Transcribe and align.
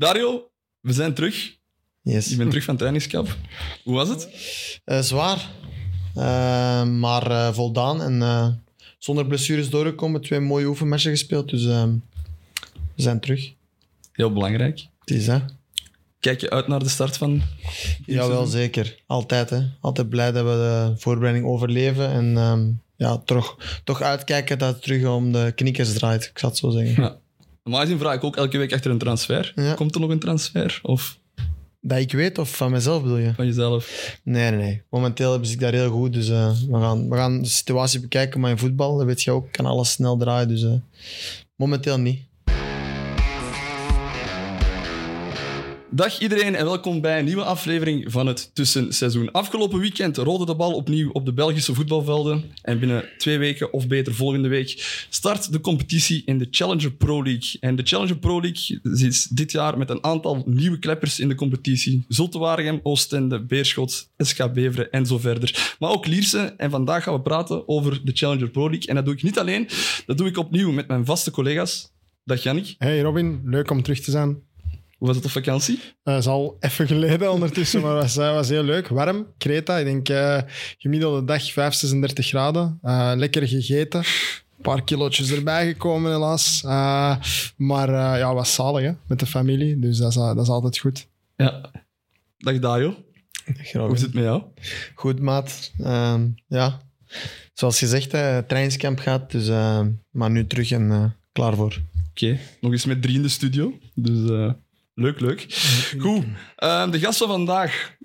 Dario, 0.00 0.50
we 0.80 0.92
zijn 0.92 1.14
terug. 1.14 1.56
Yes. 2.02 2.28
Je 2.28 2.36
bent 2.36 2.50
terug 2.50 2.64
van 2.64 2.76
trainingskamp. 2.76 3.36
Hoe 3.84 3.94
was 3.94 4.08
het? 4.08 4.28
Eh, 4.84 5.00
zwaar, 5.00 5.50
Eh, 6.14 6.84
maar 6.84 7.30
eh, 7.30 7.52
voldaan 7.52 8.02
en 8.02 8.64
zonder 8.98 9.26
blessures 9.26 9.70
doorgekomen. 9.70 10.20
Twee 10.20 10.40
mooie 10.40 10.66
oefenmatchen 10.66 11.10
gespeeld, 11.10 11.48
dus 11.48 11.64
we 11.64 11.98
zijn 12.96 13.20
terug. 13.20 13.52
Heel 14.12 14.32
belangrijk. 14.32 14.86
Het 15.00 15.10
is 15.10 15.26
hè. 15.26 15.38
Kijk 16.20 16.40
je 16.40 16.50
uit 16.50 16.68
naar 16.68 16.78
de 16.78 16.88
start 16.88 17.16
van... 17.16 17.42
Jawel, 18.06 18.46
zeker. 18.46 19.02
Altijd, 19.06 19.50
hè. 19.50 19.60
Altijd 19.80 20.08
blij 20.08 20.32
dat 20.32 20.44
we 20.44 20.50
de 20.50 21.00
voorbereiding 21.00 21.46
overleven 21.46 22.08
en 22.08 22.36
ehm, 22.36 22.70
ja, 22.96 23.18
toch, 23.18 23.56
toch 23.84 24.02
uitkijken 24.02 24.58
dat 24.58 24.74
het 24.74 24.82
terug 24.82 25.06
om 25.06 25.32
de 25.32 25.52
knikkers 25.54 25.92
draait, 25.92 26.24
ik 26.24 26.38
zal 26.38 26.48
het 26.48 26.58
zo 26.58 26.70
zeggen. 26.70 27.02
Ja. 27.02 27.18
Normaal 27.62 27.82
gezien 27.82 27.98
vraag 27.98 28.14
ik 28.14 28.24
ook 28.24 28.36
elke 28.36 28.58
week 28.58 28.72
achter 28.72 28.90
een 28.90 28.98
transfer. 28.98 29.52
Ja. 29.54 29.74
Komt 29.74 29.94
er 29.94 30.00
nog 30.00 30.10
een 30.10 30.18
transfer? 30.18 30.78
Of 30.82 31.18
Dat 31.80 31.98
ik 31.98 32.12
weet, 32.12 32.38
of 32.38 32.56
van 32.56 32.70
mezelf 32.70 33.02
bedoel 33.02 33.16
je? 33.16 33.34
van 33.34 33.46
jezelf? 33.46 34.16
Nee, 34.24 34.50
nee, 34.50 34.60
nee. 34.60 34.82
Momenteel 34.90 35.30
hebben 35.30 35.48
ze 35.48 35.56
daar 35.56 35.72
heel 35.72 35.90
goed, 35.90 36.12
dus 36.12 36.28
eh, 36.28 36.50
we, 36.68 36.78
gaan, 36.78 37.08
we 37.08 37.16
gaan 37.16 37.42
de 37.42 37.48
situatie 37.48 38.00
bekijken. 38.00 38.40
Maar 38.40 38.50
in 38.50 38.58
voetbal, 38.58 38.96
dat 38.96 39.06
weet 39.06 39.22
je 39.22 39.30
ook, 39.30 39.52
kan 39.52 39.66
alles 39.66 39.90
snel 39.90 40.16
draaien, 40.16 40.48
dus 40.48 40.62
eh, 40.62 40.72
momenteel 41.56 41.98
niet. 41.98 42.28
Dag 45.92 46.20
iedereen 46.20 46.54
en 46.54 46.64
welkom 46.64 47.00
bij 47.00 47.18
een 47.18 47.24
nieuwe 47.24 47.44
aflevering 47.44 48.12
van 48.12 48.26
het 48.26 48.50
Tussenseizoen. 48.54 49.32
Afgelopen 49.32 49.78
weekend 49.78 50.16
rolde 50.16 50.46
de 50.46 50.54
bal 50.54 50.72
opnieuw 50.72 51.10
op 51.10 51.24
de 51.24 51.32
Belgische 51.32 51.74
voetbalvelden. 51.74 52.44
En 52.62 52.78
binnen 52.78 53.04
twee 53.18 53.38
weken, 53.38 53.72
of 53.72 53.86
beter 53.86 54.14
volgende 54.14 54.48
week, 54.48 55.04
start 55.08 55.52
de 55.52 55.60
competitie 55.60 56.22
in 56.24 56.38
de 56.38 56.46
Challenger 56.50 56.92
Pro 56.92 57.22
League. 57.22 57.60
En 57.60 57.76
de 57.76 57.82
Challenger 57.82 58.18
Pro 58.18 58.40
League 58.40 58.80
is 58.82 59.24
dit 59.24 59.52
jaar 59.52 59.78
met 59.78 59.90
een 59.90 60.04
aantal 60.04 60.42
nieuwe 60.46 60.78
kleppers 60.78 61.20
in 61.20 61.28
de 61.28 61.34
competitie. 61.34 62.04
Zulte 62.08 62.38
Waregem, 62.38 62.80
Oostende, 62.82 63.44
Beerschot, 63.44 64.10
SK 64.16 64.52
Beveren 64.52 64.90
en 64.90 65.06
zo 65.06 65.18
verder. 65.18 65.74
Maar 65.78 65.90
ook 65.90 66.06
Lierse. 66.06 66.54
En 66.56 66.70
vandaag 66.70 67.02
gaan 67.02 67.14
we 67.14 67.20
praten 67.20 67.68
over 67.68 68.00
de 68.04 68.12
Challenger 68.14 68.50
Pro 68.50 68.70
League. 68.70 68.88
En 68.88 68.94
dat 68.94 69.04
doe 69.04 69.14
ik 69.14 69.22
niet 69.22 69.38
alleen, 69.38 69.68
dat 70.06 70.18
doe 70.18 70.28
ik 70.28 70.38
opnieuw 70.38 70.72
met 70.72 70.88
mijn 70.88 71.04
vaste 71.04 71.30
collega's. 71.30 71.92
Dag 72.24 72.42
Jannik, 72.42 72.74
Hey 72.78 73.00
Robin, 73.00 73.40
leuk 73.44 73.70
om 73.70 73.82
terug 73.82 74.00
te 74.00 74.10
zijn. 74.10 74.49
Hoe 75.00 75.08
was 75.08 75.16
het 75.16 75.24
op 75.24 75.30
vakantie? 75.30 75.80
Het 76.02 76.18
is 76.18 76.26
al 76.26 76.56
even 76.60 76.86
geleden 76.86 77.32
ondertussen, 77.32 77.80
maar 77.80 77.94
het 77.94 78.02
was, 78.02 78.16
eh, 78.16 78.32
was 78.32 78.48
heel 78.48 78.62
leuk. 78.62 78.88
Warm, 78.88 79.26
Kreta. 79.38 79.78
Ik 79.78 79.84
denk 79.84 80.08
eh, 80.08 80.38
gemiddelde 80.78 81.24
dag 81.24 81.52
5, 81.52 81.74
36 81.74 82.26
graden. 82.26 82.78
Eh, 82.82 83.12
lekker 83.16 83.48
gegeten. 83.48 84.00
Een 84.00 84.62
paar 84.62 84.84
kilootjes 84.84 85.30
erbij 85.30 85.66
gekomen, 85.66 86.12
helaas. 86.12 86.62
Eh, 86.64 87.16
maar 87.56 87.88
uh, 87.88 88.18
ja, 88.18 88.34
was 88.34 88.54
zalig 88.54 88.82
hè, 88.82 88.92
met 89.06 89.18
de 89.18 89.26
familie. 89.26 89.78
Dus 89.78 89.98
dat 89.98 90.08
is, 90.08 90.14
dat 90.14 90.40
is 90.40 90.48
altijd 90.48 90.78
goed. 90.78 91.06
Ja. 91.36 91.70
Dag 92.38 92.58
Dario, 92.58 92.94
hoe 93.72 93.92
is 93.92 94.02
het 94.02 94.14
met 94.14 94.24
jou? 94.24 94.42
Goed, 94.94 95.20
maat. 95.20 95.72
Ehm, 95.78 96.28
ja, 96.46 96.80
zoals 97.52 97.78
gezegd, 97.78 98.12
hè, 98.12 98.42
trainingskamp 98.42 98.98
gaat, 98.98 99.30
dus, 99.30 99.48
ehm, 99.48 99.90
maar 100.10 100.30
nu 100.30 100.46
terug 100.46 100.70
en 100.70 100.90
eh, 100.90 101.04
klaar 101.32 101.54
voor. 101.54 101.80
Oké, 102.10 102.38
nog 102.60 102.72
eens 102.72 102.84
met 102.84 103.02
drie 103.02 103.14
in 103.14 103.22
de 103.22 103.28
studio. 103.28 103.78
Dus 103.94 104.30
eh, 104.30 104.52
leuk, 105.00 105.20
leuk. 105.20 105.46
Goed, 105.98 106.24
ehm, 106.56 106.90
de 106.90 106.98
gast 106.98 107.18
van 107.18 107.28
vandaag 107.28 107.96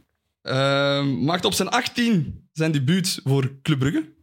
ehm, 0.41 1.23
maakt 1.23 1.45
op 1.45 1.53
zijn 1.53 1.69
18 1.69 2.43
zijn 2.53 2.71
debuut 2.71 3.19
voor 3.23 3.59
Club 3.61 3.79
Brugge. 3.79 4.13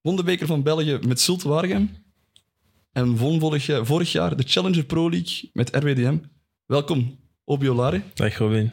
Won 0.00 0.16
de 0.16 0.22
beker 0.22 0.46
van 0.46 0.62
België 0.62 0.98
met 1.06 1.20
Zulte 1.20 1.48
Waregem. 1.48 1.90
En 2.92 3.16
won 3.16 3.40
vorig, 3.40 3.66
jaar- 3.66 3.86
vorig 3.86 4.12
jaar 4.12 4.36
de 4.36 4.42
Challenger 4.46 4.84
Pro 4.84 5.10
League 5.10 5.50
met 5.52 5.76
RWDM. 5.76 6.16
Welkom, 6.66 7.18
Obiolare. 7.44 8.02
Dag 8.14 8.36
Robin. 8.38 8.72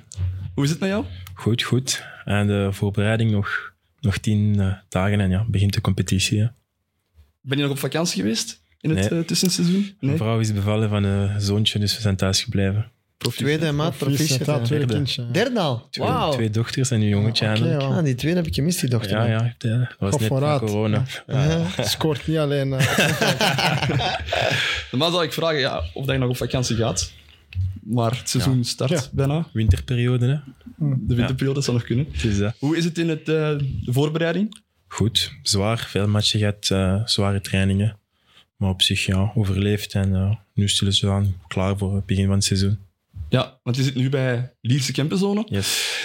Hoe 0.53 0.64
is 0.64 0.70
het 0.70 0.80
met 0.80 0.89
jou? 0.89 1.05
Goed, 1.33 1.61
goed. 1.64 2.03
En 2.25 2.47
de 2.47 2.67
voorbereiding 2.72 3.31
nog, 3.31 3.73
nog 4.00 4.17
tien 4.17 4.59
eh, 4.59 4.73
dagen 4.89 5.20
en 5.20 5.30
ja, 5.30 5.45
begint 5.47 5.73
de 5.73 5.81
competitie. 5.81 6.39
hè. 6.39 6.48
Ben 7.42 7.58
je 7.58 7.64
nog 7.64 7.71
op 7.71 7.80
vakantie 7.80 8.21
geweest 8.21 8.64
in 8.80 8.89
het 8.89 9.09
Nee. 9.09 9.20
eh, 9.20 9.26
tussenseizoen? 9.26 9.95
Mijn 9.99 10.17
vrouw 10.17 10.39
is 10.39 10.54
bevallen 10.54 10.89
van 10.89 11.04
een 11.04 11.42
zoontje, 11.42 11.80
dus 11.80 11.95
we 11.95 12.02
zijn 12.02 12.15
thuis 12.15 12.43
gebleven. 12.43 12.92
Tweede, 13.28 13.72
maat. 13.72 13.98
Proficiat. 13.98 14.46
hè. 14.46 14.54
tweede 14.64 14.68
Derde. 14.86 14.94
kindje. 14.94 15.32
Derde 15.32 15.60
al? 15.60 15.88
Twee, 15.90 16.08
Wauw. 16.08 16.32
twee 16.32 16.50
dochters 16.50 16.92
en 16.92 17.02
een 17.02 17.08
jongetje 17.08 17.46
ja. 17.46 17.78
Ah, 17.78 18.04
die 18.04 18.16
tweede 18.16 18.38
heb 18.38 18.48
ik 18.48 18.54
gemist, 18.56 18.80
die 18.80 18.90
dochter. 18.90 19.12
Ja, 19.18 19.26
ja, 19.26 19.56
ja, 19.58 19.78
dat 19.78 19.96
was 20.12 20.18
net 20.18 20.28
vooruit. 20.28 20.62
na 20.62 20.68
corona. 20.68 21.04
Uh-huh. 21.28 21.80
Scoort 21.80 22.28
niet 22.28 22.38
alleen. 22.38 22.74
eh, 22.74 22.98
Normaal 24.92 25.12
zou 25.12 25.24
ik 25.24 25.34
vragen 25.34 25.60
ja, 25.60 25.84
of 25.94 26.06
dat 26.06 26.16
je 26.16 26.22
nog 26.22 26.30
op 26.30 26.38
vakantie 26.38 26.76
gaat. 26.76 27.12
Maar 27.84 28.18
het 28.18 28.30
seizoen 28.30 28.64
start 28.64 28.90
Ja. 28.92 29.02
bijna. 29.12 29.48
Winterperiode, 29.54 30.26
hè. 30.28 30.38
De 31.08 31.16
winterperiode 31.16 31.62
zou 31.62 31.78
nog 31.78 31.86
kunnen. 31.86 32.08
Is. 32.24 32.40
Hoe 32.60 32.78
is 32.78 32.86
het 32.86 32.98
in 32.98 33.10
het, 33.10 33.20
eh, 33.20 33.26
de 33.86 33.94
voorbereiding? 33.94 34.62
Goed, 34.88 35.32
zwaar. 35.44 35.86
Veel 35.90 36.08
matchen 36.08 36.40
gehad, 36.40 36.70
eh, 36.70 37.02
zware 37.06 37.42
trainingen. 37.42 37.98
Maar 38.56 38.70
op 38.70 38.82
zich, 38.82 39.06
ja, 39.06 39.32
overleefd. 39.36 39.94
En 39.94 40.16
eh, 40.16 40.36
nu 40.54 40.68
stellen 40.68 40.94
ze 40.94 41.10
aan 41.10 41.36
klaar 41.48 41.78
voor 41.78 41.96
het 41.96 42.06
begin 42.06 42.26
van 42.26 42.34
het 42.36 42.44
seizoen. 42.44 42.78
Ja, 43.30 43.60
want 43.64 43.76
je 43.76 43.84
zit 43.84 43.95
nu 43.95 44.10
bij 44.10 44.54
Lierse 44.62 44.92
Kempenzone. 44.92 45.45
Yes. 45.50 45.98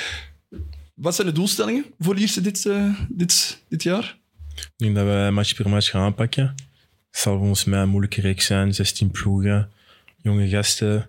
Wat 0.94 1.14
zijn 1.14 1.26
de 1.26 1.32
doelstellingen 1.32 1.84
voor 1.98 2.14
Lierse 2.14 2.40
dit, 2.40 2.66
eh, 2.66 3.00
dit, 3.08 3.62
dit 3.68 3.82
jaar? 3.82 4.18
Ik 4.54 4.70
denk 4.76 4.94
dat 4.94 5.04
we 5.04 5.30
match 5.32 5.54
per 5.54 5.68
match 5.68 5.90
gaan 5.90 6.02
aanpakken. 6.02 6.44
Het 7.10 7.22
zal 7.22 7.38
volgens 7.38 7.64
mij 7.64 7.80
een 7.80 7.88
moeilijke 7.88 8.20
reeks 8.20 8.46
zijn. 8.46 8.74
16 8.74 9.10
ploegen, 9.10 9.70
jonge 10.16 10.48
gasten, 10.48 11.06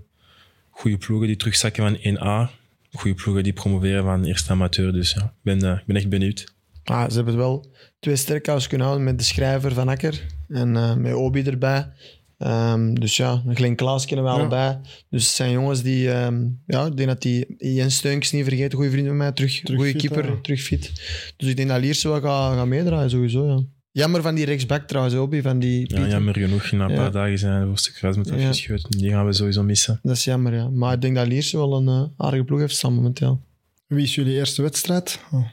goede 0.70 0.98
ploegen 0.98 1.28
die 1.28 1.36
terugzakken 1.36 1.84
van 1.84 1.98
1A. 2.02 2.50
Goede 2.92 3.16
ploegen 3.16 3.44
die 3.44 3.54
promoveren 3.54 4.04
van 4.04 4.24
eerste 4.24 4.52
amateur. 4.52 4.94
Dus 4.94 5.12
ja, 5.12 5.24
ik 5.24 5.32
ben, 5.42 5.64
eh, 5.64 5.78
ik 5.78 5.86
ben 5.86 5.96
echt 5.96 6.10
benieuwd. 6.10 6.54
Ah, 6.84 7.10
ze 7.10 7.16
hebben 7.16 7.38
wel 7.38 7.72
twee 8.00 8.16
sterkhouders 8.16 8.68
kunnen 8.70 8.88
houden 8.88 9.08
met 9.08 9.18
de 9.18 9.26
schrijver 9.26 9.74
van 9.74 9.88
Akker 9.88 10.26
en 10.48 10.76
eh, 10.76 10.96
met 10.96 11.14
Obi 11.14 11.44
erbij. 11.44 11.92
Ehm, 12.38 12.94
dus 12.94 13.18
ja, 13.18 13.44
Glenn 13.54 13.76
Klaas 13.76 14.06
kennen 14.06 14.26
we 14.26 14.32
Ja. 14.32 14.38
allebei. 14.38 14.78
Dus 15.10 15.24
het 15.26 15.36
zijn 15.36 15.52
jongens 15.52 15.82
die, 15.82 16.12
ehm, 16.12 16.46
ja, 16.68 16.86
ik 16.86 16.98
denk 16.98 17.10
dat 17.10 17.22
die 17.22 17.56
Jens 17.58 17.96
Steunks 17.96 18.32
niet 18.32 18.44
vergeten, 18.44 18.76
goede 18.78 18.92
vriend 18.92 19.08
van 19.08 19.18
mij, 19.18 19.32
terug, 19.32 19.62
Terug 19.62 19.80
goede 19.80 19.96
keeper, 19.96 20.26
ja. 20.26 20.36
terug 20.42 20.62
fit. 20.62 20.92
Dus 21.38 21.50
ik 21.50 21.56
denk 21.56 21.70
dat 21.70 21.80
Lierse 21.82 22.08
wel 22.10 22.22
gaat, 22.22 22.56
gaat 22.56 22.68
meedraaien, 22.68 23.10
sowieso. 23.10 23.48
Ja. 23.48 23.64
Jammer 23.92 24.22
van 24.22 24.36
die 24.36 24.46
rechtsback 24.46 24.88
trouwens, 24.88 25.16
Obi, 25.16 25.42
van 25.42 25.60
die 25.60 25.96
Ja, 25.96 26.08
jammer 26.08 26.34
genoeg, 26.38 26.72
na 26.72 26.86
een 26.86 26.92
Ja. 26.92 26.96
paar 26.98 27.12
dagen 27.12 27.38
zijn 27.40 27.62
de 27.62 27.68
voorste 27.68 27.92
kruis 27.94 28.16
met 28.16 28.28
Ja. 28.30 28.34
afgeschoten. 28.36 28.90
Die 28.98 29.10
gaan 29.10 29.26
we 29.26 29.34
sowieso 29.34 29.64
missen. 29.64 30.00
Dat 30.04 30.16
is 30.16 30.24
jammer, 30.24 30.54
ja. 30.54 30.70
Maar 30.70 30.94
ik 30.94 31.02
denk 31.02 31.16
dat 31.16 31.28
Lierse 31.28 31.58
wel 31.58 31.74
een 31.76 31.88
eh, 31.88 32.26
aardige 32.26 32.44
ploeg 32.44 32.60
heeft 32.60 32.76
staan 32.76 32.94
momenteel. 32.94 33.42
Wie 33.88 34.04
is 34.04 34.16
jullie 34.16 34.34
eerste 34.34 34.62
wedstrijd? 34.62 35.20
Oh, 35.32 35.46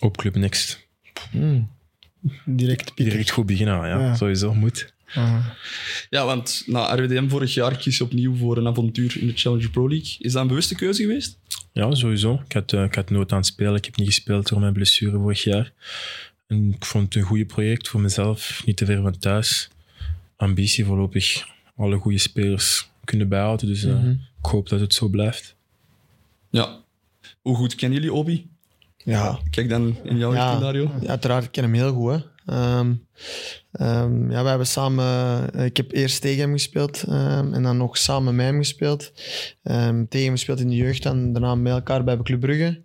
Op 0.00 0.16
Club 0.16 0.36
Next. 0.36 0.86
Hmm. 1.30 1.70
direct 2.44 2.94
Pieter. 2.94 3.12
Direct 3.12 3.30
goed 3.30 3.46
beginnen, 3.46 3.88
Ja. 3.88 4.14
sowieso, 4.14 4.54
moet. 4.54 4.92
Ja, 6.10 6.24
want 6.24 6.62
na 6.66 6.94
RWDM 6.94 7.28
vorig 7.28 7.54
jaar 7.54 7.76
kies 7.76 7.96
je 7.98 8.04
opnieuw 8.04 8.36
voor 8.36 8.56
een 8.56 8.66
avontuur 8.66 9.16
in 9.20 9.26
de 9.26 9.32
Challenger 9.36 9.70
Pro 9.70 9.88
League. 9.88 10.16
Is 10.18 10.32
dat 10.32 10.42
een 10.42 10.48
bewuste 10.48 10.74
keuze 10.74 11.02
geweest? 11.02 11.38
Ja, 11.72 11.94
sowieso. 11.94 12.42
Ik 12.46 12.52
had, 12.52 12.72
eh, 12.72 12.82
ik 12.84 12.94
had 12.94 13.10
nood 13.10 13.32
aan 13.32 13.38
het 13.38 13.46
spelen. 13.46 13.74
Ik 13.74 13.84
heb 13.84 13.96
niet 13.96 14.06
gespeeld 14.06 14.48
door 14.48 14.60
mijn 14.60 14.72
blessure 14.72 15.16
vorig 15.18 15.42
jaar. 15.44 15.72
En 16.46 16.72
ik 16.76 16.84
vond 16.84 17.04
het 17.04 17.14
een 17.14 17.22
goed 17.28 17.46
project 17.46 17.88
voor 17.88 18.00
mezelf. 18.00 18.62
Niet 18.66 18.76
te 18.76 18.84
ver 18.84 19.02
van 19.02 19.18
thuis. 19.18 19.68
Ambitie 20.36 20.84
voorlopig. 20.84 21.46
Alle 21.76 21.96
goede 21.96 22.18
spelers 22.18 22.90
kunnen 23.04 23.28
bijhouden. 23.28 23.66
Dus 23.66 23.84
eh, 23.84 23.92
Mhm. 23.92 24.10
ik 24.10 24.16
hoop 24.50 24.68
dat 24.68 24.80
het 24.80 24.94
zo 24.94 25.08
blijft. 25.08 25.54
Ja. 26.50 26.78
Hoe 27.42 27.56
goed 27.56 27.74
kennen 27.74 27.98
jullie 27.98 28.14
Obi? 28.14 28.48
Ja, 29.04 29.38
Kijk 29.50 29.68
dan 29.68 29.96
in 30.04 30.16
jouw 30.18 30.32
Ja. 30.34 30.58
Dario. 30.58 30.92
Ja, 31.00 31.08
uiteraard, 31.08 31.44
ik 31.44 31.52
ken 31.52 31.62
hem 31.64 31.74
heel 31.74 31.92
goed. 31.92 32.10
Hè. 32.12 32.18
Ehm, 32.50 32.94
ehm, 33.72 34.30
ja, 34.30 34.42
we 34.42 34.48
hebben 34.48 34.66
samen... 34.66 35.04
eh, 35.54 35.64
ik 35.64 35.76
heb 35.76 35.92
eerst 35.92 36.20
tegen 36.20 36.40
hem 36.40 36.52
gespeeld 36.52 37.02
ehm, 37.02 37.54
en 37.54 37.62
dan 37.62 37.76
nog 37.76 37.98
samen 37.98 38.34
met 38.34 38.46
hem 38.46 38.58
gespeeld. 38.58 39.12
Tegen 40.08 40.26
hem 40.26 40.30
gespeeld 40.30 40.60
in 40.60 40.68
de 40.68 40.76
jeugd 40.76 41.04
en 41.04 41.32
daarna 41.32 41.54
met 41.54 41.72
elkaar 41.72 42.04
bij 42.04 42.16
Club 42.16 42.40
Brugge. 42.40 42.82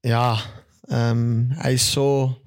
Ja, 0.00 0.36
hij 1.48 1.72
is 1.72 1.92
zo, 1.92 2.38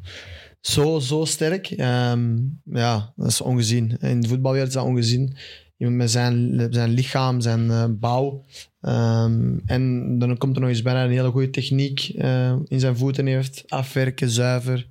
zo, 0.61 0.99
zo 0.99 1.25
sterk. 1.25 1.65
Ja, 1.65 3.13
dat 3.15 3.27
is 3.27 3.41
ongezien. 3.41 3.97
In 3.99 4.21
de 4.21 4.27
voetbalwereld 4.27 4.69
is 4.69 4.75
dat 4.75 4.85
ongezien. 4.85 5.37
Iemand 5.77 5.97
met 5.97 6.11
zijn, 6.11 6.67
zijn 6.69 6.89
lichaam, 6.89 7.41
zijn 7.41 7.69
eh, 7.69 7.85
bouw. 7.89 8.45
Ehm, 8.81 9.57
en 9.65 10.15
dan 10.19 10.37
komt 10.37 10.55
er 10.55 10.61
nog 10.61 10.69
eens 10.69 10.81
bijna 10.81 11.03
een 11.03 11.11
hele 11.11 11.31
goede 11.31 11.49
techniek 11.49 12.09
eh, 12.17 12.55
in 12.65 12.79
zijn 12.79 12.97
voeten 12.97 13.25
heeft. 13.25 13.63
Afwerken, 13.67 14.29
zuiver. 14.29 14.87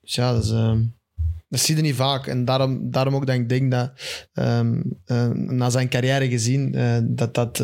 Dus 0.00 0.14
ja, 0.14 0.32
dat, 0.32 0.50
ehm, 0.50 0.82
dat 1.48 1.60
zie 1.60 1.76
je 1.76 1.82
niet 1.82 1.94
vaak. 1.94 2.26
En 2.26 2.44
daarom, 2.44 2.90
daarom 2.90 3.14
ook 3.14 3.26
dat 3.26 3.34
ik 3.34 3.48
denk 3.48 3.70
dat 3.70 3.92
ehm, 4.32 4.82
eh, 5.04 5.28
na 5.30 5.70
zijn 5.70 5.88
carrière 5.88 6.28
gezien, 6.28 6.72
dat 7.16 7.34
dat... 7.34 7.62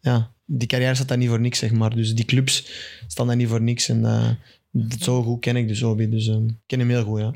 ja, 0.00 0.32
die 0.46 0.68
carrière 0.68 0.94
staat 0.94 1.08
daar 1.08 1.18
niet 1.18 1.28
voor 1.28 1.40
niks, 1.40 1.58
zeg 1.58 1.72
maar. 1.72 1.94
Dus 1.94 2.14
die 2.14 2.24
clubs 2.24 2.68
staan 3.06 3.26
daar 3.26 3.36
niet 3.36 3.48
voor 3.48 3.62
niks. 3.62 3.88
En 3.88 4.38
zo 5.00 5.22
goed 5.22 5.40
ken 5.40 5.56
ik 5.56 5.68
dus 5.68 5.82
Obi. 5.82 6.08
Dus 6.08 6.26
ik 6.26 6.54
ken 6.66 6.78
hem 6.78 6.88
heel 6.88 7.04
goed, 7.04 7.20
ja. 7.20 7.34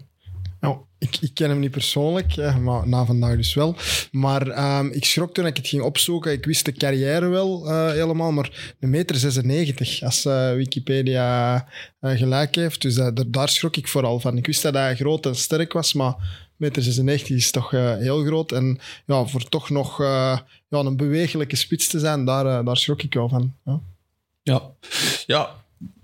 Ik, 0.98 1.30
ken 1.34 1.48
hem 1.48 1.58
niet 1.58 1.70
persoonlijk, 1.70 2.36
maar 2.60 2.88
na 2.88 3.04
vandaag 3.04 3.36
dus 3.36 3.54
wel. 3.54 3.76
Maar 4.10 4.48
ehm, 4.48 4.86
ik 4.86 5.04
schrok 5.04 5.34
toen 5.34 5.46
ik 5.46 5.56
het 5.56 5.68
ging 5.68 5.82
opzoeken. 5.82 6.32
Ik 6.32 6.44
wist 6.44 6.64
de 6.64 6.72
carrière 6.72 7.28
wel 7.28 7.66
eh, 7.68 7.90
helemaal, 7.90 8.32
maar 8.32 8.74
een 8.80 8.90
meter 8.90 9.16
96 9.16 10.02
als 10.02 10.24
eh, 10.24 10.52
Wikipedia 10.52 11.56
eh, 12.00 12.16
gelijk 12.16 12.54
heeft. 12.54 12.82
Dus 12.82 12.94
daar- 13.30 13.48
schrok 13.48 13.76
ik 13.76 13.88
vooral 13.88 14.20
van. 14.20 14.36
Ik 14.36 14.46
wist 14.46 14.62
dat 14.62 14.74
hij 14.74 14.96
groot 14.96 15.26
en 15.26 15.36
sterk 15.36 15.72
was, 15.72 15.92
maar 15.92 16.14
meter 16.56 16.82
96 16.82 17.36
is 17.36 17.50
toch 17.50 17.70
heel 17.70 18.24
groot. 18.24 18.52
En 18.52 18.78
ja, 19.06 19.24
voor 19.24 19.48
toch 19.48 19.70
nog 19.70 19.98
ja, 19.98 20.44
een 20.68 20.96
bewegelijke 20.96 21.56
spits 21.56 21.88
te 21.88 21.98
zijn, 21.98 22.24
daar, 22.24 22.64
daar 22.64 22.76
schrok 22.76 23.02
ik 23.02 23.14
wel 23.14 23.28
van. 23.28 23.54
Ja. 23.64 23.80
Ja, 24.42 24.62
ja 25.26 25.54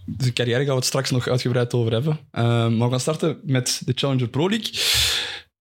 de 0.04 0.32
carrière 0.32 0.58
gaan 0.58 0.68
we 0.68 0.74
het 0.74 0.84
straks 0.84 1.10
nog 1.10 1.28
uitgebreid 1.28 1.74
over 1.74 1.92
hebben. 1.92 2.18
Eh, 2.30 2.42
maar 2.44 2.78
we 2.78 2.90
gaan 2.90 3.00
starten 3.00 3.40
met 3.42 3.82
de 3.84 3.92
Challenger 3.94 4.28
Pro 4.28 4.48
League. 4.48 4.70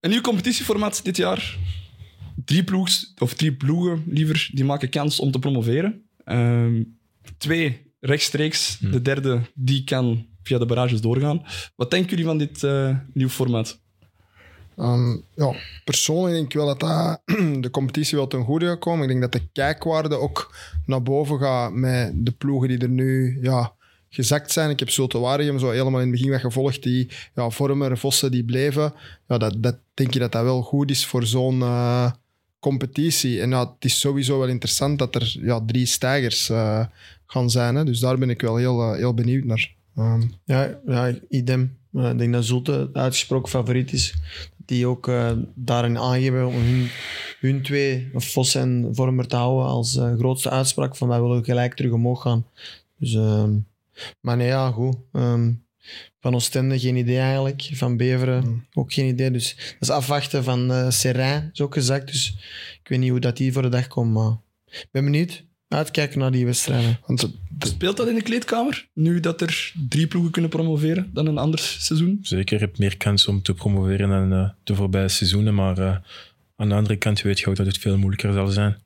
Een 0.00 0.10
nieuw 0.10 0.20
competitieformaat 0.20 1.04
dit 1.04 1.16
jaar. 1.16 1.56
Drie 2.44 2.64
ploegs, 2.64 3.12
of 3.18 3.34
drie 3.34 3.52
ploegen 3.52 4.04
liever, 4.06 4.50
die 4.52 4.64
maken 4.64 4.88
kans 4.88 5.20
om 5.20 5.30
te 5.30 5.38
promoveren. 5.38 6.02
Ehm, 6.24 6.82
twee 7.38 7.92
rechtstreeks, 8.00 8.78
de 8.80 9.02
derde 9.02 9.40
die 9.54 9.84
kan 9.84 10.26
via 10.42 10.58
de 10.58 10.66
barrages 10.66 11.00
doorgaan. 11.00 11.42
Wat 11.76 11.90
denken 11.90 12.10
jullie 12.10 12.24
van 12.24 12.38
dit 12.38 12.62
eh, 12.62 12.96
nieuw 13.12 13.28
formaat? 13.28 13.82
Ehm, 14.76 15.16
ja, 15.34 15.54
persoonlijk 15.84 16.34
denk 16.34 16.46
ik 16.46 16.52
wel 16.52 16.66
dat, 16.66 16.80
dat 16.80 17.20
de 17.62 17.70
competitie 17.70 18.16
wel 18.16 18.26
ten 18.26 18.44
goede 18.44 18.66
gaat 18.66 18.78
komen. 18.78 19.02
Ik 19.02 19.08
denk 19.08 19.20
dat 19.20 19.32
de 19.32 19.48
kijkwaarde 19.52 20.16
ook 20.16 20.54
naar 20.86 21.02
boven 21.02 21.38
gaat 21.38 21.72
met 21.72 22.12
de 22.14 22.32
ploegen 22.32 22.68
die 22.68 22.78
er 22.78 22.88
nu 22.88 23.38
ja, 23.42 23.74
gezakt 24.14 24.52
zijn. 24.52 24.70
Ik 24.70 24.78
heb 24.78 24.90
Zulte 24.90 25.18
Waregem 25.18 25.58
zo 25.58 25.70
helemaal 25.70 26.00
in 26.00 26.10
het 26.10 26.20
begin 26.20 26.40
gevolgd. 26.40 26.82
Die 26.82 27.08
ja, 27.34 27.50
Vormer, 27.50 27.98
Vossen, 27.98 28.30
die 28.30 28.44
bleven. 28.44 28.92
Ja, 29.28 29.38
dat, 29.38 29.54
dat 29.58 29.76
denk 29.94 30.12
je 30.12 30.18
dat 30.18 30.32
dat 30.32 30.42
wel 30.42 30.62
goed 30.62 30.90
is 30.90 31.06
voor 31.06 31.26
zo'n 31.26 31.62
eh, 31.62 32.10
competitie. 32.58 33.40
En 33.40 33.50
ja, 33.50 33.60
het 33.60 33.84
is 33.84 34.00
sowieso 34.00 34.38
wel 34.38 34.48
interessant 34.48 34.98
dat 34.98 35.14
er 35.14 35.36
ja, 35.40 35.60
drie 35.66 35.86
stijgers 35.86 36.48
eh, 36.48 36.86
gaan 37.26 37.50
zijn. 37.50 37.74
Hè. 37.74 37.84
Dus 37.84 38.00
daar 38.00 38.18
ben 38.18 38.30
ik 38.30 38.40
wel 38.40 38.56
heel, 38.56 38.80
eh, 38.82 38.96
heel 38.96 39.14
benieuwd 39.14 39.44
naar. 39.44 39.74
Ehm, 39.96 40.22
Ja, 40.44 40.78
ja 40.86 41.14
idem. 41.28 41.76
Ik 41.92 42.18
denk 42.18 42.32
dat 42.32 42.44
Zulte 42.44 42.90
uitgesproken 42.92 43.48
favoriet 43.48 43.92
is. 43.92 44.14
Die 44.66 44.86
ook 44.86 45.10
daarin 45.54 45.98
aangeven 45.98 46.46
om 46.46 46.54
hun, 46.54 46.88
hun 47.40 47.62
twee, 47.62 48.10
Vos 48.14 48.54
en 48.54 48.88
Vormer, 48.92 49.26
te 49.26 49.36
houden 49.36 49.66
als 49.66 50.00
grootste 50.18 50.50
uitspraak 50.50 50.96
van 50.96 51.08
wij 51.08 51.20
willen 51.20 51.44
gelijk 51.44 51.74
terug 51.74 51.92
omhoog 51.92 52.22
gaan. 52.22 52.46
Dus, 52.98 53.14
ehm, 53.14 53.50
maar 54.20 54.36
nee, 54.36 54.46
ja, 54.46 54.70
goed. 54.70 54.96
Ehm, 55.12 55.52
van 56.20 56.34
Oostende 56.34 56.78
geen 56.78 56.96
idee 56.96 57.18
eigenlijk. 57.18 57.68
Van 57.72 57.96
Beveren 57.96 58.44
Mm. 58.48 58.66
ook 58.74 58.92
geen 58.92 59.06
idee. 59.08 59.30
Dus 59.30 59.54
dat 59.56 59.76
is 59.80 59.90
afwachten 59.90 60.44
van 60.44 60.72
eh 60.72 60.90
Serrain, 60.90 61.50
is 61.52 61.60
ook 61.60 61.74
gezakt. 61.74 62.06
Dus 62.06 62.36
ik 62.82 62.88
weet 62.88 62.98
niet 62.98 63.10
hoe 63.10 63.20
dat 63.20 63.36
die 63.36 63.52
voor 63.52 63.62
de 63.62 63.68
dag 63.68 63.86
komt. 63.86 64.12
Maar 64.12 64.32
ik 64.66 64.88
ben 64.90 65.04
benieuwd. 65.04 65.44
Uitkijken 65.68 66.18
naar 66.18 66.30
die 66.30 66.44
wedstrijden. 66.44 66.98
want 67.06 67.20
het- 67.20 67.32
Speelt 67.58 67.96
dat 67.96 68.08
in 68.08 68.14
de 68.14 68.22
kleedkamer, 68.22 68.88
nu 68.94 69.20
dat 69.20 69.40
er 69.40 69.72
drie 69.88 70.06
ploegen 70.06 70.30
kunnen 70.32 70.50
promoveren 70.50 71.10
dan 71.12 71.26
een 71.26 71.38
ander 71.38 71.58
seizoen? 71.58 72.18
Zeker, 72.22 72.58
je 72.58 72.64
hebt 72.64 72.78
meer 72.78 72.96
kans 72.96 73.26
om 73.26 73.42
te 73.42 73.54
promoveren 73.54 74.08
dan 74.08 74.32
eh, 74.32 74.50
de 74.64 74.74
voorbije 74.74 75.08
seizoenen. 75.08 75.54
Maar 75.54 75.78
eh, 75.78 75.96
aan 76.56 76.68
de 76.68 76.74
andere 76.74 76.96
kant 76.96 77.22
weet 77.22 77.38
je 77.40 77.46
ook 77.46 77.56
dat 77.56 77.66
het 77.66 77.78
veel 77.78 77.98
moeilijker 77.98 78.32
zal 78.32 78.46
zijn. 78.46 78.76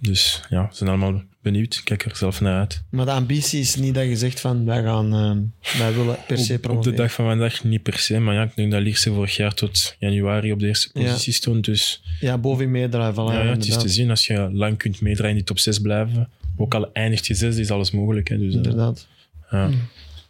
Dus 0.00 0.42
ja, 0.48 0.66
we 0.68 0.74
zijn 0.74 0.88
allemaal 0.90 1.22
benieuwd. 1.52 1.80
Kijk 1.84 2.04
er 2.04 2.16
zelf 2.16 2.40
naar 2.40 2.58
uit. 2.58 2.82
Maar 2.90 3.04
de 3.04 3.10
ambitie 3.10 3.60
is 3.60 3.76
niet 3.76 3.94
dat 3.94 4.04
je 4.04 4.16
zegt 4.16 4.40
van 4.40 4.64
wij 4.64 4.82
gaan, 4.82 5.14
ehm, 5.14 5.42
wij 5.78 5.94
willen 5.94 6.16
per 6.26 6.38
se 6.38 6.42
Op, 6.52 6.56
op 6.58 6.62
de 6.62 6.68
promoveren. 6.68 6.96
dag 6.96 7.12
van 7.12 7.24
vandaag 7.26 7.64
niet 7.64 7.82
per 7.82 7.98
se. 7.98 8.18
Maar 8.18 8.34
ja, 8.34 8.42
ik 8.42 8.52
denk 8.56 8.70
dat 8.72 8.82
Lierse 8.82 9.12
vorig 9.12 9.36
jaar 9.36 9.54
tot 9.54 9.96
januari 9.98 10.52
op 10.52 10.58
de 10.58 10.66
eerste 10.66 10.90
Ja. 10.92 11.02
positie 11.02 11.32
stond. 11.32 11.64
Dus 11.64 12.02
Ja, 12.20 12.38
boven 12.38 12.70
meedraaien. 12.70 13.12
Voilà, 13.14 13.16
ja, 13.16 13.42
ja, 13.42 13.50
het 13.50 13.66
is 13.66 13.76
te 13.76 13.88
zien. 13.88 14.10
Als 14.10 14.26
je 14.26 14.50
lang 14.52 14.78
kunt 14.78 15.00
meedraaien 15.00 15.30
in 15.30 15.36
die 15.36 15.46
top 15.46 15.58
6 15.58 15.78
blijven. 15.78 16.28
Ook 16.56 16.74
al 16.74 16.92
eindigt 16.92 17.26
je 17.26 17.34
zesde, 17.34 17.60
is 17.60 17.70
alles 17.70 17.90
mogelijk. 17.90 18.28
Hè. 18.28 18.38
Dus, 18.38 18.50
eh, 18.50 18.56
Inderdaad. 18.56 19.06
ja. 19.50 19.70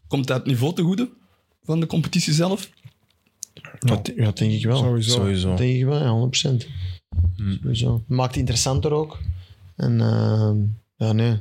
Komt 0.09 0.27
dat 0.27 0.47
niveau 0.47 0.75
te 0.75 0.83
goede 0.83 1.09
van 1.65 1.81
de 1.81 1.87
competitie 1.87 2.33
zelf? 2.33 2.71
Ja, 3.79 3.97
d- 4.01 4.13
ja, 4.17 4.31
denk 4.31 4.53
ik 4.53 4.65
wel. 4.65 4.77
sowieso. 4.77 5.11
Sowieso. 5.11 5.49
Dat 5.49 5.59
denk 5.59 5.77
ik 5.77 5.85
wel, 5.85 6.03
ja, 6.03 6.09
100%. 6.11 6.67
Hmm. 7.37 7.59
Sowieso. 7.63 8.05
Maakt 8.07 8.31
het 8.31 8.39
interessanter 8.39 8.91
ook. 8.93 9.19
En 9.77 10.01
ehm, 10.01 10.57
ja, 10.97 11.13
nee. 11.13 11.41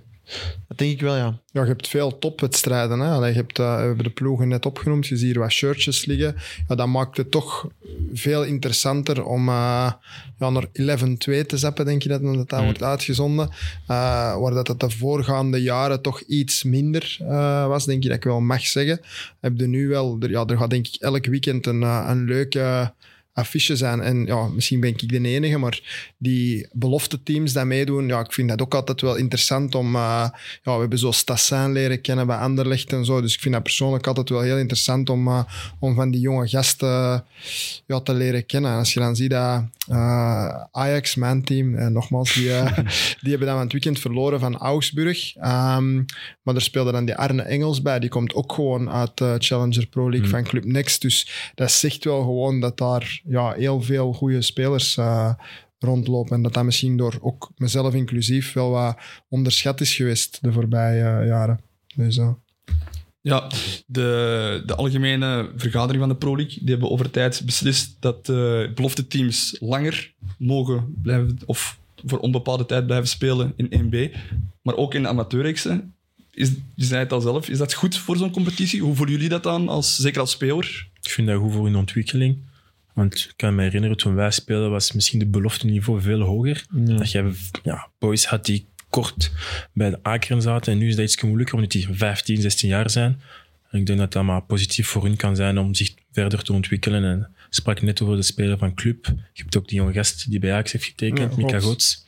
Dat 0.67 0.77
denk 0.77 0.91
ik 0.91 1.01
wel, 1.01 1.15
ja. 1.15 1.39
Ja, 1.51 1.61
je 1.61 1.67
hebt 1.67 1.87
veel 1.87 2.19
topwedstrijden. 2.19 2.99
Hè? 2.99 3.09
Allee, 3.11 3.29
je 3.29 3.35
hebt, 3.35 3.59
eh, 3.59 3.75
we 3.75 3.81
hebben 3.81 4.03
de 4.03 4.09
ploegen 4.09 4.47
net 4.47 4.65
opgenoemd. 4.65 5.07
Je 5.07 5.17
ziet 5.17 5.25
hier 5.31 5.39
wat 5.39 5.51
shirtjes 5.51 6.05
liggen. 6.05 6.35
Ja, 6.67 6.75
dat 6.75 6.87
maakt 6.87 7.17
het 7.17 7.31
toch 7.31 7.67
veel 8.13 8.43
interessanter 8.43 9.25
om 9.25 9.47
eh, 9.49 9.91
ja, 10.39 10.49
naar 10.49 10.67
11-2 10.73 11.45
te 11.45 11.57
zappen, 11.57 11.85
denk 11.85 12.03
je 12.03 12.09
dat 12.09 12.21
dat, 12.21 12.49
dat 12.49 12.59
Mm. 12.59 12.65
wordt 12.65 12.83
uitgezonden. 12.83 13.49
Eh, 13.87 14.37
waar 14.37 14.53
dat 14.53 14.67
het 14.67 14.79
de 14.79 14.89
voorgaande 14.89 15.61
jaren 15.61 16.01
toch 16.01 16.21
iets 16.21 16.63
minder 16.63 17.17
was, 17.67 17.85
denk 17.85 18.03
je 18.03 18.09
dat 18.09 18.17
ik 18.17 18.23
wel 18.23 18.39
mag 18.41 18.65
zeggen. 18.65 18.99
Heb 19.39 19.59
je 19.59 19.67
nu 19.67 19.87
wel... 19.87 20.17
Er, 20.19 20.29
ja, 20.29 20.45
er 20.45 20.57
gaat 20.57 20.69
denk 20.69 20.87
ik 20.87 20.95
elk 21.01 21.25
weekend 21.25 21.65
een, 21.65 21.81
een 21.81 22.23
leuke 22.23 22.93
affiche 23.35 23.75
zijn. 23.75 24.01
En 24.01 24.25
ja, 24.25 24.47
misschien 24.47 24.79
ben 24.79 24.89
ik 24.89 25.09
de 25.09 25.27
enige, 25.27 25.57
maar 25.57 26.11
die 26.17 26.67
belofte 26.71 27.23
teams 27.23 27.53
die 27.53 27.63
meedoen, 27.63 28.07
ja, 28.07 28.19
ik 28.19 28.33
vind 28.33 28.49
dat 28.49 28.61
ook 28.61 28.73
altijd 28.73 29.01
wel 29.01 29.15
interessant 29.15 29.75
om... 29.75 29.95
eh, 29.95 30.29
ja, 30.63 30.73
we 30.73 30.79
hebben 30.79 30.99
zo 30.99 31.11
Stassin 31.11 31.71
leren 31.71 32.01
kennen 32.01 32.27
bij 32.27 32.37
Anderlecht 32.37 32.93
en 32.93 33.05
zo. 33.05 33.21
Dus 33.21 33.33
ik 33.33 33.39
vind 33.39 33.53
dat 33.53 33.63
persoonlijk 33.63 34.07
altijd 34.07 34.29
wel 34.29 34.41
heel 34.41 34.57
interessant 34.57 35.09
om, 35.09 35.27
eh, 35.27 35.43
om 35.79 35.95
van 35.95 36.11
die 36.11 36.21
jonge 36.21 36.47
gasten 36.47 37.23
ja, 37.85 37.99
te 38.03 38.13
leren 38.13 38.45
kennen. 38.45 38.71
En 38.71 38.77
als 38.77 38.93
je 38.93 38.99
dan 38.99 39.15
ziet 39.15 39.29
dat 39.29 39.63
eh, 39.87 40.63
Ajax, 40.71 41.15
mijn 41.15 41.43
team, 41.43 41.75
en 41.75 41.93
nogmaals, 41.93 42.33
die, 42.33 42.53
eh, 42.53 42.77
die 43.21 43.29
hebben 43.29 43.47
dan 43.47 43.55
van 43.55 43.63
het 43.63 43.71
weekend 43.71 43.99
verloren 43.99 44.39
van 44.39 44.57
Augsburg. 44.57 45.35
Ehm, 45.35 45.95
maar 46.41 46.55
er 46.55 46.61
speelde 46.61 46.91
dan 46.91 47.05
die 47.05 47.15
Arne 47.15 47.41
Engels 47.41 47.81
bij. 47.81 47.99
Die 47.99 48.09
komt 48.09 48.33
ook 48.33 48.53
gewoon 48.53 48.89
uit 48.89 49.17
de 49.17 49.35
Challenger 49.37 49.87
Pro 49.87 50.09
League 50.09 50.29
van 50.29 50.43
Club 50.43 50.65
Next. 50.65 51.01
Dus 51.01 51.51
dat 51.55 51.71
zegt 51.71 52.03
wel 52.03 52.21
gewoon 52.21 52.59
dat 52.59 52.77
daar 52.77 53.21
ja, 53.23 53.53
heel 53.53 53.81
veel 53.81 54.13
goede 54.13 54.41
spelers 54.41 54.97
eh, 54.97 55.33
rondlopen. 55.79 56.35
En 56.35 56.41
dat 56.41 56.53
dat 56.53 56.63
misschien 56.63 56.97
door 56.97 57.17
ook 57.21 57.51
mezelf 57.55 57.93
inclusief 57.93 58.53
wel 58.53 58.69
wat 58.69 58.97
onderschat 59.29 59.81
is 59.81 59.95
geweest 59.95 60.38
de 60.41 60.51
voorbije 60.51 61.03
eh, 61.03 61.27
jaren. 61.27 61.59
Dus, 61.95 62.17
eh, 62.17 62.33
Ja, 63.25 63.48
de, 63.88 64.63
de 64.66 64.75
algemene 64.75 65.51
vergadering 65.56 66.00
van 66.00 66.10
de 66.10 66.16
Pro 66.16 66.36
League 66.36 66.57
die 66.60 66.69
hebben 66.69 66.92
over 66.92 67.12
tijd 67.12 67.42
beslist 67.45 67.98
dat 68.00 68.25
de 68.25 68.72
belofte 68.75 69.07
teams 69.07 69.56
langer 69.60 70.13
mogen 70.38 70.94
blijven, 71.01 71.38
of 71.45 71.80
voor 72.06 72.19
onbepaalde 72.19 72.66
tijd 72.66 72.86
blijven 72.86 73.07
spelen 73.07 73.54
in 73.56 73.69
1B, 73.69 74.18
maar 74.62 74.75
ook 74.75 74.94
in 74.94 75.01
de 75.01 75.07
amateurreeksen. 75.07 75.94
Is, 76.32 76.51
je 76.75 76.86
zei 76.86 77.03
het 77.03 77.12
al 77.12 77.22
zelf, 77.22 77.50
is 77.50 77.58
dat 77.58 77.74
goed 77.74 77.98
voor 77.98 78.17
zo'n 78.17 78.32
competitie? 78.32 78.82
Hoe 78.82 78.96
voelen 78.96 79.15
jullie 79.15 79.29
dat 79.29 79.44
dan, 79.44 79.67
als, 79.70 79.96
zeker 79.96 80.20
als 80.20 80.32
speler? 80.32 80.89
Ik 81.01 81.10
vind 81.10 81.27
dat 81.27 81.39
goed 81.39 81.53
voor 81.53 81.65
hun 81.65 81.75
ontwikkeling. 81.75 82.38
Want 82.94 83.13
ik 83.13 83.34
kan 83.36 83.55
me 83.55 83.62
herinneren, 83.62 83.98
toen 83.98 84.15
wij 84.15 84.32
speelden, 84.32 84.72
was 84.72 84.91
misschien 84.91 85.20
de 85.20 85.27
belofte 85.27 85.65
niveau 85.65 86.01
veel 86.01 86.22
hoger. 86.22 86.65
Dat 86.70 87.12
je 87.12 87.34
ja, 87.63 87.89
boys 88.00 88.25
had 88.25 88.46
die 88.46 88.67
kort 89.01 89.31
bij 89.73 89.89
de 89.89 89.99
akeren 90.01 90.41
zaten. 90.41 90.73
En 90.73 90.79
nu 90.79 90.87
is 90.87 90.95
dat 90.95 91.05
iets 91.05 91.21
moeilijker, 91.21 91.55
omdat 91.55 91.71
die 91.71 91.87
15, 91.91 92.41
16 92.41 92.69
jaar 92.69 92.89
zijn. 92.89 93.21
En 93.69 93.79
ik 93.79 93.85
denk 93.85 93.99
dat 93.99 94.11
dat 94.11 94.23
maar 94.23 94.41
positief 94.41 94.87
voor 94.87 95.03
hun 95.03 95.15
kan 95.15 95.35
zijn 95.35 95.57
om 95.57 95.73
zich 95.73 95.93
verder 96.11 96.43
te 96.43 96.53
ontwikkelen. 96.53 97.03
En 97.03 97.19
ik 97.19 97.53
sprak 97.53 97.81
net 97.81 98.01
over 98.01 98.15
de 98.15 98.21
speler 98.21 98.57
van 98.57 98.73
club. 98.73 99.05
Je 99.05 99.41
hebt 99.41 99.57
ook 99.57 99.67
die 99.67 99.77
jonge 99.77 99.93
gast 99.93 100.29
die 100.29 100.39
bij 100.39 100.51
Ajax 100.51 100.71
heeft 100.71 100.85
getekend, 100.85 101.35
Ja, 101.35 101.37
Mika 101.37 101.59
Gods. 101.59 101.65
Gods. 101.65 102.05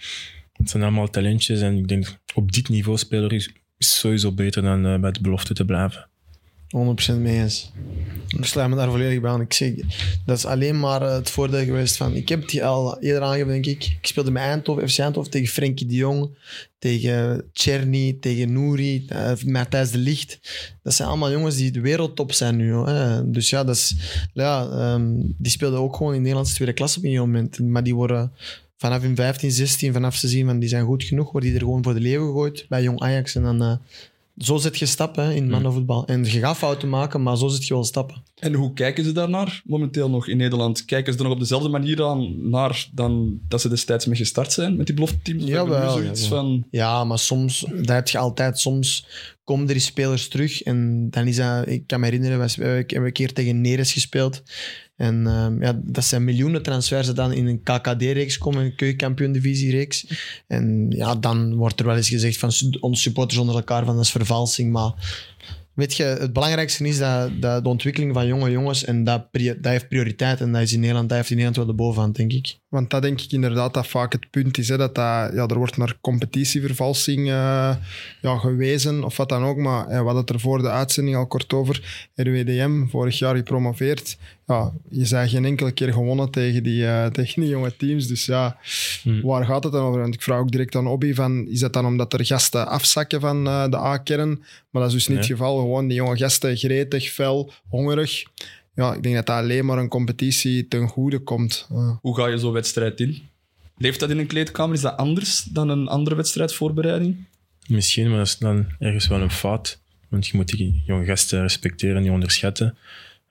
Het 0.54 0.70
zijn 0.70 0.84
allemaal 0.84 1.10
talentjes. 1.10 1.62
En 1.62 1.78
ik 1.78 1.88
denk, 1.88 2.18
op 2.34 2.52
dit 2.52 2.70
niveau 2.70 2.98
speler 2.98 3.34
is, 3.34 3.50
is 3.78 4.00
sowieso 4.00 4.32
beter 4.32 4.62
dan 4.62 4.86
eh, 4.86 5.00
bij 5.00 5.12
de 5.12 5.22
belofte 5.22 5.54
te 5.54 5.66
blijven. 5.66 6.10
100% 6.68 7.16
mee 7.18 7.40
eens. 7.42 7.72
Ik 8.28 8.46
sluit 8.46 8.70
me 8.70 8.76
daar 8.76 8.90
volledig 8.90 9.22
bij 9.22 9.32
aan. 9.32 9.42
Ik 9.42 9.54
zeg, 9.54 9.74
dat 10.26 10.38
is 10.38 10.46
alleen 10.46 10.80
maar 10.80 11.02
eh, 11.02 11.14
het 11.14 11.30
voordeel 11.30 11.64
geweest 11.66 11.98
van... 11.98 12.16
Ik 12.16 12.30
heb 12.30 12.42
het 12.42 12.62
al 12.62 13.00
eerder 13.00 13.22
aangegeven, 13.22 13.52
denk 13.52 13.66
ik. 13.66 13.84
Ik 13.84 14.08
speelde 14.08 14.32
met 14.32 14.42
Eindhoven, 14.42 14.90
FC 14.90 15.00
Eindhoven 15.00 15.32
tegen 15.32 15.48
Frenkie 15.48 15.88
de 15.88 15.96
Jong, 15.96 16.38
tegen 16.80 17.44
Czerny, 17.54 18.18
tegen 18.20 18.54
Nouri, 18.54 19.06
Matthijs 19.46 19.92
de 19.92 19.98
Licht. 19.98 20.40
Dat 20.84 20.94
zijn 20.94 21.08
allemaal 21.08 21.32
jongens 21.32 21.56
die 21.56 21.72
de 21.72 21.82
wereldtop 21.82 22.34
zijn 22.34 22.56
nu. 22.56 22.74
hè. 22.74 23.32
Dus 23.32 23.50
ja, 23.50 23.64
dat 23.64 23.76
is, 23.76 23.96
ja 24.34 24.70
ehm, 24.70 25.12
die 25.38 25.52
speelden 25.52 25.80
ook 25.80 25.96
gewoon 25.96 26.14
in 26.14 26.22
Nederlandse 26.22 26.54
tweede 26.56 26.74
klasse 26.74 26.98
op 27.00 27.06
een 27.06 27.18
moment. 27.18 27.60
Maar 27.60 27.84
die 27.84 27.96
worden 27.96 28.32
vanaf 28.78 29.02
hun 29.02 29.16
15, 29.16 29.52
16, 29.52 29.94
vanaf 29.94 30.16
ze 30.16 30.28
zien 30.28 30.46
van 30.46 30.60
die 30.60 30.70
zijn 30.70 30.86
goed 30.86 31.04
genoeg, 31.04 31.32
worden 31.32 31.50
die 31.50 31.60
er 31.60 31.66
gewoon 31.66 31.84
voor 31.84 31.94
de 31.94 32.00
leeuw 32.00 32.26
gegooid 32.26 32.66
bij 32.70 32.84
Jong 32.84 33.00
Ajax. 33.00 33.36
En 33.36 33.44
dan... 33.44 33.62
eh, 33.62 33.76
zo 34.38 34.58
zet 34.58 34.78
je 34.78 34.86
stappen 34.86 35.36
in 35.36 35.50
mannenvoetbal. 35.50 36.06
En 36.06 36.24
je 36.24 36.40
gaat 36.40 36.58
fouten 36.58 36.90
maken, 36.90 37.24
maar 37.24 37.38
zo 37.38 37.48
zet 37.48 37.68
je 37.68 37.74
wel 37.74 37.84
stappen. 37.84 38.24
En 38.40 38.54
hoe 38.54 38.74
kijken 38.74 39.04
ze 39.04 39.12
daarnaar 39.12 39.62
momenteel 39.66 40.10
nog 40.10 40.28
in 40.28 40.38
Nederland? 40.38 40.86
Kijken 40.86 41.14
ze 41.14 41.20
er 41.20 41.26
nog 41.26 41.34
op 41.34 41.40
dezelfde 41.40 41.70
manier 41.70 42.04
aan 42.04 42.50
naar 42.50 42.88
dan 42.92 43.40
dat 43.48 43.62
ze 43.62 43.70
destijds 43.70 44.06
mee 44.06 44.18
gestart 44.18 44.52
zijn 44.52 44.76
met 44.76 44.86
die 44.86 44.96
belofteteams? 44.96 45.44
Of 45.44 45.50
hebben 45.50 45.68
we 45.68 45.76
nu 45.76 45.86
Jawel, 45.86 45.98
zoiets 45.98 46.24
jawel. 46.24 46.40
van... 46.40 46.68
Ja, 46.72 47.04
maar 47.04 47.20
soms, 47.20 47.66
dat 47.76 47.88
heb 47.88 48.08
je 48.08 48.18
altijd. 48.18 48.60
Soms 48.60 49.08
komen 49.44 49.68
er 49.68 49.74
die 49.74 49.82
spelers 49.82 50.28
terug 50.28 50.64
en 50.64 51.08
dan 51.10 51.28
is 51.28 51.36
dat... 51.36 51.68
Ik 51.68 51.88
kan 51.88 52.00
me 52.00 52.06
herinneren, 52.06 52.40
we 52.40 52.64
hebben 52.64 53.06
een 53.06 53.12
keer 53.12 53.34
tegen 53.34 53.62
Neres 53.62 53.94
gespeeld. 53.94 54.44
En 54.96 55.28
ehm, 55.28 55.62
ja, 55.62 55.82
dat 55.84 56.04
zijn 56.04 56.24
miljoenen 56.24 56.64
transfers 56.64 57.14
dan 57.14 57.34
in 57.34 57.48
een 57.48 57.64
KKD-reeks 57.64 58.38
komen, 58.38 58.64
een 58.64 58.76
keukenkampioen-divisie-reeks. 58.76 60.06
En 60.48 60.86
ja, 60.90 61.16
dan 61.16 61.56
wordt 61.56 61.80
er 61.80 61.86
wel 61.86 61.96
eens 61.96 62.10
gezegd 62.10 62.38
van 62.38 62.52
onze 62.80 63.02
supporters 63.02 63.40
onder 63.40 63.56
elkaar 63.56 63.86
van 63.86 63.96
dat 63.96 64.04
is 64.04 64.12
vervalsing. 64.12 64.72
Maar 64.72 64.94
weet 65.78 65.96
je, 65.96 66.04
het 66.04 66.34
belangrijkste 66.34 66.88
is 66.88 66.98
dat, 66.98 67.42
dat 67.42 67.64
de 67.64 67.70
ontwikkeling 67.70 68.14
van 68.14 68.28
jonge 68.28 68.52
jongens 68.52 68.84
en 68.84 69.04
dat, 69.04 69.28
dat 69.32 69.72
heeft 69.72 69.88
prioriteit. 69.88 70.42
En 70.42 70.52
dat, 70.52 70.62
is 70.62 70.74
in 70.74 70.80
Nederland, 70.80 71.10
dat 71.10 71.18
heeft 71.18 71.30
in 71.30 71.36
Nederland 71.36 71.66
wel 71.66 71.76
de 71.76 71.84
bovenhand, 71.84 72.16
denk 72.16 72.34
ik. 72.34 72.60
Want 72.70 72.90
dat 72.90 73.02
denk 73.02 73.22
ik 73.22 73.32
inderdaad 73.32 73.74
dat 73.74 73.88
vaak 73.88 74.12
het 74.12 74.30
punt 74.30 74.58
is. 74.58 74.70
Hè, 74.70 74.78
dat, 74.78 74.96
dat 74.96 75.34
ja, 75.34 75.46
er 75.48 75.58
wordt 75.58 75.78
naar 75.78 75.98
competitievervalsing 76.02 77.28
eh, 77.28 77.76
ja, 78.22 78.38
gewezen 78.38 79.04
of 79.04 79.18
wat 79.18 79.30
dan 79.30 79.44
ook. 79.44 79.58
Maar 79.58 79.84
eh, 79.84 79.90
we 79.90 79.96
hadden 79.96 80.16
het 80.16 80.30
er 80.30 80.40
voor 80.40 80.62
de 80.62 80.70
uitzending 80.70 81.16
al 81.16 81.28
kort 81.28 81.54
over. 81.54 82.10
RWDM, 82.16 82.88
vorig 82.88 83.20
jaar 83.20 83.36
gepromoveerd. 83.36 84.18
Ja, 84.48 84.72
je 84.90 85.06
zei 85.06 85.30
geen 85.30 85.46
enkele 85.46 85.72
keer 85.72 85.94
gewonnen 85.94 86.32
tegen 86.32 86.64
die, 86.64 86.86
eh, 86.88 87.06
tegen 87.06 87.42
die 87.42 87.50
jonge 87.50 87.76
teams. 87.76 88.08
Dus 88.08 88.26
ja, 88.26 88.58
Hmm. 89.04 89.22
waar 89.22 89.46
gaat 89.46 89.64
het 89.64 89.74
dan 89.74 89.86
over? 89.86 90.02
Want 90.02 90.14
ik 90.14 90.22
vraag 90.22 90.40
ook 90.40 90.52
direct 90.52 90.76
aan 90.76 90.88
Obi 90.88 91.14
van, 91.14 91.48
is 91.48 91.60
dat 91.60 91.74
dan 91.74 91.86
omdat 91.86 92.14
er 92.14 92.26
gasten 92.26 92.68
afzakken 92.68 93.20
van 93.22 93.48
eh, 93.48 93.70
de 93.70 93.78
A-kern? 93.78 94.30
Maar 94.70 94.82
dat 94.82 94.88
is 94.88 94.94
dus 94.94 95.08
niet 95.08 95.18
Nee. 95.18 95.28
het 95.28 95.38
geval. 95.38 95.58
Gewoon 95.58 95.88
die 95.88 95.98
jonge 95.98 96.18
gasten, 96.18 96.58
gretig, 96.58 97.10
fel, 97.10 97.52
hongerig. 97.70 98.24
Ja, 98.76 98.94
ik 98.94 99.04
denk 99.04 99.16
dat 99.16 99.26
dat 99.26 99.36
alleen 99.36 99.66
maar 99.66 99.78
een 99.78 99.88
competitie 99.88 100.68
ten 100.68 100.88
goede 100.88 101.20
komt. 101.20 101.68
Hoe 102.02 102.16
ga 102.16 102.28
je 102.28 102.38
zo'n 102.38 102.52
wedstrijd 102.54 103.00
in? 103.00 103.22
Leeft 103.78 104.00
dat 104.00 104.10
in 104.10 104.18
een 104.18 104.28
kleedkamer? 104.28 104.76
Is 104.76 104.82
dat 104.82 104.98
anders 104.98 105.44
dan 105.44 105.70
een 105.70 105.88
andere 105.88 106.16
wedstrijdvoorbereiding? 106.16 107.16
Misschien, 107.68 108.08
maar 108.10 108.18
dat 108.18 108.28
is 108.28 108.38
dan 108.38 108.66
ergens 108.80 109.08
wel 109.08 109.22
een 109.22 109.32
fout. 109.32 109.80
Want 110.10 110.28
je 110.28 110.38
moet 110.38 110.48
die 110.58 110.84
jonge 110.86 111.06
gasten 111.06 111.42
respecteren 111.42 111.96
en 111.96 112.02
niet 112.02 112.12
onderschatten. 112.12 112.78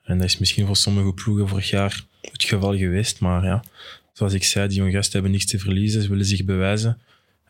En 0.07 0.17
dat 0.17 0.27
is 0.27 0.37
misschien 0.37 0.65
voor 0.65 0.75
sommige 0.75 1.13
ploegen 1.13 1.47
vorig 1.47 1.69
jaar 1.69 2.03
het 2.21 2.43
geval 2.43 2.77
geweest. 2.77 3.19
Maar 3.19 3.43
ja, 3.43 3.63
zoals 4.13 4.33
ik 4.33 4.43
zei, 4.43 4.67
die 4.67 4.77
jonge 4.77 4.91
gasten 4.91 5.13
hebben 5.13 5.31
niets 5.31 5.45
te 5.45 5.59
verliezen. 5.59 6.01
Ze 6.01 6.09
willen 6.09 6.25
zich 6.25 6.45
bewijzen. 6.45 6.99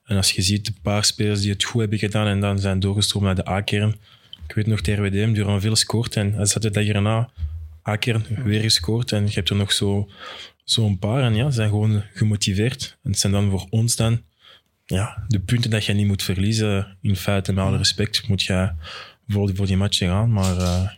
En 0.06 0.18
als 0.18 0.32
je 0.32 0.42
ziet 0.42 0.66
de 0.66 0.74
paar 0.82 1.06
spelers 1.06 1.42
die 1.42 1.52
het 1.52 1.64
goed 1.64 1.82
hebben 1.82 2.00
gedaan 2.00 2.28
en 2.28 2.40
dan 2.40 2.60
zijn 2.60 2.80
doorgestroomd 2.80 3.26
naar 3.26 3.36
de 3.36 3.50
A-kern. 3.50 3.96
Ik 4.48 4.56
weet 4.56 4.68
nog, 4.68 4.82
de 4.82 4.94
RWDM, 4.94 5.36
er 5.36 5.62
veel 5.62 5.70
gescoord. 5.70 6.16
En 6.16 6.34
hij 6.34 6.46
zat 6.46 6.62
de 6.62 6.72
dag 6.72 6.86
erna 6.86 7.30
A-kern 7.88 8.26
weer 8.44 8.62
gescoord. 8.62 9.12
En 9.12 9.26
je 9.26 9.34
hebt 9.34 9.50
er 9.50 9.56
nog 9.56 9.72
zo 9.72 10.10
zo'n 10.64 11.00
paar. 11.00 11.24
En 11.24 11.36
ja, 11.36 11.50
ze 11.50 11.56
zijn 11.56 11.70
gewoon 11.70 12.04
gemotiveerd. 12.14 12.98
En 13.04 13.12
het 13.12 13.20
zijn 13.20 13.34
dan 13.34 13.50
voor 13.50 13.68
ons 13.70 13.96
dan 13.96 14.22
ja, 14.86 15.26
de 15.28 15.40
punten 15.40 15.70
dat 15.70 15.86
je 15.86 15.94
niet 15.94 16.08
moet 16.08 16.24
verliezen, 16.24 16.98
in 17.02 17.16
feite, 17.16 17.54
met 17.54 17.64
alle 17.64 17.78
respect, 17.78 18.28
moet 18.28 18.42
je 18.42 18.72
voor 19.28 19.48
die, 19.48 19.56
voor 19.56 19.66
die 19.66 19.78
matchen 19.78 20.08
gaan. 20.08 20.32
Maar 20.32 20.58
eh, 20.58 20.90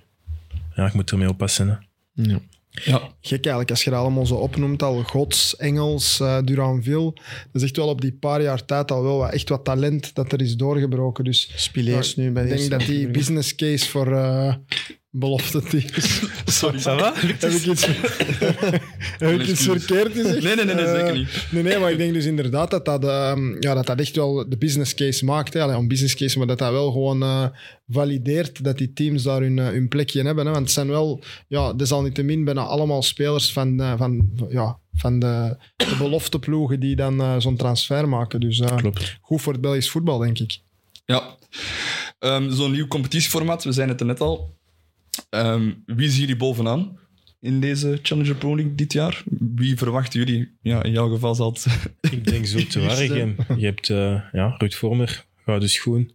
ja, 0.79 0.87
ik 0.87 0.93
moet 0.93 1.11
ermee 1.11 1.29
oppassen. 1.29 1.67
Hè. 1.67 1.75
Ja. 2.23 2.39
Ja. 2.69 2.99
Gek 3.21 3.39
eigenlijk, 3.39 3.69
als 3.69 3.83
je 3.83 3.89
dat 3.89 3.99
allemaal 3.99 4.25
zo 4.25 4.35
opnoemt, 4.35 4.83
al 4.83 5.03
Gods, 5.03 5.55
Engels, 5.55 6.19
eh 6.19 6.37
Duranville, 6.43 7.13
dat 7.51 7.61
is 7.61 7.63
echt 7.63 7.75
wel 7.75 7.87
op 7.87 8.01
die 8.01 8.13
paar 8.13 8.41
jaar 8.41 8.65
tijd 8.65 8.91
al 8.91 9.03
wel 9.03 9.17
wat, 9.17 9.31
echt 9.31 9.49
wat 9.49 9.65
talent 9.65 10.15
dat 10.15 10.31
er 10.31 10.41
is 10.41 10.55
doorgebroken. 10.55 11.23
Dus 11.23 11.51
Spileers 11.55 12.15
nu 12.15 12.31
bij 12.31 12.43
ik 12.43 12.49
de 12.49 12.55
denk 12.55 12.69
dat 12.69 12.85
die 12.85 13.09
business 13.09 13.55
case 13.55 13.89
voor 13.89 14.13
eh 14.13 14.55
belofte 15.11 15.61
teams... 15.61 16.21
Sorry. 16.59 16.79
heb 16.81 17.51
ik 17.51 17.65
iets, 17.65 17.85
heb 19.17 19.39
ik 19.39 19.47
iets 19.47 19.63
verkeerd 19.71 20.13
gezegd? 20.13 20.43
Nee, 20.43 20.55
nee, 20.55 20.65
nee, 20.65 20.75
nee, 20.75 20.85
Eh, 20.85 20.99
zeker 20.99 21.13
niet. 21.17 21.47
Nee, 21.51 21.63
nee, 21.63 21.77
maar 21.79 21.91
ik 21.91 21.97
denk 21.97 22.13
dus 22.13 22.25
inderdaad 22.25 22.71
dat 22.71 22.85
dat, 22.85 23.03
ehm, 23.05 23.55
ja, 23.61 23.73
dat, 23.73 23.85
dat 23.85 23.99
echt 23.99 24.15
wel 24.15 24.49
de 24.49 24.57
business 24.57 24.93
case 24.93 25.25
maakt. 25.25 25.53
Hè. 25.53 25.61
Allee, 25.61 25.75
een 25.75 25.87
business 25.87 26.15
case, 26.15 26.37
maar 26.37 26.47
dat 26.47 26.57
dat 26.57 26.71
wel 26.71 26.91
gewoon 26.91 27.21
eh, 27.23 27.45
valideert 27.89 28.63
dat 28.63 28.77
die 28.77 28.93
teams 28.93 29.23
daar 29.23 29.41
hun, 29.41 29.59
eh, 29.59 29.65
hun 29.67 29.87
plekje 29.87 30.23
hebben. 30.23 30.45
Hè. 30.45 30.51
Want 30.51 30.63
het 30.63 30.73
zijn 30.73 30.87
wel, 30.87 31.21
ja, 31.47 31.73
desalniettemin 31.73 32.43
bijna 32.43 32.61
allemaal 32.61 33.01
spelers 33.01 33.51
van, 33.53 33.81
eh, 33.81 33.93
van, 33.97 34.29
ja, 34.49 34.77
van 34.93 35.19
de, 35.19 35.57
de 35.75 35.95
belofteploegen 35.97 36.79
die 36.79 36.95
dan 36.95 37.21
eh, 37.21 37.35
zo'n 37.37 37.55
transfer 37.57 38.09
maken. 38.09 38.39
Dus 38.39 38.59
eh, 38.59 38.75
Klopt. 38.75 39.17
goed 39.21 39.41
voor 39.41 39.53
het 39.53 39.61
Belgisch 39.61 39.89
voetbal, 39.89 40.17
denk 40.17 40.39
ik. 40.39 40.59
Ja. 41.05 41.35
Ehm, 42.19 42.49
Zo'n 42.51 42.71
nieuw 42.71 42.87
competitieformaat, 42.87 43.63
we 43.63 43.71
zijn 43.71 43.89
het 43.89 43.99
er 43.99 44.05
net 44.05 44.19
al. 44.21 44.57
Ehm, 45.29 45.71
wie 45.85 46.09
zien 46.09 46.19
jullie 46.19 46.35
bovenaan 46.35 46.99
in 47.39 47.59
deze 47.59 47.99
Challenger 48.01 48.35
Pro 48.35 48.55
League 48.55 48.75
dit 48.75 48.93
jaar? 48.93 49.23
Wie 49.39 49.77
verwachten 49.77 50.19
jullie? 50.19 50.51
Ja, 50.61 50.83
in 50.83 50.91
jouw 50.91 51.09
geval 51.09 51.35
zal 51.35 51.51
het... 51.51 51.65
Ik 52.11 52.25
denk 52.25 52.45
zo 52.45 52.65
te 52.65 52.79
Waregem. 52.79 53.35
Je 53.57 53.65
hebt 53.65 53.89
uh, 53.89 54.21
ja, 54.31 54.55
Ruud 54.57 54.73
Vormer, 54.73 55.25
Gouden 55.45 55.69
Schoen. 55.69 56.11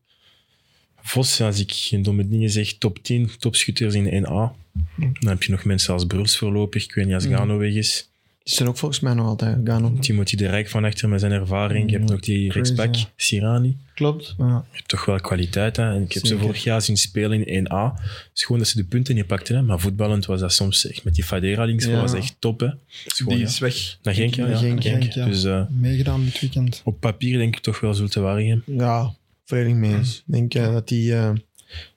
Vos, 1.00 1.40
als 1.40 1.60
ik 1.60 1.72
geen 1.72 2.02
domme 2.02 2.28
dingen 2.28 2.50
zeg, 2.50 2.72
top 2.72 3.02
10 3.02 3.30
topschutters 3.38 3.94
in 3.94 4.24
1A. 4.24 4.62
Dan 4.96 5.28
heb 5.28 5.42
je 5.42 5.50
nog 5.50 5.64
mensen 5.64 5.92
als 5.92 6.06
Bruls 6.06 6.38
voorlopig. 6.38 6.84
Ik 6.84 6.94
weet 6.94 7.04
niet 7.04 7.14
als 7.14 7.26
Gano 7.26 7.58
weg 7.58 7.74
is. 7.74 8.08
Die 8.44 8.54
zijn 8.54 8.68
ook 8.68 8.76
volgens 8.76 9.00
mij 9.00 9.14
nog 9.14 9.26
altijd 9.26 9.58
Gano. 9.64 9.92
Timothy 10.00 10.36
de 10.36 10.46
Rijk 10.46 10.68
van 10.68 10.84
achter 10.84 11.08
met 11.08 11.20
zijn 11.20 11.32
ervaring. 11.32 11.90
Je 11.90 11.96
hebt 11.96 12.10
nog 12.10 12.20
die 12.20 12.52
rechtsback. 12.52 12.94
Sirani. 13.16 13.76
Klopt. 13.94 14.34
Ja. 14.38 14.64
Je 14.70 14.76
hebt 14.76 14.88
toch 14.88 15.04
wel 15.04 15.20
kwaliteit. 15.20 15.76
Hè? 15.76 15.94
En 15.94 16.02
ik 16.02 16.12
heb 16.12 16.26
ze 16.26 16.38
vorig 16.38 16.62
jaar 16.62 16.82
zien 16.82 16.96
spelen 16.96 17.46
in 17.46 17.66
1A. 17.68 17.72
Het 18.02 18.30
is 18.34 18.42
gewoon 18.44 18.60
dat 18.60 18.68
ze 18.70 18.76
de 18.76 18.84
punten 18.84 19.14
niet 19.14 19.26
pakten. 19.26 19.56
Hè? 19.56 19.62
Maar 19.62 19.80
voetballend 19.80 20.26
was 20.26 20.40
dat 20.40 20.52
soms 20.52 20.86
echt 20.88 21.04
met 21.04 21.14
die 21.14 21.24
Fadera 21.24 21.64
links. 21.64 21.84
Ja. 21.84 22.00
was 22.00 22.12
echt 22.14 22.36
top. 22.38 22.60
Hè? 22.60 22.66
Het 22.66 22.76
is 23.06 23.12
gewoon, 23.12 23.34
Die 23.34 23.42
ja. 23.42 23.50
is 23.50 23.58
weg. 23.58 23.98
Naar 24.02 24.14
Genk, 24.14 24.34
ja. 24.34 24.44
Genk, 24.46 24.82
Genk. 24.82 24.82
Genk, 25.02 25.12
ja. 25.12 25.24
Dus 25.26 25.44
eh, 25.44 25.66
Meegedaan 25.68 26.24
dit 26.24 26.40
weekend. 26.40 26.80
op 26.84 27.00
papier 27.00 27.38
denk 27.38 27.56
ik 27.56 27.62
toch 27.62 27.80
wel 27.80 27.94
Zulte 27.94 28.20
Waregem. 28.20 28.62
Ja, 28.66 29.14
volledig 29.44 29.74
mee 29.74 29.94
eens. 29.94 30.16
Ik 30.26 30.32
denk 30.32 30.54
eh, 30.54 30.72
dat 30.72 30.88
die... 30.88 31.14
eh, 31.14 31.30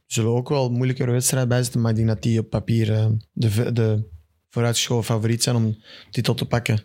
zullen 0.05 0.31
ook 0.31 0.49
wel 0.49 0.65
een 0.65 0.71
moeilijkere 0.73 1.11
wedstrijd 1.11 1.47
bijzetten, 1.47 1.81
maar 1.81 1.89
ik 1.91 1.95
denk 1.97 2.07
dat 2.07 2.21
die 2.23 2.39
op 2.39 2.49
papier 2.49 2.85
de, 3.33 3.73
de 3.73 4.03
vooruitgeschoven 4.57 5.03
favoriet 5.15 5.43
zijn 5.43 5.55
om 5.55 5.77
titel 6.11 6.33
te 6.33 6.45
pakken. 6.45 6.83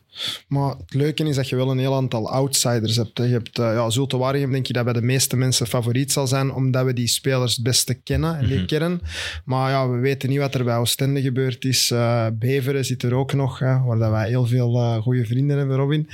Maar 0.49 0.69
het 0.71 0.95
leuke 0.95 1.25
is 1.25 1.37
dat 1.37 1.49
je 1.49 1.57
wel 1.57 1.71
een 1.71 1.78
heel 1.78 1.95
aantal 1.95 2.31
outsiders 2.31 2.97
hebt. 2.97 3.19
Je 3.19 3.23
hebt 3.23 3.59
uh, 3.59 3.64
ja, 3.75 3.90
Zulte 3.90 4.16
Waregem 4.16 4.50
denk 4.52 4.66
je 4.66 4.73
dat 4.73 4.85
bij 4.85 4.92
de 4.92 5.02
meeste 5.02 5.37
mensen 5.37 5.66
favoriet 5.66 6.12
zal 6.12 6.26
zijn, 6.26 6.52
omdat 6.52 6.85
we 6.85 6.92
die 6.92 7.07
spelers 7.09 7.54
het 7.54 7.64
beste 7.64 7.95
kennen 7.95 8.38
en 8.38 8.47
die 8.47 8.57
Mhm. 8.57 8.66
kennen. 8.66 9.00
Maar 9.45 9.71
ja, 9.71 9.88
we 9.88 9.99
weten 9.99 10.28
niet 10.28 10.38
wat 10.38 10.54
er 10.54 10.64
bij 10.64 10.76
Oostende 10.76 11.21
gebeurd 11.23 11.64
is. 11.64 11.90
Eh, 11.90 12.26
Beveren 12.33 12.85
zit 12.85 13.02
er 13.02 13.14
ook 13.14 13.33
nog, 13.33 13.59
hè, 13.59 13.81
waar 13.83 13.99
dat 13.99 14.11
wij 14.11 14.28
heel 14.28 14.47
veel 14.47 14.75
eh, 14.76 14.97
goede 14.97 15.25
vrienden 15.26 15.59
hebben, 15.59 15.76
Robin. 15.76 16.09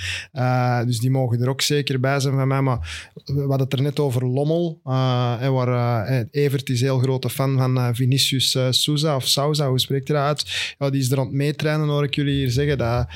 Dus 0.87 0.99
die 0.99 1.11
mogen 1.11 1.41
er 1.43 1.49
ook 1.49 1.61
zeker 1.61 2.01
bij 2.01 2.21
zijn 2.21 2.35
van 2.35 2.49
mij. 2.49 2.61
Maar 2.61 3.11
we 3.25 3.33
hadden 3.41 3.59
het 3.61 3.73
er 3.73 3.83
net 3.83 3.99
over 4.01 4.27
Lommel, 4.27 4.81
hè, 5.39 5.51
waar 5.51 6.27
Evert 6.31 6.69
is 6.69 6.81
heel 6.81 6.99
grote 6.99 7.31
fan 7.31 7.57
van 7.59 7.95
Vinicius 7.95 8.57
Souza, 8.71 9.17
of 9.17 9.27
Souza, 9.29 9.69
hoe 9.69 9.79
spreekt 9.81 10.09
hij 10.09 10.17
dat 10.17 10.27
uit? 10.27 10.75
Ja, 10.79 10.91
die 10.91 11.01
is 11.01 11.11
er 11.11 11.19
aan 11.19 11.25
het 11.27 11.35
meetrainen, 11.35 11.89
hoor 11.89 12.05
ik 12.05 12.15
jullie 12.15 12.35
hier 12.35 12.51
zeggen. 12.51 12.79
Dat, 12.79 13.07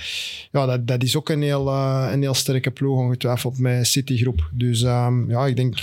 ja, 0.52 0.66
dat, 0.66 0.72
dat 0.81 1.02
is 1.02 1.17
ook 1.17 1.29
een 1.29 1.43
heel, 1.43 1.69
eh, 1.69 2.09
een 2.12 2.23
heel 2.23 2.35
sterke 2.35 2.71
ploeg, 2.71 2.99
ongetwijfeld, 2.99 3.59
met 3.59 3.87
Citygroep. 3.87 4.50
Dus 4.52 4.83
ehm, 4.83 5.31
ja, 5.31 5.47
ik 5.47 5.57
denk, 5.57 5.79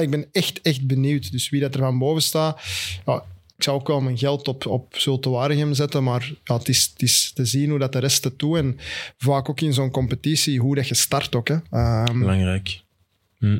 ik 0.00 0.10
ben 0.10 0.26
echt, 0.32 0.60
echt 0.60 0.86
benieuwd. 0.86 1.32
Dus 1.32 1.48
wie 1.48 1.60
dat 1.60 1.74
er 1.74 1.80
van 1.80 1.98
boven 1.98 2.22
staat, 2.22 2.60
ja, 3.06 3.24
ik 3.56 3.62
zou 3.62 3.80
ook 3.80 3.86
wel 3.86 4.00
mijn 4.00 4.18
geld 4.18 4.48
op, 4.48 4.66
op 4.66 4.96
Zulte 4.96 5.28
Waregem 5.28 5.74
zetten, 5.74 6.02
maar 6.02 6.32
ja, 6.44 6.56
het, 6.56 6.68
is, 6.68 6.90
het 6.92 7.02
is 7.02 7.32
te 7.34 7.44
zien 7.44 7.70
hoe 7.70 7.78
dat 7.78 7.92
de 7.92 7.98
rest 7.98 8.24
het 8.24 8.38
doet. 8.38 8.56
En 8.56 8.78
vaak 9.16 9.48
ook 9.48 9.60
in 9.60 9.72
zo'n 9.72 9.90
competitie, 9.90 10.60
hoe 10.60 10.74
dat 10.74 10.88
je 10.88 10.94
start 10.94 11.34
ook. 11.34 11.48
Hè. 11.48 11.56
Ehm, 11.70 12.18
Belangrijk. 12.18 12.80
Hm. 13.38 13.58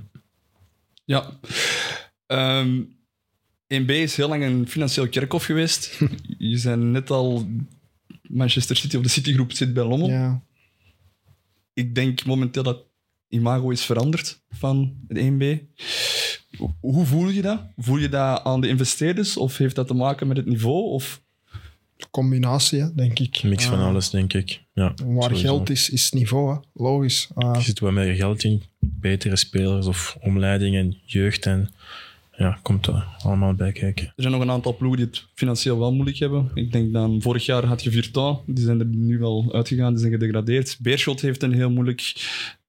Ja. 1.05 1.39
Ehm 2.27 2.81
1B 3.75 3.89
is 3.89 4.17
heel 4.17 4.29
lang 4.29 4.45
een 4.45 4.69
financieel 4.69 5.09
kerkhof 5.09 5.45
geweest. 5.45 6.01
Je 6.39 6.59
zijn 6.59 6.91
net 6.91 7.11
al... 7.11 7.49
Manchester 8.29 8.77
City 8.77 8.97
of 8.97 9.03
de 9.03 9.09
Citygroep 9.09 9.53
zit 9.53 9.73
bij 9.73 9.85
Lommel. 9.85 10.09
ja. 10.09 10.43
Ik 11.79 11.95
denk 11.95 12.25
momenteel 12.25 12.63
dat 12.63 12.79
imago 13.29 13.71
is 13.71 13.85
veranderd 13.85 14.41
van 14.51 14.95
het 15.09 15.19
1B. 15.19 15.45
Hoe- 16.81 17.05
voel 17.07 17.29
je 17.29 17.43
dat? 17.43 17.61
Voel 17.77 17.97
je 17.99 18.09
dat 18.09 18.45
aan 18.45 18.61
de 18.61 18.69
investeerders? 18.69 19.37
Of 19.37 19.57
heeft 19.57 19.75
dat 19.75 19.87
te 19.87 19.95
maken 19.95 20.27
met 20.27 20.37
het 20.37 20.47
niveau? 20.47 20.83
Of... 20.91 21.23
combinatie, 22.11 22.81
hè, 22.81 22.95
denk 22.95 23.19
ik. 23.19 23.37
Een 23.43 23.49
mix 23.49 23.65
van 23.65 23.79
Eh, 23.79 23.87
alles, 23.87 24.11
denk 24.11 24.33
ik. 24.33 24.61
Ja, 24.73 24.95
Waar 25.05 25.23
sowieso. 25.23 25.43
geld 25.43 25.71
is, 25.71 25.91
is 25.91 26.11
niveau, 26.11 26.55
hè. 26.55 26.61
logisch. 26.73 27.29
Eh, 27.37 27.55
Er 27.55 27.63
zit 27.63 27.79
wat 27.79 27.93
meer 27.93 28.15
geld 28.15 28.45
in. 28.45 28.63
Betere 28.79 29.37
spelers 29.37 29.87
of 29.87 30.17
omleiding 30.21 30.77
en 30.77 30.97
jeugd. 31.05 31.47
En 31.47 31.71
ja, 32.39 32.59
komt 32.63 32.87
er 32.87 33.07
allemaal 33.23 33.55
bij 33.55 33.73
kijken. 33.73 34.07
Er 34.07 34.13
zijn 34.23 34.33
nog 34.33 34.43
een 34.43 34.51
aantal 34.51 34.77
ploegen 34.77 34.99
die 34.99 35.07
het 35.07 35.27
financieel 35.35 35.79
wel 35.79 35.93
moeilijk 35.93 36.19
hebben. 36.19 36.51
Ik 36.55 36.73
denk 36.73 36.93
dan, 36.93 37.23
vorig 37.23 37.47
jaar 37.47 37.65
had 37.65 37.83
je 37.83 37.91
Virtual, 37.91 38.43
die 38.47 38.65
zijn 38.65 38.81
er 38.81 38.87
nu 38.87 39.19
wel 39.19 39.49
uitgegaan, 39.53 39.91
die 39.91 40.01
zijn 40.01 40.13
gedegradeerd. 40.13 40.79
Beerschot 40.81 41.21
heeft 41.21 41.43
een 41.43 41.53
heel 41.53 41.71
moeilijk 41.71 42.15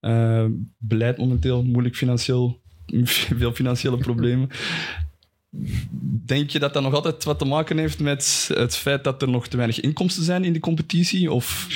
eh, 0.00 0.44
beleid 0.78 1.18
momenteel, 1.18 1.62
moeilijk 1.64 1.96
financieel, 1.96 2.60
veel 3.40 3.52
financiële 3.52 3.96
problemen. 3.96 4.48
Denk 6.26 6.50
je 6.50 6.58
dat 6.58 6.74
dat 6.74 6.82
nog 6.82 6.94
altijd 6.94 7.24
wat 7.24 7.38
te 7.38 7.44
maken 7.44 7.78
heeft 7.78 8.00
met 8.00 8.50
het 8.54 8.76
feit 8.76 9.04
dat 9.04 9.22
er 9.22 9.28
nog 9.28 9.48
te 9.48 9.56
weinig 9.56 9.80
inkomsten 9.80 10.24
zijn 10.24 10.44
in 10.44 10.52
de 10.52 10.58
competitie? 10.60 11.32
Of 11.32 11.68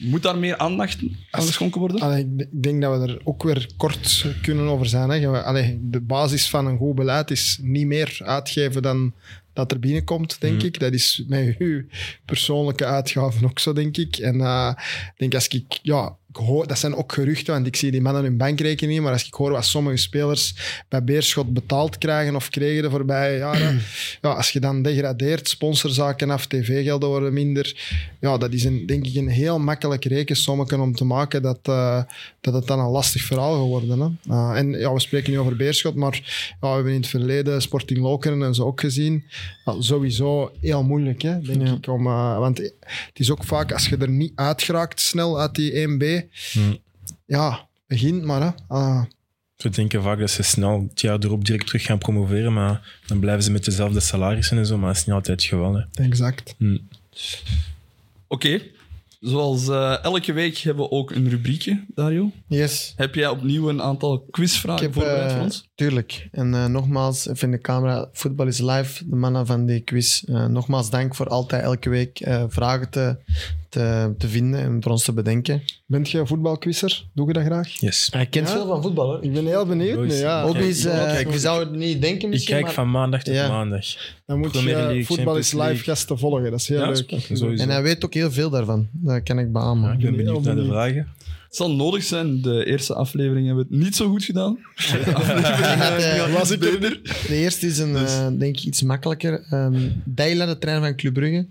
moet 0.00 0.22
daar 0.22 0.38
meer 0.38 0.56
aandacht 0.56 0.98
aan 1.30 1.42
geschonken 1.42 1.80
worden? 1.80 2.00
Allee, 2.00 2.34
ik 2.36 2.62
denk 2.62 2.82
dat 2.82 3.00
we 3.00 3.12
er 3.12 3.20
ook 3.24 3.42
weer 3.42 3.68
kort 3.76 4.26
kunnen 4.42 4.68
over 4.68 4.86
zijn. 4.86 5.10
Hè. 5.10 5.42
Allee, 5.42 5.78
de 5.82 6.00
basis 6.00 6.48
van 6.48 6.66
een 6.66 6.78
goed 6.78 6.94
beleid 6.94 7.30
is 7.30 7.58
niet 7.62 7.86
meer 7.86 8.18
uitgeven 8.24 8.82
dan 8.82 9.12
dat 9.56 9.72
er 9.72 9.78
binnenkomt, 9.78 10.40
denk 10.40 10.62
ik. 10.62 10.78
Dat 10.78 10.92
is 10.92 11.24
met 11.28 11.54
uw 11.58 11.84
persoonlijke 12.24 12.84
uitgaven 12.84 13.44
ook 13.44 13.58
zo, 13.58 13.72
denk 13.72 13.96
ik. 13.96 14.16
En 14.16 14.40
eh, 14.40 14.72
ik 15.06 15.14
denk 15.16 15.34
als 15.34 15.48
ik, 15.48 15.78
ja, 15.82 16.16
ik 16.25 16.25
hoor, 16.36 16.66
dat 16.66 16.78
zijn 16.78 16.94
ook 16.94 17.12
geruchten, 17.12 17.54
want 17.54 17.66
ik 17.66 17.76
zie 17.76 17.90
die 17.90 18.00
mannen 18.00 18.22
hun 18.22 18.36
bankrekening 18.36 18.92
niet, 18.94 19.02
maar 19.02 19.12
als 19.12 19.26
ik 19.26 19.34
hoor 19.34 19.50
wat 19.50 19.64
sommige 19.64 19.96
spelers 19.96 20.54
bij 20.88 21.04
Beerschot 21.04 21.52
betaald 21.52 21.98
krijgen 21.98 22.36
of 22.36 22.48
kregen 22.50 22.82
de 22.82 22.90
voorbije 22.90 23.38
jaren, 23.38 23.80
ja, 24.22 24.30
als 24.30 24.50
je 24.50 24.60
dan 24.60 24.82
degradeert, 24.82 25.48
sponsorzaken 25.48 26.30
af, 26.30 26.46
tv-gelden 26.46 27.08
worden 27.08 27.32
minder, 27.32 27.76
ja, 28.20 28.38
dat 28.38 28.52
is 28.52 28.64
een, 28.64 28.86
denk 28.86 29.06
ik 29.06 29.14
een 29.14 29.28
heel 29.28 29.58
makkelijk 29.58 30.04
rekensommetje 30.04 30.80
om 30.80 30.94
te 30.94 31.04
maken 31.04 31.42
dat, 31.42 31.58
eh, 31.62 32.02
dat 32.40 32.54
het 32.54 32.66
dan 32.66 32.78
een 32.78 32.90
lastig 32.90 33.22
verhaal 33.22 33.54
geworden. 33.54 34.00
Hè? 34.00 34.34
Uh, 34.34 34.52
en 34.58 34.70
ja, 34.70 34.92
we 34.92 35.00
spreken 35.00 35.32
nu 35.32 35.38
over 35.38 35.56
Beerschot, 35.56 35.94
maar 35.94 36.20
ja, 36.60 36.68
we 36.68 36.74
hebben 36.74 36.92
in 36.92 37.00
het 37.00 37.08
verleden 37.08 37.62
Sporting 37.62 37.98
Lokeren 38.00 38.42
en 38.42 38.54
zo 38.54 38.62
ook 38.64 38.80
gezien. 38.80 39.24
Sowieso 39.78 40.52
heel 40.60 40.82
moeilijk, 40.82 41.22
hè, 41.22 41.40
denk 41.40 41.62
Ja. 41.66 41.72
ik. 41.74 41.88
Om, 41.88 42.06
eh, 42.06 42.38
want 42.38 42.58
het 42.58 42.74
is 43.14 43.30
ook 43.30 43.44
vaak, 43.44 43.72
als 43.72 43.88
je 43.88 43.96
er 43.96 44.10
niet 44.10 44.32
uitgeraakt 44.34 45.00
snel 45.00 45.40
uit 45.40 45.54
die 45.54 45.80
1B, 45.80 46.25
Hmm. 46.52 46.78
ja, 47.26 47.68
begint 47.86 48.24
maar. 48.24 48.40
Hè. 48.42 48.50
Ah, 48.68 49.02
Ze 49.56 49.68
denken 49.68 50.02
vaak 50.02 50.18
dat 50.18 50.30
ze 50.30 50.42
snel 50.42 50.86
het 50.88 51.00
jaar 51.00 51.18
erop 51.20 51.44
direct 51.44 51.66
terug 51.66 51.82
gaan 51.82 51.98
promoveren, 51.98 52.52
maar 52.52 53.00
dan 53.06 53.18
blijven 53.20 53.42
ze 53.44 53.50
met 53.50 53.64
dezelfde 53.64 54.00
salarissen 54.00 54.58
en 54.58 54.66
zo, 54.66 54.78
maar 54.78 54.88
dat 54.88 54.96
is 54.96 55.04
niet 55.06 55.14
altijd 55.14 55.40
het 55.40 55.48
geval. 55.50 55.74
Hè. 55.74 56.04
exact. 56.04 56.54
Oké. 58.28 58.60
Zoals 59.20 59.68
eh, 59.68 60.04
elke 60.04 60.32
week 60.32 60.56
hebben 60.58 60.84
we 60.84 60.90
ook 60.90 61.10
een 61.10 61.28
rubriekje, 61.28 61.84
Dario. 61.94 62.30
Yes. 62.48 62.92
Heb 62.96 63.14
jij 63.14 63.28
opnieuw 63.28 63.68
een 63.68 63.82
aantal 63.82 64.14
Ik 64.14 64.20
quizvragen 64.30 64.84
heb, 64.84 64.92
voorbereid 64.94 65.28
eh, 65.30 65.34
voor 65.34 65.44
ons? 65.44 65.68
Tuurlijk. 65.74 66.28
En 66.32 66.54
eh, 66.54 66.66
nogmaals, 66.66 67.28
even 67.28 67.42
in 67.48 67.50
de 67.50 67.60
camera, 67.60 68.08
voetbal 68.12 68.46
is 68.46 68.58
live, 68.60 69.08
de 69.08 69.16
mannen 69.16 69.46
van 69.46 69.66
die 69.66 69.80
quiz. 69.80 70.22
Eh, 70.24 70.46
nogmaals 70.46 70.90
dank 70.90 71.14
voor 71.14 71.28
altijd 71.28 71.62
elke 71.62 71.88
week 71.88 72.20
eh, 72.20 72.44
vragen 72.48 72.90
te, 72.90 73.16
te, 73.68 74.14
te 74.18 74.28
vinden 74.28 74.60
en 74.60 74.82
voor 74.82 74.92
ons 74.92 75.04
te 75.04 75.12
bedenken. 75.12 75.62
Bent 75.86 76.10
je 76.10 76.26
voetbalquizzer? 76.26 77.04
Doe 77.14 77.26
je 77.26 77.32
dat 77.32 77.44
graag? 77.44 77.68
Yes. 77.80 78.08
Hij 78.12 78.26
kent 78.26 78.48
Ja? 78.48 78.54
veel 78.54 78.66
van 78.66 78.82
voetbal 78.82 79.06
hoor. 79.06 79.22
Ik 79.24 79.32
ben 79.32 79.46
heel 79.46 79.66
benieuwd. 79.66 80.06
Nu, 80.08 80.14
ja. 80.14 80.44
Hobby's, 80.44 80.82
Kijk, 80.82 81.08
kijk, 81.08 81.32
je 81.32 81.38
zou 81.38 81.60
het 81.60 81.72
niet 81.72 82.00
denken 82.02 82.24
Ik 82.24 82.28
misschien, 82.28 82.52
kijk 82.52 82.64
maar- 82.64 82.74
van 82.74 82.90
maandag 82.90 83.22
tot 83.22 83.34
Ja. 83.34 83.48
maandag. 83.48 83.84
Dan 84.26 84.38
moet 84.38 84.52
je 84.60 85.02
voetbal 85.04 85.36
is 85.36 85.52
live 85.52 85.82
gasten 85.84 86.18
volgen. 86.18 86.50
Dat 86.50 86.60
is 86.60 86.68
heel 86.68 86.78
Ja, 86.78 86.86
leuk. 86.90 87.10
sowieso. 87.32 87.62
En 87.62 87.68
hij 87.70 87.82
weet 87.82 88.04
ook 88.04 88.14
heel 88.14 88.30
veel 88.30 88.50
daarvan. 88.50 88.88
Dat 88.92 89.15
kan 89.22 89.38
ik 89.38 89.52
beamen. 89.52 89.88
Ja, 89.88 89.94
ik 89.94 90.00
ben 90.00 90.16
benieuwd 90.16 90.44
naar 90.44 90.54
de 90.54 90.64
vragen. 90.64 91.08
Het 91.46 91.56
zal 91.56 91.74
nodig 91.76 92.02
zijn. 92.02 92.42
De 92.42 92.66
eerste 92.66 92.94
aflevering 92.94 93.46
hebben 93.46 93.66
we 93.68 93.74
het 93.74 93.84
niet 93.84 93.96
zo 93.96 94.08
goed 94.08 94.24
gedaan. 94.24 94.58
De 94.76 95.14
aflevering 95.14 96.26
eh, 96.26 96.32
was 96.32 96.50
ik 96.50 96.60
beter. 96.60 97.00
De 97.02 97.34
eerste 97.34 97.66
is 97.66 97.78
een, 97.78 97.96
eh, 97.96 98.26
denk 98.26 98.56
ik 98.56 98.64
iets 98.64 98.82
makkelijker. 98.82 99.46
Ehm 99.50 99.90
Deila, 100.04 100.46
de 100.46 100.58
trainer 100.58 100.88
van 100.88 100.96
Club 100.96 101.14
Brugge. 101.14 101.46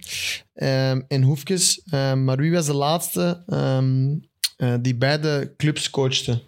Ehm, 0.54 1.02
en 1.08 1.22
Hoefkes. 1.22 1.82
Ehm, 1.90 2.24
maar 2.24 2.38
wie 2.38 2.52
was 2.52 2.66
de 2.66 2.74
laatste 2.74 3.44
ehm, 3.48 4.16
eh, 4.58 4.76
die 4.82 4.96
beide 4.96 5.54
clubs 5.58 5.90
coachte? 5.90 6.42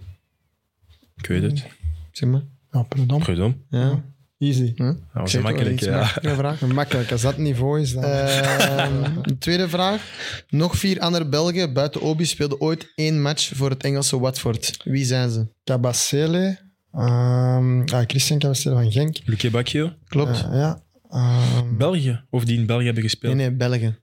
Ik 1.15 1.25
weet 1.25 1.41
het. 1.41 1.65
Zeg 2.11 2.29
maar. 2.29 2.43
Ja, 2.71 2.81
pardon. 2.83 3.19
Prudom. 3.19 3.63
Ja. 3.69 4.03
Easy. 4.37 4.73
Huh? 4.75 4.87
Dat 4.87 4.95
Ik 4.95 5.01
was 5.13 5.33
een 5.33 5.41
makkelijke, 5.41 5.73
iets 5.73 5.85
ja. 5.85 5.99
makkelijke 5.99 6.37
vraag. 6.37 6.61
Makkelijk. 6.61 7.11
Als 7.11 7.21
dat 7.21 7.37
niveau 7.37 7.81
is, 7.81 7.93
dan... 7.93 8.03
Ehm, 8.03 9.03
de 9.21 9.37
tweede 9.37 9.69
vraag. 9.69 10.01
Nog 10.49 10.75
vier 10.75 10.99
andere 10.99 11.25
Belgen 11.25 11.73
buiten 11.73 12.01
Obi 12.01 12.25
speelden 12.25 12.61
ooit 12.61 12.91
één 12.95 13.21
match 13.21 13.51
voor 13.55 13.69
het 13.69 13.83
Engelse 13.83 14.19
Watford. 14.19 14.77
Wie 14.83 15.05
zijn 15.05 15.29
ze? 15.29 15.47
Cabasele. 15.63 16.57
ehm, 16.93 17.81
ah, 17.81 18.03
Christian 18.07 18.39
Cabasele 18.39 18.75
van 18.75 18.91
Genk. 18.91 19.17
Luque 19.25 19.49
Bacchio. 19.49 19.93
Klopt. 20.07 20.43
Eh, 20.43 20.53
ja. 20.53 20.81
Ehm, 21.09 21.77
België. 21.77 22.21
Of 22.29 22.45
die 22.45 22.59
in 22.59 22.65
België 22.65 22.85
hebben 22.85 23.03
nee, 23.03 23.11
gespeeld. 23.11 23.35
nee, 23.35 23.51
Belgen. 23.51 23.99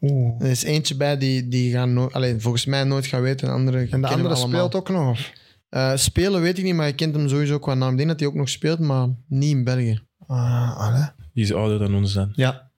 oeh. 0.00 0.40
Er 0.40 0.50
is 0.50 0.62
eentje 0.62 0.96
bij 0.96 1.18
die, 1.18 1.48
die 1.48 1.72
gaan 1.72 1.92
no 1.92 2.08
alleen, 2.10 2.40
volgens 2.40 2.64
mij 2.64 2.84
nooit 2.84 3.06
gaan 3.06 3.22
weten. 3.22 3.48
En, 3.48 3.54
andere 3.54 3.86
En 3.90 4.00
de 4.00 4.08
andere 4.08 4.36
speelt 4.36 4.74
ook 4.74 4.88
nog? 4.88 5.10
Of? 5.10 5.32
Eh, 5.72 5.92
spelen 5.96 6.40
weet 6.40 6.58
ik 6.58 6.64
niet, 6.64 6.74
maar 6.74 6.86
je 6.86 6.92
kent 6.94 7.14
hem 7.14 7.28
sowieso 7.28 7.58
qua 7.58 7.74
naam. 7.74 7.90
Ik 7.90 7.96
denk 7.96 8.08
dat 8.08 8.18
hij 8.20 8.28
ook 8.28 8.34
nog 8.34 8.48
speelt, 8.48 8.78
maar 8.78 9.08
niet 9.28 9.50
in 9.50 9.64
België. 9.64 10.00
Ah, 10.26 10.76
allee. 10.78 11.06
Die 11.34 11.44
is 11.44 11.52
ouder 11.52 11.78
dan 11.78 11.94
ons 11.94 12.12
dan. 12.12 12.32
Ja. 12.34 12.70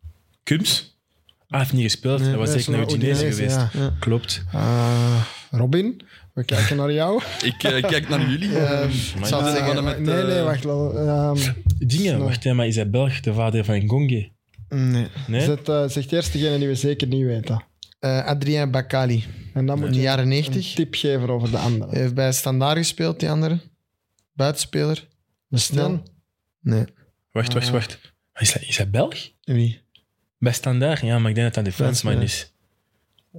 Kums? 0.43 0.99
Ah, 1.39 1.47
hij 1.49 1.59
heeft 1.59 1.73
niet 1.73 1.83
gespeeld. 1.83 2.19
Nee, 2.21 2.29
hij 2.29 2.39
was 2.39 2.55
is 2.55 2.67
naar 2.69 2.81
Udinese 2.83 3.33
geweest. 3.33 3.57
ja. 3.73 3.93
Klopt. 4.01 4.45
Ah, 4.53 5.23
Robin, 5.51 6.01
we 6.35 6.45
kijken 6.45 6.77
naar 6.77 6.93
jou. 6.93 7.23
Ik 7.43 7.63
eh, 7.63 7.83
kijk 7.89 8.09
naar 8.09 8.31
jullie. 8.31 8.59
Ehm, 8.59 8.89
Maar 9.15 9.21
ik 9.21 9.25
zou 9.27 9.45
ja, 9.45 9.51
zeggen, 9.55 9.85
met, 9.85 10.01
nee, 10.01 10.23
nee, 10.25 10.39
eh, 10.39 10.45
wacht. 10.45 10.65
wel, 10.65 10.99
ehm, 10.99 11.39
Dingen, 11.79 12.19
wacht, 12.19 12.45
maar 12.53 12.67
is 12.67 12.77
hij 12.77 12.91
Belg, 12.91 13.21
de 13.21 13.35
vader 13.35 13.65
van 13.65 13.89
Gonge? 13.89 14.31
nee. 14.69 15.07
Nee? 15.27 15.41
zet, 15.41 15.69
eh, 15.69 15.89
zegt 15.89 16.13
eerst 16.13 16.33
degene 16.33 16.59
die 16.59 16.69
we 16.69 16.75
zeker 16.75 17.07
niet 17.07 17.25
weten. 17.25 17.63
Eh, 18.05 18.25
Adrien 18.25 18.71
Bakali. 18.71 19.25
En 19.55 19.67
dan 19.67 19.77
In 19.77 19.83
moet 19.83 19.91
de 19.93 19.97
je 19.97 20.03
jaren 20.03 20.23
een 20.23 20.29
90. 20.29 20.75
tip 20.75 20.95
geven 20.95 21.29
over 21.31 21.51
de 21.51 21.57
andere. 21.57 21.91
Hij 21.91 22.01
heeft 22.01 22.15
bij 22.15 22.33
Standaard 22.33 22.77
gespeeld, 22.77 23.21
die 23.21 23.31
andere. 23.31 23.59
Buitenspeler. 24.33 25.09
De 25.49 25.59
Snel. 25.59 26.03
Nee. 26.61 26.85
Wacht, 27.33 27.53
wacht, 27.53 27.71
wacht. 27.71 27.99
Is 28.35 28.53
hij, 28.53 28.63
is 28.67 28.77
hij 28.77 28.91
Belg? 28.91 29.31
Wie? 29.43 29.81
Bij 30.39 30.53
Standaard? 30.53 31.01
Ja, 31.01 31.19
maar 31.19 31.29
ik 31.29 31.35
denk 31.35 31.47
dat 31.47 31.65
dat 31.65 31.65
de 31.65 31.73
Fransman 31.83 32.23
is. 32.23 32.53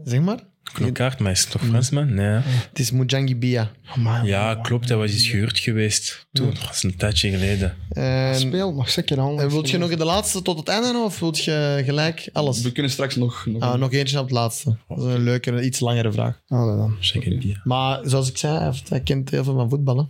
Zeg 0.04 0.22
maar. 0.22 0.40
Knokaart, 0.74 1.20
maar 1.20 1.32
is 1.32 1.42
het 1.42 1.52
toch 1.52 1.62
Fransman? 1.66 2.14
Nee. 2.14 2.42
Het 2.70 2.80
is 2.80 2.92
Mujangi 2.92 3.36
Bia. 3.36 3.72
Amai, 3.86 4.28
Ja, 4.28 4.56
klopt. 4.56 4.90
Hij 4.90 4.98
was 4.98 5.12
eens 5.12 5.28
gehuurd 5.28 5.60
geweest. 5.60 6.28
Toen, 6.32 6.46
dat 6.54 6.66
was 6.68 6.84
een 6.84 6.96
tijdje 6.96 7.30
geleden. 7.30 7.76
En, 7.90 8.36
speelt 8.40 8.76
nog 8.76 8.90
zeker 8.90 9.20
al. 9.20 9.40
en 9.42 9.50
wilt 9.50 9.70
je 9.70 9.78
nog 9.78 9.96
de 9.96 10.06
laatste 10.06 10.42
tot 10.42 10.58
het 10.60 10.68
einde 10.68 10.98
of 10.98 11.20
wilt 11.20 11.44
je 11.44 11.82
gelijk 11.86 12.30
alles? 12.34 12.62
We 12.62 12.72
kunnen 12.72 12.92
straks 12.92 13.16
nog... 13.16 13.46
nog 13.46 13.62
Ah, 13.62 13.80
nog 13.80 13.92
eentje 13.92 14.18
op 14.18 14.24
het 14.24 14.34
laatste. 14.34 14.78
Dat 14.88 14.98
is 14.98 15.04
een 15.14 15.24
leukere, 15.24 15.64
iets 15.66 15.80
langere 15.80 16.12
vraag. 16.12 16.42
Ah, 16.48 16.78
dan. 16.78 16.96
Zeker 17.00 17.46
ja. 17.48 17.62
Maar 17.64 18.00
zoals 18.04 18.30
ik 18.30 18.38
zei, 18.38 18.58
hij, 18.58 18.66
heeft- 18.66 18.90
hij 18.90 19.02
kent 19.02 19.30
heel 19.30 19.44
veel 19.44 19.56
van 19.56 19.70
voetballen. 19.70 20.10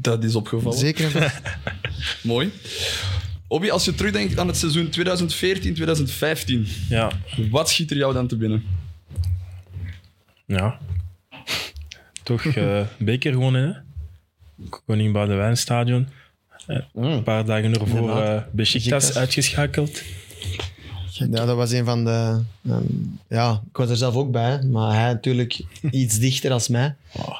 Dat 0.00 0.24
is 0.24 0.34
opgevallen. 0.34 0.78
Zeker. 0.78 1.40
Mooi. 2.22 2.52
Obi, 3.48 3.70
als 3.70 3.84
je 3.84 3.94
terugdenkt 3.94 4.38
aan 4.38 4.46
het 4.46 4.56
seizoen 4.56 4.90
2014-2015, 4.98 6.68
Ja. 6.88 7.10
wat 7.50 7.70
schiet 7.70 7.90
er 7.90 7.96
jou 7.96 8.12
dan 8.14 8.26
te 8.26 8.36
binnen? 8.36 8.62
Ja. 10.50 10.78
Toch 12.22 12.44
eh 12.44 12.80
beker 12.98 13.32
gewonnen, 13.32 13.68
hè? 13.68 14.68
Koning 14.86 15.12
Boudewijnstadion. 15.12 16.08
Eh, 16.66 16.76
Een 16.94 17.22
paar 17.22 17.44
dagen 17.44 17.74
ervoor 17.80 18.22
eh 18.22 18.42
Besiktas 18.52 19.16
uitgeschakeld. 19.16 20.02
Ja, 21.10 21.26
dat 21.46 21.56
was 21.56 21.70
een 21.72 21.84
van 21.84 22.04
de... 22.04 22.40
ehm, 22.68 22.82
ja, 23.28 23.62
ik 23.70 23.76
was 23.76 23.90
er 23.90 23.96
zelf 23.96 24.14
ook 24.14 24.30
bij, 24.30 24.62
maar 24.62 24.94
hij 24.94 25.12
natuurlijk 25.12 25.60
iets 25.90 26.18
dichter 26.28 26.52
als 26.52 26.68
mij. 26.68 26.94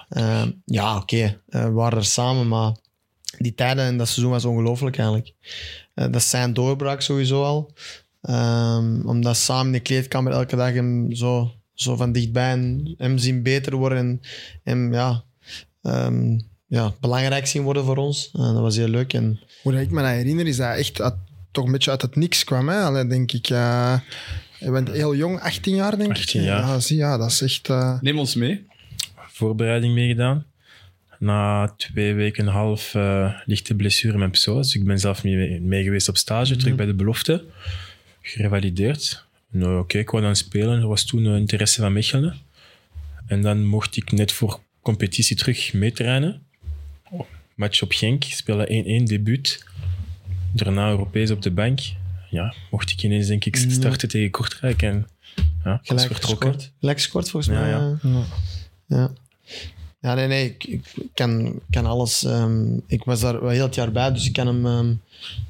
Ehm, 0.08 0.50
ja, 0.64 0.96
oké, 0.96 1.40
eh, 1.48 1.64
we 1.64 1.70
waren 1.70 1.98
er 1.98 2.04
samen, 2.04 2.48
maar 2.48 2.72
die 3.38 3.54
tijden 3.54 3.84
en 3.84 3.96
dat 3.98 4.08
seizoen 4.08 4.30
was 4.32 4.44
ongelooflijk 4.44 4.96
eigenlijk. 4.98 5.32
Eh, 5.94 6.04
dat 6.04 6.14
is 6.16 6.30
zijn 6.30 6.52
doorbraak 6.54 7.00
sowieso 7.00 7.44
al. 7.44 7.72
Ehm, 8.22 9.00
omdat 9.06 9.36
samen 9.36 9.66
in 9.66 9.72
de 9.72 9.80
kleedkamer 9.80 10.32
elke 10.32 10.56
dag 10.56 10.72
hem 10.72 11.14
zo, 11.14 11.52
zo 11.82 11.96
van 11.96 12.12
dichtbij 12.12 12.50
en 12.52 12.94
hem 12.98 13.18
zien 13.18 13.42
beter 13.42 13.76
worden 13.76 13.98
en 13.98 14.20
hem 14.62 14.92
ja, 14.92 15.24
ehm, 15.82 16.38
ja, 16.66 16.94
belangrijk 17.00 17.46
zien 17.46 17.62
worden 17.62 17.84
voor 17.84 17.96
ons. 17.96 18.30
Eh, 18.32 18.40
dat 18.52 18.60
was 18.60 18.76
heel 18.76 18.88
leuk. 18.88 19.12
En 19.12 19.40
Hoe 19.62 19.72
dat 19.72 19.80
ik 19.80 19.90
me 19.90 20.02
dat 20.02 20.10
herinner, 20.10 20.46
is 20.46 20.56
dat 20.56 20.76
echt 20.76 21.00
uit- 21.00 21.14
toch 21.50 21.64
een 21.66 21.72
beetje 21.72 21.90
uit 21.90 22.02
het 22.02 22.16
niks 22.16 22.44
kwam. 22.44 22.68
Hè? 22.68 22.80
Allee, 22.80 23.06
denk 23.06 23.32
ik. 23.32 23.48
eh, 23.50 23.98
je 24.58 24.70
bent 24.70 24.90
heel 24.90 25.14
jong, 25.16 25.40
18 25.40 25.74
jaar 25.74 25.96
denk 25.96 26.10
ik. 26.10 26.16
18 26.16 26.42
jaar. 26.42 26.60
Ja, 26.60 26.80
zie, 26.80 26.96
ja, 26.96 27.16
dat 27.18 27.30
is 27.30 27.40
echt... 27.42 27.68
eh, 27.68 28.00
Neem 28.00 28.18
ons 28.18 28.34
mee. 28.34 28.66
Voorbereiding 29.16 29.94
meegedaan. 29.94 30.44
Na 31.18 31.74
twee 31.76 32.14
weken 32.14 32.42
en 32.42 32.46
een 32.48 32.54
half 32.56 32.94
eh, 32.94 33.34
lichte 33.44 33.74
blessure 33.74 34.12
in 34.12 34.18
mijn 34.18 34.30
psoas. 34.30 34.66
Dus 34.66 34.74
ik 34.74 34.84
ben 34.84 34.98
zelf 34.98 35.24
mee, 35.24 35.60
mee 35.60 35.82
geweest 35.82 36.08
op 36.08 36.16
stage, 36.16 36.56
terug 36.56 36.74
bij 36.74 36.86
de 36.86 36.94
belofte. 36.94 37.44
Gerevalideerd. 38.20 39.24
Nou, 39.50 39.78
Oké, 39.78 39.98
ik 39.98 40.10
wou 40.10 40.22
dan 40.22 40.36
spelen. 40.36 40.80
Er 40.80 40.86
was 40.88 41.04
toen 41.04 41.24
een 41.24 41.38
interesse 41.38 41.80
van 41.80 41.92
Mechelen. 41.92 42.36
En 43.26 43.42
dan 43.42 43.64
mocht 43.66 43.96
ik 43.96 44.12
net 44.12 44.32
voor 44.32 44.60
competitie 44.82 45.36
terug 45.36 45.72
meetrainen. 45.72 46.42
Match 47.54 47.82
op 47.82 47.92
Genk, 47.92 48.22
speelde 48.24 49.00
1-1, 49.00 49.02
debuut. 49.04 49.64
Daarna 50.52 50.88
Europees 50.88 51.30
op 51.30 51.42
de 51.42 51.50
bank. 51.50 51.80
Ja, 52.30 52.54
mocht 52.70 52.90
ik 52.90 53.02
ineens 53.02 53.26
denk 53.26 53.44
ik 53.44 53.56
starten 53.56 54.08
tegen 54.08 54.30
Kortrijk. 54.30 54.82
En 54.82 55.08
ja, 55.64 55.80
gelijk 55.82 56.06
vertrokken. 56.06 56.60
Gelijk 56.80 56.98
gescoord 56.98 57.30
volgens 57.30 57.54
Ja, 57.54 57.60
mij. 57.60 57.70
ja. 57.70 57.98
eh. 58.02 58.24
ja. 58.86 59.10
Ja, 60.00 60.14
nee, 60.14 60.26
nee, 60.26 60.44
ik, 60.44 60.64
ik 60.64 60.84
kan, 61.14 61.60
kan 61.70 61.86
alles. 61.86 62.24
ehm, 62.24 62.76
ik 62.86 63.04
was 63.04 63.20
daar 63.20 63.40
wel 63.40 63.50
heel 63.50 63.64
het 63.64 63.74
jaar 63.74 63.92
bij, 63.92 64.12
dus 64.12 64.26
ik 64.26 64.32
kan 64.32 64.46
hem. 64.46 64.66
ehm, 64.66 64.94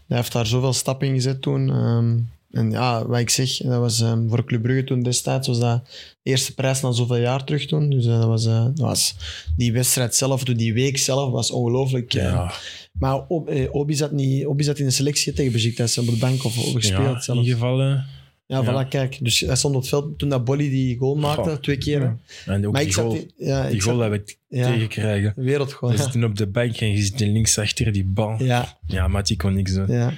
hij 0.07 0.17
heeft 0.17 0.33
daar 0.33 0.47
zoveel 0.47 0.73
stappen 0.73 1.09
in 1.09 1.15
gezet 1.15 1.43
toen. 1.43 1.71
ehm, 1.71 2.19
en 2.51 2.71
ja, 2.71 3.07
wat 3.07 3.19
ik 3.19 3.31
zeg, 3.31 3.57
dat 3.57 3.79
was 3.79 4.01
ehm, 4.01 4.29
voor 4.29 4.45
Club 4.45 4.63
Brugge 4.63 4.85
toen 4.85 5.03
destijds, 5.03 5.47
was 5.49 5.59
dat 5.61 5.85
de 6.23 6.31
eerste 6.31 6.55
prijs 6.55 6.81
na 6.81 6.93
zoveel 6.93 7.17
jaar 7.17 7.45
terug 7.45 7.67
toen. 7.67 7.91
Dus 7.91 8.07
eh, 8.07 8.19
dat, 8.19 8.27
was, 8.29 8.47
eh, 8.47 8.65
dat 8.65 8.79
was 8.79 9.15
die 9.57 9.73
wedstrijd 9.73 10.15
zelf, 10.15 10.45
die 10.45 10.73
week 10.75 10.99
zelf, 10.99 11.31
was 11.31 11.51
ongelooflijk. 11.51 12.15
eh. 12.15 12.23
Ja, 12.23 12.53
Maar 12.93 13.27
Ob- 13.29 13.69
Obi, 13.71 13.95
zat 13.95 14.13
niet, 14.13 14.47
Obi 14.47 14.63
zat 14.65 14.79
in 14.79 14.85
de 14.85 14.91
selectie 14.91 15.33
tegen 15.33 15.53
Besiktas 15.53 15.99
op 15.99 16.07
de 16.07 16.17
bank 16.17 16.45
of, 16.45 16.59
of 16.59 16.73
gespeeld 16.73 17.05
ja 17.15 17.21
zelfs. 17.21 17.47
ingevallen. 17.47 18.07
Ja, 18.47 18.63
Ja. 18.63 18.85
voilà, 18.85 18.89
kijk. 18.89 19.19
Dus 19.23 19.41
hij 19.41 19.57
stond 19.57 19.75
op 19.75 19.81
het 19.81 19.91
veld 19.91 20.19
toen 20.19 20.29
dat 20.29 20.45
Bolly 20.45 20.69
die 20.69 20.99
goal 20.99 21.15
maakte, 21.17 21.51
Goh. 21.51 21.59
twee 21.59 21.79
keer. 21.79 22.01
Ja. 22.01 22.17
En 22.47 22.67
ook 22.67 22.73
Maar 22.73 22.81
die 22.81 22.91
ik 22.91 22.97
goal, 22.97 23.15
in- 23.15 23.31
ja, 23.37 23.67
die 23.67 23.75
ik 23.77 23.83
goal 23.83 23.99
zat, 23.99 24.11
dat 24.11 24.21
we 24.49 24.57
ja, 24.57 24.73
tegenkrijgen. 24.73 25.33
wereldgoal. 25.37 25.91
We 25.91 25.97
Ja. 25.97 26.03
zitten 26.03 26.25
op 26.25 26.37
de 26.37 26.47
bank 26.47 26.77
en 26.77 26.91
je 26.91 27.03
zit 27.03 27.21
links 27.21 27.59
achter 27.59 27.93
die 27.93 28.05
bal. 28.05 28.43
Ja, 28.43 28.79
Ja, 28.87 29.09
maar 29.09 29.25
die 29.25 29.37
kon 29.37 29.55
niks 29.55 29.73
doen. 29.73 29.87
ja. 29.89 30.13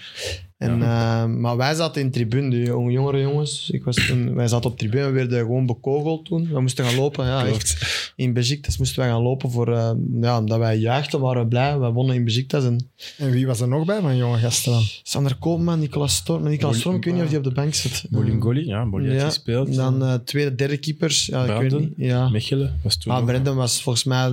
En, 0.63 0.83
eh, 0.83 1.25
maar 1.27 1.57
wij 1.57 1.75
zaten 1.75 2.01
in 2.01 2.07
de 2.07 2.13
tribune, 2.13 2.51
de 2.51 2.63
jonge, 2.63 2.91
jongere 2.93 3.21
jongens. 3.21 3.71
Ik 3.71 3.85
was 3.85 4.07
toen, 4.07 4.35
wij 4.35 4.49
zaten 4.49 4.71
op 4.71 4.79
de 4.79 4.87
tribune, 4.89 5.07
we 5.07 5.13
werden 5.13 5.39
gewoon 5.39 5.67
bekogeld 5.67 6.25
toen. 6.25 6.49
We 6.53 6.61
moesten 6.61 6.85
gaan 6.85 6.95
lopen. 6.97 7.27
Ja, 7.27 7.47
echt. 7.47 8.13
In 8.17 8.33
Besiktas 8.33 8.79
moesten 8.79 8.99
wij 9.03 9.09
gaan 9.09 9.23
lopen 9.23 9.51
voor, 9.51 9.73
eh, 9.75 9.91
ja, 10.21 10.39
omdat 10.39 10.59
wij 10.59 10.79
juichten, 10.79 11.21
waren 11.21 11.43
we 11.43 11.49
blij. 11.49 11.79
Wij 11.79 11.91
wonnen 11.91 12.15
in 12.15 12.25
Besiktas. 12.25 12.65
En 12.65 12.91
En 13.19 13.31
wie 13.31 13.47
was 13.47 13.61
er 13.61 13.69
nog 13.69 13.85
bij 13.85 14.01
van 14.01 14.17
jonge 14.17 14.39
gasten 14.39 14.73
dan? 14.73 14.83
Sander 15.03 15.37
Koopman, 15.37 15.79
Nicolas 15.79 16.17
Storm. 16.17 16.43
Nicolas 16.43 16.79
Storm, 16.79 16.97
ik 16.97 17.05
weet 17.05 17.15
niet 17.15 17.23
of 17.23 17.29
hij 17.29 17.39
op 17.39 17.45
de 17.45 17.53
bank 17.53 17.75
zit. 17.75 18.05
Bolingoli, 18.11 18.67
ja, 18.67 18.89
heeft 18.93 19.21
Ja, 19.21 19.25
gespeeld. 19.27 19.75
Dan 19.75 20.03
eh, 20.05 20.15
tweede, 20.15 20.55
derde 20.55 20.77
keepers. 20.77 21.27
Ja, 21.27 21.41
ik 21.45 21.49
weet 21.49 21.59
Brandon? 21.59 21.81
niet. 21.81 21.93
Ja. 22.09 22.29
Mechelen 22.29 22.81
was 22.83 22.97
toen 22.97 23.13
Ah, 23.13 23.19
ook- 23.19 23.27
Brendan 23.27 23.57
was 23.57 23.83
volgens 23.83 24.05
mij 24.05 24.29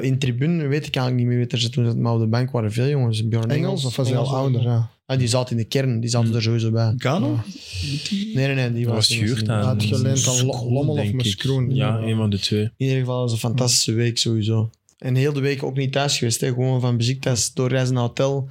in 0.00 0.12
de 0.12 0.18
tribune, 0.18 0.66
weet 0.66 0.86
ik 0.86 0.96
eigenlijk 0.96 1.28
niet 1.28 1.36
meer 1.38 1.46
wie 1.74 1.84
er 1.84 1.96
maar 1.98 2.12
op 2.12 2.20
de 2.20 2.26
bank 2.26 2.50
waren 2.50 2.72
veel 2.72 2.88
jongens. 2.88 3.28
Bjorn 3.28 3.50
Engels 3.50 3.84
of 3.84 3.96
was 3.96 4.08
hij 4.08 4.16
al 4.18 4.24
Engels 4.24 4.38
ouder? 4.40 4.62
Ja. 4.62 4.90
Ah, 5.06 5.18
die 5.18 5.28
zat 5.28 5.50
in 5.50 5.56
de 5.56 5.64
kern, 5.64 6.00
die 6.00 6.10
zaten 6.10 6.26
Hmm. 6.28 6.36
er 6.36 6.42
sowieso 6.42 6.70
bij. 6.70 6.94
Gano? 6.96 7.40
Nee, 8.10 8.46
nee, 8.46 8.54
nee, 8.54 8.72
die 8.72 8.84
Dat 8.84 8.94
was, 8.94 9.08
was 9.08 9.16
gehuurd 9.18 9.40
niet. 9.40 9.48
aan 9.48 9.64
Uitgeleend 9.64 10.26
aan 10.28 10.46
Lommel 10.46 10.88
of. 10.96 11.12
Moeskroen. 11.12 11.74
Ja, 11.74 11.98
Ja. 11.98 12.06
een 12.06 12.16
van 12.16 12.30
de 12.30 12.38
twee. 12.38 12.62
In 12.62 12.72
ieder 12.76 12.98
geval 12.98 13.20
was 13.20 13.32
het 13.32 13.42
een 13.42 13.48
fantastische 13.48 13.92
week 13.92 14.18
sowieso. 14.18 14.70
En 14.98 15.14
heel 15.14 15.32
de 15.32 15.40
week 15.40 15.62
ook 15.62 15.76
niet 15.76 15.92
thuis 15.92 16.18
geweest. 16.18 16.40
Hè. 16.40 16.48
Gewoon 16.48 16.80
van 16.80 16.96
Besiktas 16.96 17.54
doorreizen 17.54 17.94
naar 17.94 18.02
hotel, 18.02 18.48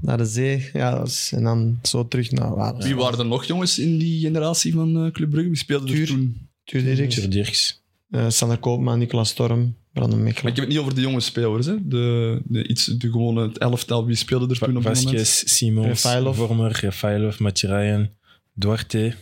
naar 0.00 0.16
de 0.18 0.24
zee. 0.24 0.70
Ja, 0.72 0.98
was- 0.98 1.32
en 1.32 1.42
dan 1.44 1.78
zo 1.82 2.08
terug 2.08 2.30
naar 2.30 2.54
waar. 2.54 2.76
Wie 2.76 2.96
waren 2.96 3.18
er 3.18 3.26
nog 3.26 3.44
jongens 3.44 3.78
in 3.78 3.98
die 3.98 4.20
generatie 4.20 4.72
van 4.72 5.04
eh, 5.04 5.10
Club 5.12 5.30
Brugge? 5.30 5.48
Wie 5.48 5.58
speelde 5.58 5.92
er 6.00 6.06
toen? 6.06 6.48
Tuur 6.64 7.30
Dirks. 7.30 7.82
Eh, 8.14 8.28
Sander 8.28 8.58
Koopman, 8.58 8.98
Nicolas 8.98 9.28
Storm, 9.28 9.74
Brandon 9.92 10.16
Maar 10.16 10.26
Mechelen. 10.26 10.50
ik 10.50 10.56
heb 10.56 10.64
het 10.64 10.74
niet 10.74 10.82
over 10.82 10.94
de 10.94 11.00
jonge 11.00 11.20
spelers. 11.20 11.66
Hè? 11.66 11.74
De, 11.88 12.40
de, 12.44 12.68
iets, 12.68 12.84
de 12.84 13.10
gewone 13.10 13.42
het 13.42 13.58
elftal. 13.58 14.06
Wie 14.06 14.16
speelde 14.16 14.46
er 14.54 14.58
toen 14.58 14.76
op 14.76 14.82
dat 14.82 14.94
moment? 14.94 15.18
Vasquez, 15.18 15.42
Simons, 15.56 15.86
Refailov. 15.86 16.36
Vormer, 16.36 16.72
Refailov, 16.80 17.38
Matjerayan, 17.38 18.08
Duarte, 18.52 19.14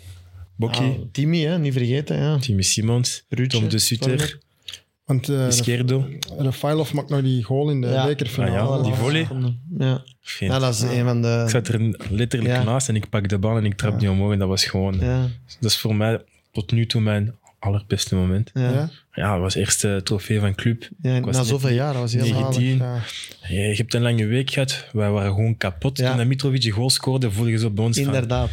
Bokki, 0.57 0.83
Ah, 0.85 0.91
Timmy, 1.13 1.41
hè, 1.41 1.59
niet 1.59 1.73
vergeten. 1.73 2.17
Ja. 2.17 2.39
Timmy 2.39 2.63
Simons, 2.63 3.25
Ruudje, 3.29 3.59
Tom 3.59 3.69
de. 3.69 3.79
Sutter, 3.79 4.39
Want 5.05 5.29
uh, 5.29 5.47
Izquierdo. 5.47 6.09
Rafailov 6.39 6.93
maakt 6.93 7.09
nog 7.09 7.23
die 7.23 7.43
goal 7.43 7.71
in 7.71 7.81
de 7.81 7.87
Ja. 7.87 8.07
bekerfinale. 8.07 8.59
Ah 8.59 8.77
ja, 8.77 8.83
die 8.83 8.95
volley. 8.95 9.27
Ja. 9.79 10.03
Geen- 10.21 10.49
ja, 10.49 10.59
dat 10.59 10.75
is 10.75 10.81
een 10.81 11.05
van 11.05 11.23
de... 11.23 11.43
Ik 11.45 11.51
zat 11.51 11.69
er 11.69 11.97
letterlijk 12.11 12.55
Ja. 12.55 12.63
naast 12.63 12.89
en 12.89 12.97
ik 12.97 13.09
pak 13.09 13.29
de 13.29 13.39
bal 13.39 13.57
en 13.57 13.65
ik 13.65 13.75
trap 13.77 13.93
Ja. 13.93 13.99
die 13.99 14.11
omhoog 14.11 14.33
en 14.33 14.39
dat 14.39 14.49
was 14.49 14.65
gewoon... 14.65 14.97
Ja, 15.01 15.29
Dat 15.61 15.71
is 15.71 15.77
voor 15.79 15.95
mij 15.97 16.25
tot 16.53 16.73
nu 16.73 16.87
toe 16.87 17.01
mijn 17.01 17.35
allerbeste 17.63 18.15
moment. 18.15 18.51
ja. 18.55 18.91
Ja? 19.13 19.39
Was 19.39 19.55
eerste 19.55 20.01
trofee 20.05 20.41
van 20.41 20.55
club. 20.55 20.89
ja. 21.03 21.21
was 21.21 21.37
na 21.37 21.43
zoveel 21.43 21.71
jaar, 21.71 21.93
dat 21.93 22.03
was 22.03 22.13
heel 22.13 22.23
negen- 22.23 22.41
raar. 22.41 22.51
19. 22.51 22.77
Ja. 22.79 22.95
Ja, 23.49 23.69
je 23.69 23.75
hebt 23.77 23.95
een 23.95 24.03
lange 24.03 24.27
week 24.27 24.51
gehad. 24.51 24.87
Wij 24.93 25.11
waren 25.11 25.31
gewoon 25.35 25.57
kapot. 25.57 25.99
Ja. 25.99 26.09
Toen 26.09 26.17
dat 26.17 26.27
Mitrovic 26.27 26.61
die 26.61 26.71
goal 26.71 26.91
scoorde, 26.91 27.31
voelde 27.31 27.51
je 27.51 27.59
zo 27.59 27.71
bij 27.71 27.85
ons 27.85 27.97
van... 27.97 28.07
Inderdaad. 28.07 28.51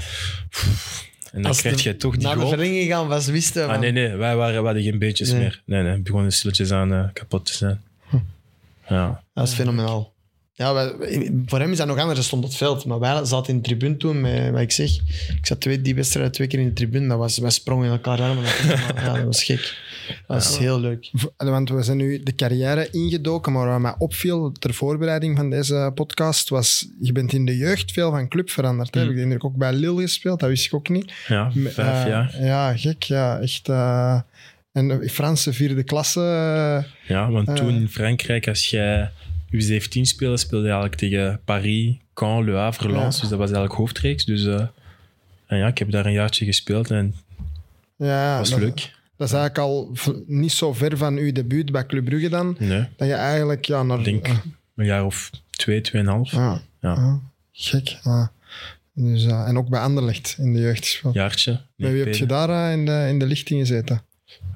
En 1.31 1.41
dan 1.41 1.55
krijg 1.55 1.75
de- 1.83 1.89
je 1.89 1.97
toch 1.97 2.13
die 2.17 2.23
Na 2.27 2.33
de 2.33 2.37
goal. 2.39 2.49
verlenging 2.49 2.87
gaan 2.89 3.07
was 3.07 3.27
wisten 3.27 3.63
Ah, 3.63 3.69
van... 3.71 3.79
nee, 3.79 3.91
nee. 3.91 4.15
Wij, 4.15 4.35
waren, 4.35 4.53
wij 4.55 4.63
hadden 4.63 4.83
geen 4.83 4.99
beentjes 4.99 5.31
Nee. 5.31 5.39
meer. 5.39 5.61
Nee, 5.65 5.81
nee. 5.83 5.91
Het 5.91 6.03
begon 6.03 6.31
stilletjes 6.31 6.71
aan 6.71 6.93
eh, 6.93 7.03
kapot 7.13 7.45
te 7.45 7.53
zijn. 7.53 7.81
Ja. 8.87 9.23
Dat 9.33 9.47
is 9.47 9.53
fenomenaal. 9.53 10.13
Ja, 10.59 10.73
wij- 10.73 11.31
voor 11.45 11.59
hem 11.59 11.71
is 11.71 11.77
dat 11.77 11.87
nog 11.87 11.97
anders. 11.97 12.17
Hij 12.17 12.27
stond 12.27 12.43
op 12.43 12.49
het 12.49 12.57
veld. 12.57 12.85
Maar 12.85 12.99
wij 12.99 13.25
zaten 13.25 13.53
in 13.53 13.61
de 13.61 13.67
tribune 13.67 13.97
toen 13.97 14.21
met 14.21 14.51
wat 14.51 14.61
ik 14.61 14.71
zeg. 14.71 14.89
Ik 15.29 15.45
zat 15.45 15.61
twee, 15.61 15.81
die 15.81 15.95
wedstrijd 15.95 16.33
twee 16.33 16.47
keer 16.47 16.59
in 16.59 16.65
de 16.67 16.73
tribune. 16.73 17.07
Dat 17.07 17.17
was, 17.17 17.37
wij 17.37 17.49
sprongen 17.49 17.85
in 17.85 17.91
elkaar 17.91 18.21
armen. 18.21 18.43
Dat, 18.43 19.03
ja, 19.03 19.13
dat 19.13 19.23
was 19.23 19.43
gek. 19.43 19.77
Dat 20.27 20.37
was 20.43 20.57
heel 20.57 20.79
leuk. 20.79 21.11
Want 21.37 21.69
we 21.69 21.83
zijn 21.83 21.97
nu 21.97 22.23
de 22.23 22.35
carrière 22.35 22.87
ingedoken, 22.91 23.51
maar 23.51 23.67
wat 23.67 23.79
mij 23.79 23.95
opviel 23.97 24.51
ter 24.51 24.73
voorbereiding 24.73 25.37
van 25.37 25.49
deze 25.49 25.91
podcast 25.95 26.49
was, 26.49 26.87
je 26.99 27.11
bent 27.11 27.33
in 27.33 27.45
de 27.45 27.57
jeugd 27.57 27.91
veel 27.91 28.11
van 28.11 28.27
club 28.27 28.49
veranderd. 28.49 28.95
Hè? 28.95 29.03
Mm. 29.03 29.09
Ik 29.09 29.15
denk 29.15 29.27
dat 29.27 29.37
ik 29.37 29.45
ook 29.45 29.55
bij 29.57 29.73
Lille 29.73 30.01
gespeeld, 30.01 30.39
dat 30.39 30.49
wist 30.49 30.65
ik 30.65 30.73
ook 30.73 30.89
niet. 30.89 31.11
Ja, 31.27 31.51
vijf 31.55 31.77
eh, 31.77 32.07
jaar. 32.07 32.35
Ja, 32.43 32.77
gek. 32.77 33.03
Ja, 33.03 33.39
echt. 33.39 33.69
eh, 33.69 34.19
en 34.71 35.09
Franse 35.09 35.53
vierde 35.53 35.83
klasse. 35.83 36.19
Ja, 37.07 37.31
want 37.31 37.47
eh. 37.47 37.53
toen 37.53 37.69
in 37.75 37.89
Frankrijk, 37.89 38.47
als 38.47 38.69
jij 38.69 39.11
U17 39.53 40.01
speelde, 40.01 40.37
speelde 40.37 40.65
eigenlijk 40.65 40.95
tegen 40.95 41.41
Paris, 41.45 41.97
Caen, 42.13 42.45
Le 42.45 42.55
Havre, 42.55 42.91
Lens. 42.91 43.15
Ja. 43.15 43.21
Dus 43.21 43.29
dat 43.29 43.39
was 43.39 43.51
eigenlijk 43.51 43.73
hoofdreeks. 43.73 44.25
Dus 44.25 44.45
eh, 44.45 44.67
en 45.47 45.57
ja, 45.57 45.67
ik 45.67 45.77
heb 45.77 45.91
daar 45.91 46.05
een 46.05 46.11
jaartje 46.11 46.45
gespeeld 46.45 46.91
en 46.91 47.15
ja, 47.95 48.37
was 48.37 48.49
dat, 48.49 48.59
leuk. 48.59 48.93
dat 49.17 49.27
is 49.27 49.33
eigenlijk 49.33 49.57
al 49.57 49.95
niet 50.27 50.51
zo 50.51 50.73
ver 50.73 50.97
van 50.97 51.17
uw 51.17 51.31
debuut 51.31 51.71
bij 51.71 51.85
Club 51.85 52.05
Brugge 52.05 52.29
dan. 52.29 52.55
Nee, 52.59 52.87
Dat 52.97 53.07
je 53.07 53.13
eigenlijk 53.13 53.65
ja, 53.65 53.83
naar... 53.83 53.97
ik 53.97 54.03
denk 54.03 54.27
een 54.75 54.85
jaar 54.85 55.05
of 55.05 55.29
twee, 55.49 55.81
tweeënhalf. 55.81 56.31
ja, 56.31 56.61
Ja. 56.81 56.95
ja, 56.95 57.19
gek. 57.51 57.97
ja. 58.03 58.31
Dus, 58.93 59.25
eh, 59.25 59.47
en 59.47 59.57
ook 59.57 59.69
bij 59.69 59.79
Anderlecht 59.79 60.35
in 60.39 60.53
de 60.53 60.59
jeugd. 60.59 61.01
Jaartje. 61.13 61.61
Met 61.75 61.91
wie 61.91 62.03
heb 62.03 62.13
je 62.13 62.25
daar 62.25 62.49
eh, 62.49 62.71
in, 62.71 62.85
de, 62.85 63.05
in 63.09 63.19
de 63.19 63.25
lichting 63.25 63.59
gezeten? 63.59 64.01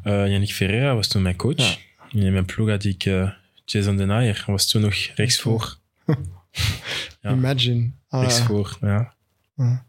Uh, 0.03 0.27
Yannick 0.27 0.51
Ferreira 0.51 0.95
was 0.95 1.07
toen 1.07 1.21
mijn 1.21 1.35
coach. 1.35 1.77
In 2.11 2.33
mijn 2.33 2.45
ploeg 2.45 2.69
had 2.69 2.83
ik 2.83 3.03
Jason 3.65 3.97
Denayer. 3.97 4.43
was 4.47 4.67
toen 4.67 4.81
nog 4.81 4.93
rechtsvoor. 5.15 5.77
Ja. 7.21 7.31
Imagine. 7.31 7.91
Ah, 8.09 8.21
Rechtsvoor, 8.21 8.77
ja. 8.81 9.13
En 9.55 9.85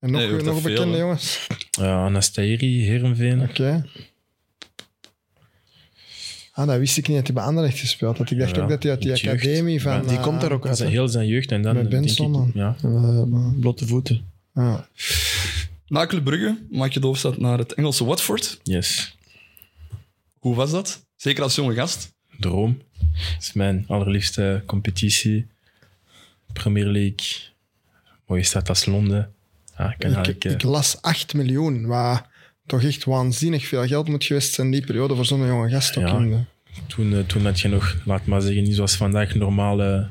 nog, 0.00 0.20
Nee, 0.20 0.30
nog 0.42 0.60
veel, 0.60 0.72
bekende 0.72 0.98
jongens? 0.98 1.46
Uh, 1.80 1.86
Anastairi, 2.04 2.84
Herenveen. 2.84 3.40
Oké. 3.42 3.84
Ah, 6.52 6.66
dat 6.66 6.78
wist 6.78 6.96
ik 6.96 7.06
niet 7.08 7.16
dat 7.16 7.26
hij 7.26 7.34
bij 7.34 7.44
Anderlecht 7.44 7.78
gespeeld 7.78 8.18
had. 8.18 8.30
Ik 8.30 8.38
dacht 8.38 8.56
Ja, 8.56 8.62
ook 8.62 8.68
dat 8.68 8.82
hij 8.82 8.92
uit 8.92 9.00
die 9.02 9.08
jeugd. 9.10 9.26
academie 9.26 9.82
van... 9.82 9.92
Ja, 9.92 10.00
Die 10.00 10.16
eh, 10.16 10.22
komt 10.22 10.40
daar 10.40 10.52
ook 10.52 10.62
Dat 10.62 10.70
uit. 10.70 10.78
hè. 10.78 10.86
heel 10.88 11.08
zijn 11.08 11.26
jeugd. 11.26 11.52
En 11.52 11.62
dan 11.62 11.74
Met 11.74 11.88
Benson 11.88 12.32
dan. 12.32 12.50
ja, 12.54 12.76
Eh, 12.82 13.22
blote 13.60 13.86
voeten. 13.86 14.30
Ja. 14.54 14.88
Na 15.86 16.06
Club 16.06 16.24
Brugge 16.24 16.58
maak 16.70 16.92
je 16.92 17.00
de 17.00 17.06
overstap 17.06 17.36
naar 17.38 17.58
het 17.58 17.72
Engelse 17.74 18.04
Watford. 18.04 18.60
yes. 18.62 19.16
Hoe 20.38 20.54
was 20.54 20.70
dat? 20.70 21.06
Zeker 21.16 21.42
als 21.42 21.54
jonge 21.54 21.74
gast. 21.74 22.12
Droom. 22.38 22.80
Dat 23.14 23.42
is 23.42 23.52
mijn 23.52 23.84
allerliefste 23.88 24.62
competitie. 24.66 25.46
Premier 26.52 26.84
League. 26.86 27.52
Mooie 28.26 28.42
stad 28.42 28.68
als 28.68 28.86
Londen. 28.86 29.32
Ja, 29.78 29.94
ik 29.98 30.04
eh, 30.44 30.52
ik 30.52 30.62
las 30.62 31.02
8 31.02 31.34
miljoen, 31.34 31.86
wat 31.86 32.26
toch 32.66 32.82
echt 32.82 33.04
waanzinnig 33.04 33.66
veel 33.66 33.86
geld 33.86 34.08
moet 34.08 34.24
geweest 34.24 34.54
zijn 34.54 34.70
die 34.70 34.84
periode 34.84 35.14
voor 35.14 35.24
zo'n 35.24 35.46
jonge 35.46 35.70
gast. 35.70 35.96
Ook 35.96 36.06
Ja. 36.06 36.16
in 36.18 36.30
de- 36.30 36.42
toen, 36.86 37.12
eh, 37.12 37.18
toen 37.20 37.44
had 37.44 37.60
je 37.60 37.68
nog, 37.68 37.96
laat 38.04 38.26
maar 38.26 38.40
zeggen, 38.40 38.62
niet 38.62 38.74
zoals 38.74 38.96
vandaag 38.96 39.34
normale 39.34 40.08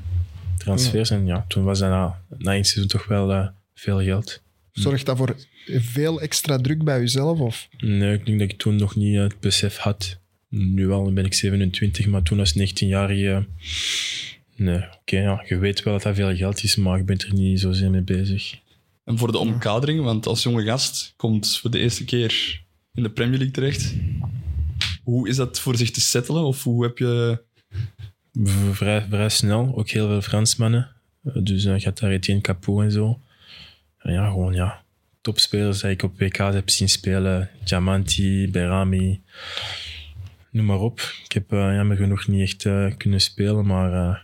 transfers. 0.57 1.09
En 1.09 1.25
ja, 1.25 1.45
toen 1.47 1.63
was 1.63 1.79
dat 1.79 1.89
na, 1.89 2.21
na 2.37 2.53
één 2.53 2.63
seizoen 2.63 2.87
toch 2.87 3.05
wel 3.07 3.31
eh, 3.33 3.47
veel 3.75 4.01
geld. 4.01 4.41
Zorgt 4.71 5.05
dat 5.05 5.17
voor 5.17 5.35
veel 5.65 6.21
extra 6.21 6.57
druk 6.57 6.83
bij 6.83 6.99
jezelf? 6.99 7.39
Of? 7.39 7.67
Nee, 7.77 8.13
ik 8.13 8.25
denk 8.25 8.39
dat 8.39 8.49
ik 8.51 8.57
toen 8.57 8.75
nog 8.75 8.95
niet 8.95 9.17
het 9.17 9.39
besef 9.39 9.77
had. 9.77 10.19
Nu 10.55 10.87
wel, 10.87 11.03
nu 11.03 11.13
ben 11.13 11.25
ik 11.25 11.33
27, 11.33 12.05
maar 12.05 12.21
toen 12.21 12.39
als 12.39 12.57
19-jarige... 12.59 13.45
nee, 14.55 14.77
oké, 14.99 15.17
ja, 15.19 15.43
je 15.47 15.57
weet 15.57 15.83
wel 15.83 15.93
dat 15.93 16.03
dat 16.03 16.15
veel 16.15 16.35
geld 16.35 16.63
is, 16.63 16.75
maar 16.75 16.99
ik 16.99 17.05
ben 17.05 17.17
er 17.19 17.33
niet 17.33 17.59
zozeer 17.59 17.89
mee 17.89 18.01
bezig. 18.01 18.59
En 19.03 19.17
voor 19.17 19.31
de 19.31 19.37
omkadering, 19.37 20.03
want 20.03 20.25
als 20.27 20.43
jonge 20.43 20.63
gast 20.63 21.13
komt 21.17 21.57
voor 21.57 21.71
de 21.71 21.79
eerste 21.79 22.05
keer 22.05 22.61
in 22.93 23.03
de 23.03 23.09
Premier 23.09 23.37
League 23.37 23.53
terecht. 23.53 23.93
Hoe 25.03 25.29
is 25.29 25.35
dat 25.35 25.59
voor 25.59 25.75
zich 25.75 25.91
te 25.91 26.01
settelen? 26.01 26.43
Of 26.43 26.63
hoe 26.63 26.83
heb 26.83 26.97
je... 26.97 27.41
Vrij, 28.71 29.05
vrij 29.09 29.29
snel, 29.29 29.77
ook 29.77 29.89
heel 29.89 30.07
veel 30.07 30.21
Fransmannen. 30.21 30.89
Eh, 31.23 31.33
Dus 31.43 31.65
eh, 31.65 31.77
je 31.77 31.85
had 31.85 31.97
daar 31.97 32.11
Etienne 32.11 32.41
Capot 32.41 32.83
en 32.83 32.91
zo. 32.91 33.19
En 33.97 34.13
ja, 34.13 34.29
gewoon 34.29 34.53
ja, 34.53 34.83
topspelers 35.21 35.81
die 35.81 35.89
ik 35.91 36.03
op 36.03 36.19
WK's 36.19 36.53
heb 36.53 36.69
zien 36.69 36.89
spelen. 36.89 37.49
Diamanti, 37.63 38.49
Berami, 38.51 39.21
noem 40.53 40.65
maar 40.65 40.79
op. 40.79 40.99
Ik 41.25 41.31
heb 41.31 41.51
eh, 41.51 41.59
jammer 41.75 41.97
genoeg 41.97 42.27
niet 42.27 42.41
echt 42.41 42.65
eh, 42.65 42.85
kunnen 42.97 43.21
spelen, 43.21 43.65
maar 43.65 43.93
eh 43.93 44.15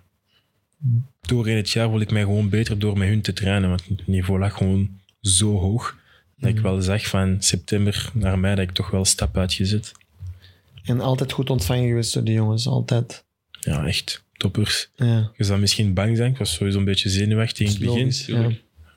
doorheen 1.22 1.56
het 1.56 1.70
jaar 1.70 1.90
voel 1.90 2.00
ik 2.00 2.12
mij 2.12 2.22
gewoon 2.22 2.50
beter 2.50 2.80
door 2.80 2.98
met 2.98 3.08
hun 3.08 3.22
te 3.22 3.34
trainen. 3.34 3.70
Want 3.70 3.86
het 3.88 4.08
niveau 4.08 4.40
lag 4.40 4.54
gewoon 4.58 4.90
zo 5.22 5.58
hoog. 5.58 5.98
Dat 6.38 6.50
ik 6.50 6.60
wel 6.60 6.82
zag 6.82 7.08
van 7.08 7.42
september 7.42 8.10
naar 8.14 8.40
mei 8.40 8.56
dat 8.56 8.64
ik 8.64 8.72
toch 8.72 8.90
wel 8.92 9.06
stap 9.06 9.38
uitgezet. 9.38 9.92
En 10.84 11.00
altijd 11.02 11.32
goed 11.32 11.50
ontvangen 11.50 11.88
geweest 11.88 12.14
door 12.14 12.24
die 12.24 12.34
jongens, 12.34 12.68
altijd. 12.68 13.26
Ja, 13.60 13.86
echt 13.86 14.24
toppers. 14.38 14.90
Ja, 14.96 15.32
Je 15.38 15.44
zou 15.44 15.60
misschien 15.60 15.94
bang 15.94 16.18
zijn. 16.18 16.32
Ik 16.32 16.38
was 16.38 16.54
sowieso 16.54 16.80
een 16.80 16.86
beetje 16.86 17.10
zenuwachtig 17.10 17.60
in 17.68 17.72
het 17.74 17.80
begin. 17.80 18.42
ja. 18.42 18.52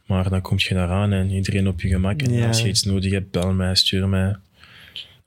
Maar 0.06 0.28
dan 0.30 0.40
kom 0.40 0.56
je 0.58 0.74
daaraan 0.74 1.12
en 1.12 1.30
iedereen 1.30 1.68
op 1.68 1.80
je 1.80 1.88
gemak. 1.88 2.22
En 2.22 2.32
Ja. 2.32 2.46
als 2.46 2.60
je 2.62 2.68
iets 2.68 2.82
nodig 2.82 3.12
hebt, 3.12 3.30
bel 3.30 3.52
mij, 3.52 3.74
stuur 3.74 4.08
mij. 4.08 4.36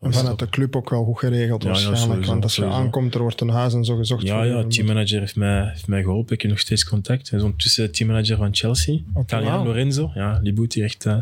En 0.06 0.14
vanuit 0.14 0.40
de 0.40 0.50
club 0.50 0.76
ook 0.76 0.90
wel 0.90 1.04
goed 1.04 1.20
geregeld 1.20 1.64
Ja, 1.64 1.70
ja, 1.70 1.74
waarschijnlijk. 1.76 2.10
sowieso, 2.12 2.30
want 2.32 2.44
als 2.44 2.56
je 2.56 2.62
sowieso. 2.62 2.82
aankomt, 2.82 3.14
er 3.16 3.22
wordt 3.22 3.42
een 3.42 3.50
huis 3.50 3.74
en 3.74 3.86
zo 3.86 3.96
gezocht. 3.96 4.22
Ja, 4.24 4.36
voor 4.38 4.46
ja, 4.46 4.64
teammanager 4.68 5.20
heeft 5.20 5.36
mij, 5.36 5.68
heeft 5.70 5.88
mij 5.88 6.02
geholpen. 6.02 6.34
Ik 6.36 6.42
heb 6.42 6.52
nog 6.52 6.60
steeds 6.60 6.86
contact. 6.86 7.30
Hij 7.30 7.40
is 7.40 7.46
ondertussen 7.46 7.92
teammanager 7.92 8.38
van 8.38 8.56
Chelsea. 8.56 9.00
Italiaan 9.20 9.54
wauw. 9.54 9.66
Lorenzo. 9.66 10.12
Ja, 10.14 10.40
Libuti, 10.44 10.82
echt 10.84 11.06
eh, 11.06 11.18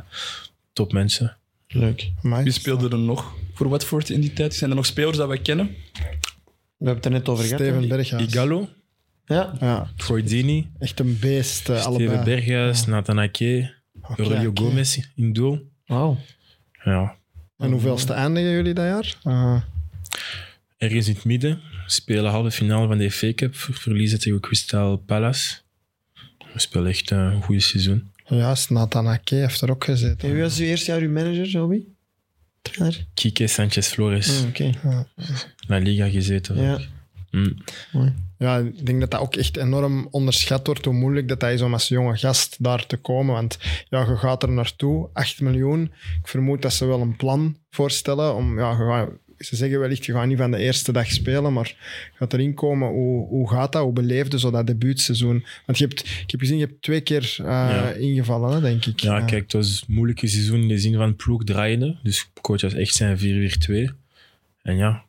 top 0.73 0.91
mensen. 0.93 1.37
Leuk. 1.67 2.11
Amai. 2.23 2.43
Wie 2.43 2.51
speelde 2.51 2.89
er 2.89 2.97
nog 2.99 3.33
voor 3.53 3.69
Watford 3.69 4.09
in 4.09 4.21
die 4.21 4.33
tijd? 4.33 4.53
Zijn 4.53 4.69
er 4.69 4.75
nog 4.75 4.85
spelers 4.85 5.17
dat 5.17 5.27
wij 5.27 5.39
kennen? 5.39 5.65
We 6.77 6.89
hebben 6.89 6.95
het 6.95 7.05
er 7.05 7.11
net 7.11 7.29
over 7.29 7.43
gehad. 7.43 7.59
Steven? 7.61 7.87
Berghuis. 7.87 8.23
Igalo, 8.27 8.67
Ja, 9.25 9.53
Ja, 9.59 9.87
Troy 9.97 10.65
echt 10.79 10.99
een 10.99 11.17
beest, 11.19 11.69
eh, 11.69 11.75
Steven 11.79 11.85
allebei. 11.85 12.23
Berghuis, 12.23 12.85
Nathan 12.85 13.19
Ake, 13.19 13.73
Aurelio. 14.01 14.51
Gomez 14.53 14.99
in 15.15 15.33
doel. 15.33 15.71
wauw. 15.85 16.17
Ja, 16.83 17.15
En 17.63 17.71
hoeveelste 17.71 18.13
eindigen 18.13 18.51
jullie 18.51 18.73
dat 18.73 18.85
jaar? 18.85 19.15
Ah, 19.23 19.61
ergens 20.77 21.07
in 21.07 21.13
het 21.13 21.23
midden. 21.25 21.61
Spelen 21.85 22.31
halve 22.31 22.51
finale 22.51 22.87
van 22.87 22.97
de 22.97 23.11
FA 23.11 23.33
Cup. 23.33 23.55
Ver- 23.55 23.73
Verliezen 23.73 24.19
tegen 24.19 24.39
Crystal 24.39 24.97
Palace. 24.97 25.55
We 26.53 26.59
spelen 26.59 26.87
echt 26.89 27.11
eh, 27.11 27.17
een 27.17 27.41
goede 27.41 27.61
seizoen. 27.61 28.11
juist, 28.25 28.69
Nathan 28.69 29.07
Ake 29.07 29.35
heeft 29.35 29.61
er 29.61 29.69
ook 29.71 29.83
gezeten. 29.83 30.27
En 30.27 30.33
wie 30.33 30.43
was 30.43 30.59
uw 30.59 30.65
eerste 30.65 30.91
jaar 30.91 31.01
uw 31.01 31.09
manager, 31.11 31.45
Joby? 31.47 31.83
Trainer? 32.61 33.05
Kike 33.13 33.47
Sanchez 33.47 33.87
Flores, 33.87 34.41
Ah, 34.41 34.47
Oké. 34.47 34.71
La 35.67 35.77
Liga 35.77 36.09
gezeten. 36.09 36.61
Ja. 36.61 36.79
Mm. 37.31 37.55
Ja, 38.43 38.57
ik 38.57 38.85
denk 38.85 38.99
dat 38.99 39.11
dat 39.11 39.19
ook 39.19 39.35
echt 39.35 39.57
enorm 39.57 40.07
onderschat 40.11 40.65
wordt 40.65 40.85
hoe 40.85 40.93
moeilijk 40.93 41.27
dat, 41.27 41.39
dat 41.39 41.51
is 41.51 41.61
om 41.61 41.73
als 41.73 41.87
jonge 41.87 42.17
gast 42.17 42.55
daar 42.63 42.85
te 42.85 42.97
komen. 42.97 43.33
Want 43.33 43.57
ja, 43.89 43.99
je 44.09 44.15
gaat 44.17 44.43
er 44.43 44.51
naartoe, 44.51 45.09
8 45.13 45.41
miljoen. 45.41 45.83
Ik 46.21 46.27
vermoed 46.27 46.61
dat 46.61 46.73
ze 46.73 46.85
wel 46.85 47.01
een 47.01 47.15
plan 47.15 47.57
voorstellen. 47.69 48.35
Om, 48.35 48.59
ja, 48.59 48.73
gaat- 48.75 49.09
ze 49.37 49.55
zeggen 49.55 49.79
wellicht, 49.79 50.05
je 50.05 50.11
gaat 50.13 50.27
niet 50.27 50.37
van 50.37 50.51
de 50.51 50.57
eerste 50.57 50.91
dag 50.91 51.11
spelen, 51.11 51.53
maar 51.53 51.67
je 52.11 52.17
gaat 52.17 52.33
erin 52.33 52.53
komen. 52.53 52.89
Hoe, 52.89 53.27
hoe 53.27 53.49
gaat 53.49 53.71
dat? 53.71 53.83
Hoe 53.83 53.93
beleefde 53.93 54.39
zo 54.39 54.51
dat 54.51 54.67
debuutseizoen? 54.67 55.45
Want 55.65 55.77
je 55.77 55.85
hebt, 55.85 55.99
ik 56.23 56.31
heb 56.31 56.39
gezien, 56.39 56.57
je 56.57 56.65
hebt 56.65 56.81
twee 56.81 57.01
keer 57.01 57.35
eh, 57.39 57.45
Ja. 57.45 57.89
ingevallen, 57.91 58.53
hè, 58.53 58.61
denk 58.61 58.85
ik. 58.85 58.99
Ja, 58.99 59.19
kijk, 59.21 59.41
het 59.41 59.53
was 59.53 59.83
een 59.87 59.93
moeilijke 59.93 60.27
seizoen 60.27 60.61
in 60.61 60.67
de 60.67 60.77
zin 60.77 60.95
van 60.95 61.15
ploeg 61.15 61.43
draaiende. 61.43 61.97
Dus 62.03 62.29
coach 62.41 62.61
was 62.61 62.73
echt 62.73 62.93
zijn 62.95 63.17
4-4-2. 63.17 63.89
En 64.61 64.75
ja, 64.77 65.03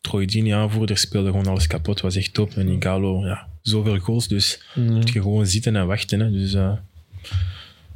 Troy 0.00 0.26
Dini 0.26 0.50
aanvoerder 0.50 0.98
speelde 0.98 1.30
gewoon 1.30 1.46
alles 1.46 1.66
kapot. 1.66 2.00
was 2.00 2.16
echt 2.16 2.34
top. 2.34 2.52
En 2.56 2.68
Igalo, 2.68 3.26
ja, 3.26 3.48
zoveel 3.62 3.98
goals. 3.98 4.28
Dus 4.28 4.62
moet 4.74 5.10
je 5.10 5.22
gewoon 5.22 5.46
zitten 5.46 5.76
en 5.76 5.86
wachten. 5.86 6.20
Hè. 6.20 6.30
Dus 6.30 6.54
eh, 6.54 6.72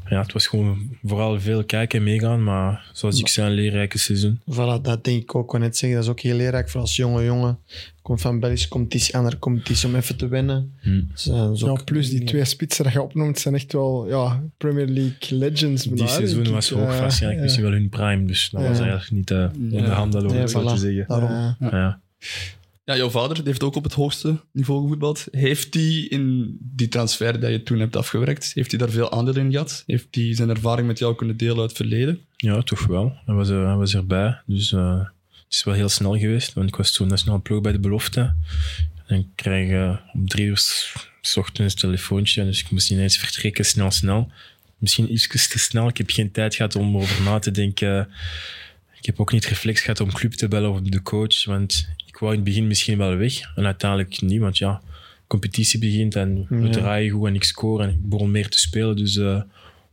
ja, 0.09 0.21
het 0.21 0.33
was 0.33 0.47
gewoon 0.47 0.97
vooral 1.03 1.41
veel 1.41 1.65
kijken 1.65 1.99
en 1.99 2.05
meegaan. 2.05 2.45
Maar 2.45 2.91
zoals 2.93 3.19
ik 3.21 3.29
zei, 3.29 3.49
een 3.49 3.55
leerrijke 3.55 3.99
seizoen. 3.99 4.41
Voilà, 4.53 4.81
dat 4.83 5.05
denk 5.05 5.23
ik 5.23 5.35
ook. 5.35 5.55
Ik 5.55 5.61
net 5.61 5.77
zeggen, 5.77 5.99
dat 5.99 6.07
is 6.09 6.13
ook 6.13 6.21
heel 6.21 6.37
leerrijk 6.37 6.69
voor 6.71 6.81
als 6.81 6.97
jonge 6.97 7.25
jongen. 7.25 7.59
Komt 8.03 8.21
van 8.21 8.41
Belgische 8.41 8.69
competitie, 8.69 9.17
andere 9.17 9.39
competitie 9.39 9.89
om 9.89 9.95
even 9.95 10.17
te 10.17 10.29
winnen. 10.29 10.73
Hm. 10.81 11.01
Dus, 11.13 11.29
eh, 11.29 11.51
Ja, 11.55 11.73
plus 11.85 12.11
die 12.11 12.25
twee 12.25 12.45
spitsen 12.45 12.85
dat 12.85 12.93
je 12.93 13.03
opnoemt 13.03 13.39
zijn 13.39 13.55
echt 13.55 13.73
wel 13.73 14.09
ja, 14.09 14.43
Premier 14.57 14.87
League 14.87 15.39
legends. 15.39 15.83
Die 15.85 16.07
seizoen 16.09 16.51
was 16.51 16.71
ik. 16.71 16.77
ook 16.79 16.83
Eh, 16.89 16.99
waarschijnlijk 16.99 17.37
ja. 17.39 17.43
misschien 17.45 17.65
wel 17.65 17.73
hun 17.73 17.89
prime. 17.89 18.25
Dus 18.25 18.49
dat 18.51 18.63
was 18.67 18.79
eigenlijk 18.79 19.11
niet 19.11 19.31
uh, 19.31 19.39
Ja. 19.39 19.51
onderhandelen, 19.79 20.27
om 20.27 20.33
Nee, 20.33 20.41
het 20.43 20.51
zo 20.51 20.67
te 20.67 20.77
voilà. 20.77 20.79
zeggen. 20.81 21.07
Ja. 21.61 22.01
Ja. 22.85 22.97
Jouw 22.97 23.11
vader 23.11 23.37
die 23.37 23.45
heeft 23.45 23.63
ook 23.63 23.77
op 23.77 23.85
het 23.85 23.93
hoogste 23.93 24.41
niveau 24.53 24.83
gevoetbald. 24.83 25.27
Heeft 25.31 25.75
hij 25.75 26.07
in 26.09 26.57
die 26.61 26.89
transfer 26.89 27.41
die 27.41 27.51
je 27.51 27.63
toen 27.63 27.79
hebt 27.79 27.97
afgewerkt, 27.97 28.53
heeft 28.55 28.71
hij 28.71 28.81
daar 28.81 28.91
veel 28.91 29.13
aandeel 29.13 29.37
in 29.37 29.51
gehad? 29.51 29.83
Heeft 29.87 30.07
hij 30.11 30.35
zijn 30.35 30.49
ervaring 30.49 30.87
met 30.87 30.99
jou 30.99 31.15
kunnen 31.15 31.37
delen 31.37 31.59
uit 31.59 31.69
het 31.69 31.77
verleden? 31.77 32.21
Ja, 32.37 32.63
toch 32.63 32.87
wel. 32.87 33.17
Hij 33.25 33.35
was, 33.35 33.49
hij 33.49 33.77
was 33.77 33.95
erbij. 33.95 34.41
Dus 34.47 34.73
eh, 34.73 34.99
het 34.99 35.53
is 35.53 35.65
wel 35.65 35.75
heel 35.75 35.89
snel 35.89 36.19
geweest. 36.19 36.53
Want 36.53 36.69
ik 36.69 36.77
was 36.77 36.93
toen 36.93 37.09
nationaal 37.09 37.43
ploeg 37.43 37.61
bij 37.61 37.73
de 37.73 37.79
belofte. 37.79 38.35
En 39.07 39.19
ik 39.19 39.27
kreeg 39.35 39.71
eh, 39.71 39.97
om 40.13 40.29
drie 40.29 40.47
uur 40.47 40.59
s 41.21 41.37
ochtends 41.37 41.75
een 41.75 41.81
telefoontje. 41.81 42.45
Dus 42.45 42.61
ik 42.61 42.71
moest 42.71 42.91
ineens 42.91 43.19
vertrekken, 43.19 43.65
snel, 43.65 43.91
snel. 43.91 44.31
Misschien 44.79 45.13
iets 45.13 45.49
te 45.49 45.59
snel. 45.59 45.89
Ik 45.89 45.97
heb 45.97 46.11
geen 46.11 46.31
tijd 46.31 46.55
gehad 46.55 46.77
om 46.77 46.97
over 46.97 47.23
na 47.23 47.39
te 47.39 47.51
denken. 47.51 48.09
Ik 48.99 49.07
heb 49.07 49.21
ook 49.21 49.33
niet 49.33 49.47
reflex 49.47 49.81
gehad 49.81 50.01
om 50.01 50.13
club 50.13 50.33
te 50.33 50.49
bellen 50.49 50.71
of 50.71 50.81
de 50.81 51.03
coach. 51.03 51.45
Want 51.45 51.89
ik 52.15 52.21
wou 52.21 52.33
in 52.33 52.39
het 52.39 52.49
begin 52.49 52.67
misschien 52.67 52.99
wel 52.99 53.17
weg. 53.17 53.53
En 53.57 53.65
uiteindelijk 53.65 54.21
niet. 54.21 54.41
Want 54.41 54.59
ja, 54.59 54.81
competitie 55.27 55.79
begint 55.79 56.17
en 56.17 56.47
we 56.49 56.57
Ja. 56.67 56.71
draaien 56.71 57.11
goed 57.11 57.27
en 57.29 57.35
ik 57.35 57.45
score. 57.45 57.83
En 57.85 57.89
ik 57.91 58.09
begon 58.09 58.31
meer 58.31 58.49
te 58.49 58.59
spelen. 58.59 58.97
Dus 58.97 59.17
eh, 59.17 59.43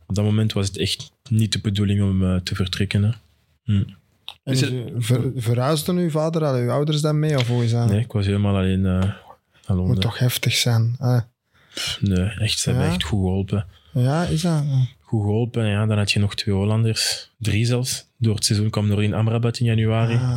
op 0.06 0.14
dat 0.14 0.24
moment 0.24 0.52
was 0.52 0.66
het 0.66 0.76
echt 0.76 1.12
niet 1.30 1.52
de 1.52 1.60
bedoeling 1.60 2.02
om 2.02 2.24
eh, 2.24 2.36
te 2.36 2.54
vertrekken. 2.54 3.02
Hè. 3.02 3.10
Hm. 3.64 3.82
En 4.44 4.56
het- 4.58 4.72
ver, 4.96 5.30
verhuisden 5.36 5.96
uw 5.96 6.10
vader, 6.10 6.42
hadden 6.44 6.62
uw 6.62 6.70
ouders 6.70 7.00
dan 7.00 7.18
mee? 7.18 7.36
Of 7.38 7.46
hoe 7.48 7.64
is 7.64 7.70
dat? 7.70 7.88
Nee, 7.90 8.00
ik 8.00 8.12
was 8.12 8.26
helemaal 8.26 8.56
alleen 8.56 8.86
eh 8.86 8.92
naar 8.92 9.14
Londen. 9.66 9.86
Moet 9.86 10.00
toch 10.00 10.18
heftig 10.18 10.54
zijn. 10.54 10.96
Nee, 12.00 12.24
echt, 12.28 12.58
ze 12.58 12.70
hebben 12.70 12.88
echt 12.88 13.02
goed 13.02 13.20
geholpen. 13.20 13.66
ja, 13.92 14.24
is 14.24 14.42
dat? 14.42 14.62
Goed 15.00 15.20
geholpen. 15.22 15.62
En 15.64 15.68
ja, 15.70 15.86
dan 15.86 15.98
had 15.98 16.12
je 16.12 16.18
nog 16.20 16.34
twee 16.34 16.54
Hollanders. 16.54 17.30
Drie 17.38 17.64
zelfs. 17.64 18.06
Door 18.18 18.34
het 18.34 18.44
seizoen 18.44 18.70
kwam 18.70 18.90
er 18.90 19.02
in 19.02 19.14
Amrabat 19.14 19.58
in 19.58 19.66
januari. 19.66 20.14
Ah, 20.14 20.34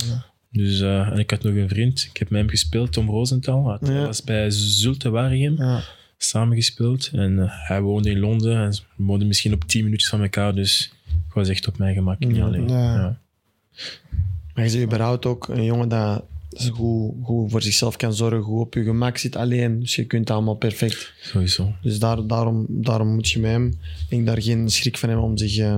Dus, 0.55 0.81
eh, 0.81 1.07
en 1.11 1.17
ik 1.19 1.29
had 1.29 1.43
nog 1.43 1.53
een 1.55 1.69
vriend. 1.69 2.07
Ik 2.11 2.17
heb 2.17 2.29
met 2.29 2.39
hem 2.39 2.49
gespeeld, 2.49 2.91
Tom 2.91 3.09
Rosenthal. 3.09 3.77
Hij 3.79 3.93
Ja. 3.93 4.05
was 4.05 4.23
bij 4.23 4.49
Zulte 4.49 5.09
Waregem 5.09 5.55
ja. 5.57 5.81
samen 6.17 6.55
gespeeld. 6.55 7.09
En 7.13 7.39
eh, 7.39 7.45
hij 7.49 7.81
woonde 7.81 8.09
in 8.09 8.19
Londen. 8.19 8.57
En 8.57 8.69
we 8.71 9.03
woonden 9.05 9.27
misschien 9.27 9.53
op 9.53 9.63
tien 9.63 9.83
minuutjes 9.83 10.09
van 10.09 10.21
elkaar. 10.21 10.55
Dus 10.55 10.93
ik 11.27 11.33
was 11.33 11.49
echt 11.49 11.67
op 11.67 11.77
mijn 11.77 11.93
gemak. 11.95 12.19
Niet 12.19 12.35
Ja. 12.35 12.45
alleen. 12.45 12.67
Ja. 12.67 12.93
Ja. 12.93 13.19
Maar 14.53 14.63
je 14.63 14.69
ziet 14.69 14.83
überhaupt 14.83 15.25
ook 15.25 15.47
een 15.47 15.63
jongen 15.63 15.89
dat 15.89 16.23
zo 16.61 16.71
goed, 16.73 17.13
goed 17.23 17.51
voor 17.51 17.61
zichzelf 17.61 17.95
kan 17.95 18.13
zorgen, 18.13 18.41
goed 18.43 18.61
op 18.61 18.73
je 18.73 18.83
gemak 18.83 19.17
zit 19.17 19.35
alleen. 19.35 19.79
Dus 19.79 19.95
je 19.95 20.05
kunt 20.05 20.27
het 20.27 20.37
allemaal 20.37 20.55
perfect. 20.55 21.13
Sowieso. 21.21 21.71
Dus 21.81 21.99
daar, 21.99 22.27
daarom, 22.27 22.65
daarom 22.69 23.13
moet 23.13 23.29
je 23.29 23.39
met 23.39 23.51
hem, 23.51 23.67
ik 23.67 24.09
denk 24.09 24.25
daar 24.25 24.41
geen 24.41 24.69
schrik 24.69 24.97
van 24.97 25.09
hebben 25.09 25.27
om 25.27 25.37
zich... 25.37 25.57
eh, 25.57 25.77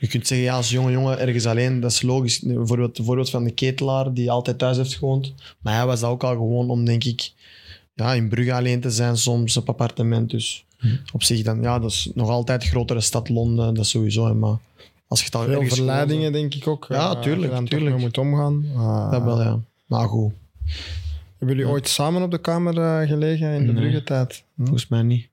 je 0.00 0.06
kunt 0.06 0.26
zeggen, 0.26 0.46
ja, 0.46 0.56
als 0.56 0.70
jonge 0.70 0.90
jongen 0.90 1.18
ergens 1.18 1.46
alleen, 1.46 1.80
dat 1.80 1.90
is 1.90 2.02
logisch. 2.02 2.40
Bijvoorbeeld 2.40 2.96
het 2.96 3.06
voorbeeld 3.06 3.30
van 3.30 3.44
de 3.44 3.50
ketelaar 3.50 4.12
die 4.14 4.30
altijd 4.30 4.58
thuis 4.58 4.76
heeft 4.76 4.94
gewoond. 4.94 5.34
Maar 5.60 5.74
hij 5.74 5.86
was 5.86 6.00
dat 6.00 6.10
ook 6.10 6.24
al 6.24 6.32
gewoon 6.32 6.70
om, 6.70 6.84
denk 6.84 7.04
ik, 7.04 7.32
ja, 7.94 8.14
in 8.14 8.28
Brugge 8.28 8.52
alleen 8.54 8.80
te 8.80 8.90
zijn 8.90 9.16
soms, 9.16 9.56
op 9.56 9.68
appartement. 9.68 10.30
Dus 10.30 10.64
op 11.12 11.22
zich 11.22 11.42
dan, 11.42 11.62
ja, 11.62 11.78
dat 11.78 11.90
is 11.90 12.10
nog 12.14 12.28
altijd 12.28 12.62
een 12.62 12.68
grotere 12.68 13.00
stad, 13.00 13.28
Londen, 13.28 13.74
dat 13.74 13.86
sowieso. 13.86 14.26
hè, 14.26 14.34
Maar 14.34 14.56
als 15.08 15.18
je 15.18 15.24
het 15.24 15.34
al 15.34 15.42
Veel 15.44 15.62
verleidingen, 15.66 16.32
denk 16.32 16.54
ik 16.54 16.66
ook. 16.66 16.86
Ja, 16.88 17.14
eh, 17.14 17.20
tuurlijk, 17.22 17.66
tuurlijk. 17.68 17.98
moet 17.98 18.18
omgaan. 18.18 18.64
Ah, 18.76 19.10
Dat 19.10 19.22
wel, 19.22 19.40
ja. 19.42 19.60
Maar 19.86 20.08
goed, 20.08 20.32
Hebben 21.38 21.56
jullie 21.56 21.72
ooit 21.72 21.88
samen 21.88 22.22
op 22.22 22.30
de 22.30 22.38
kamer 22.40 22.78
eh, 22.78 23.08
gelegen 23.08 23.48
in 23.54 23.66
de 23.66 23.72
Nee. 23.72 23.82
Brugge-tijd? 23.82 24.44
Hm? 24.54 24.62
volgens 24.62 24.88
mij 24.88 25.02
niet. 25.02 25.28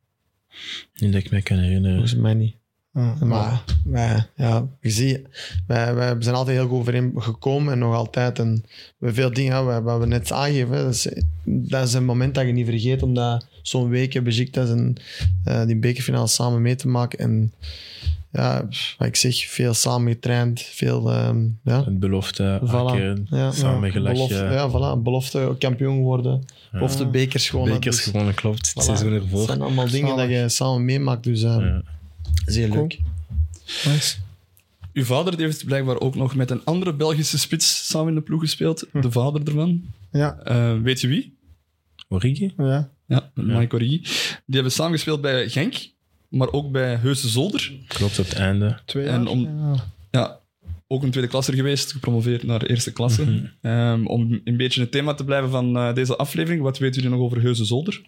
Niet 0.95 1.11
dat 1.13 1.23
ik 1.23 1.31
me 1.31 1.41
kan 1.41 1.57
herinneren. 1.57 1.97
Volgens 1.97 2.19
mij 2.19 2.33
niet. 2.33 2.55
Ah, 2.93 3.21
Maar 3.21 3.63
wij, 3.85 4.25
ja, 4.35 4.67
je 4.81 4.89
ziet, 4.89 5.19
wij, 5.67 5.95
wij 5.95 6.15
zijn 6.19 6.35
altijd 6.35 6.57
heel 6.57 6.67
goed 6.67 6.79
overeen 6.79 7.13
gekomen 7.15 7.73
en 7.73 7.79
nog 7.79 7.93
altijd. 7.93 8.39
En 8.39 8.53
we 8.65 8.71
hebben 8.97 9.13
veel 9.15 9.33
dingen, 9.33 9.83
wat 9.83 9.99
we 9.99 10.05
net 10.05 10.31
aangeven, 10.31 10.75
dat 10.75 10.93
is, 10.93 11.07
dat 11.43 11.87
is 11.87 11.93
een 11.93 12.05
moment 12.05 12.35
dat 12.35 12.45
je 12.45 12.51
niet 12.51 12.65
vergeet, 12.65 13.03
omdat 13.03 13.47
zo'n 13.61 13.89
week 13.89 14.13
hebben 14.13 14.31
Besiktas 14.31 14.69
en 14.69 14.95
eh, 15.43 15.65
die 15.65 15.75
bekerfinale 15.77 16.27
samen 16.27 16.61
mee 16.61 16.75
te 16.75 16.87
maken. 16.87 17.19
En 17.19 17.53
ja, 18.31 18.67
wat 18.97 19.07
ik 19.07 19.15
zeg, 19.15 19.35
veel 19.45 19.73
samen 19.73 20.11
getraind, 20.13 20.61
veel, 20.61 21.11
ehm, 21.11 21.47
ja. 21.63 21.83
Het 21.83 21.99
belofte, 21.99 22.59
Voilà. 22.63 23.23
Ja, 23.29 23.51
samen 23.51 23.93
ja, 23.93 24.01
belofte, 24.01 24.35
ja, 24.35 24.69
voilà, 24.69 25.01
belofte 25.01 25.55
kampioen 25.59 25.95
geworden, 25.95 26.45
belofte 26.71 27.05
bekers 27.07 27.49
gewonnen. 27.49 27.73
Bekers 27.75 27.95
dus, 27.95 28.05
gewonnen, 28.05 28.33
klopt. 28.33 28.67
Het 28.73 28.83
voilà. 28.83 28.85
seizoen 28.85 29.13
ervoor. 29.13 29.45
zijn 29.45 29.61
allemaal 29.61 29.89
dingen 29.89 30.07
Zalig. 30.09 30.29
dat 30.29 30.39
je 30.41 30.49
samen 30.49 30.85
meemaakt, 30.85 31.23
dus 31.23 31.43
eh, 31.43 31.55
Ja. 31.59 31.81
zeer 32.45 32.67
Cool. 32.69 32.81
leuk. 32.81 32.99
nice. 33.85 34.15
Uw 34.93 35.03
vader 35.03 35.37
die 35.37 35.45
heeft 35.45 35.65
blijkbaar 35.65 35.99
ook 35.99 36.15
nog 36.15 36.35
met 36.35 36.49
een 36.51 36.61
andere 36.63 36.93
Belgische 36.93 37.39
spits 37.39 37.87
samen 37.87 38.07
in 38.09 38.15
de 38.15 38.21
ploeg 38.21 38.41
gespeeld. 38.41 38.87
De 38.93 39.11
vader 39.11 39.41
ervan. 39.47 39.81
Ja, 40.11 40.37
Eh, 40.43 40.73
weet 40.81 41.01
je 41.01 41.07
wie? 41.07 41.37
Origi? 42.07 42.53
ja. 42.57 42.89
Ja, 43.07 43.31
Mike 43.33 43.75
Origi. 43.75 44.01
Die 44.45 44.55
hebben 44.55 44.71
samen 44.71 44.91
gespeeld 44.93 45.21
bij 45.21 45.49
Genk, 45.49 45.73
maar 46.31 46.51
ook 46.51 46.71
bij 46.71 46.95
Heuse 46.95 47.29
Zolder. 47.29 47.71
Klopt, 47.87 48.19
op 48.19 48.25
het 48.25 48.33
einde. 48.37 48.77
Twee 48.85 49.05
En 49.05 49.27
om- 49.27 49.41
Ja. 49.43 49.75
Ja, 50.11 50.39
ook 50.87 51.03
een 51.03 51.11
tweede 51.11 51.29
klasser 51.29 51.53
geweest, 51.53 51.91
gepromoveerd 51.91 52.43
naar 52.43 52.61
eerste 52.61 52.91
klasse. 52.93 53.25
Mhm. 53.25 53.45
Ehm, 53.61 54.05
om 54.05 54.41
een 54.43 54.57
beetje 54.57 54.81
het 54.81 54.91
thema 54.91 55.13
te 55.13 55.23
blijven 55.23 55.49
van 55.49 55.77
eh, 55.77 55.93
deze 55.93 56.15
aflevering, 56.15 56.61
wat 56.61 56.77
weten 56.77 57.01
jullie 57.01 57.17
nog 57.17 57.25
over 57.25 57.41
Heuse 57.41 57.65
Zolder? 57.65 58.01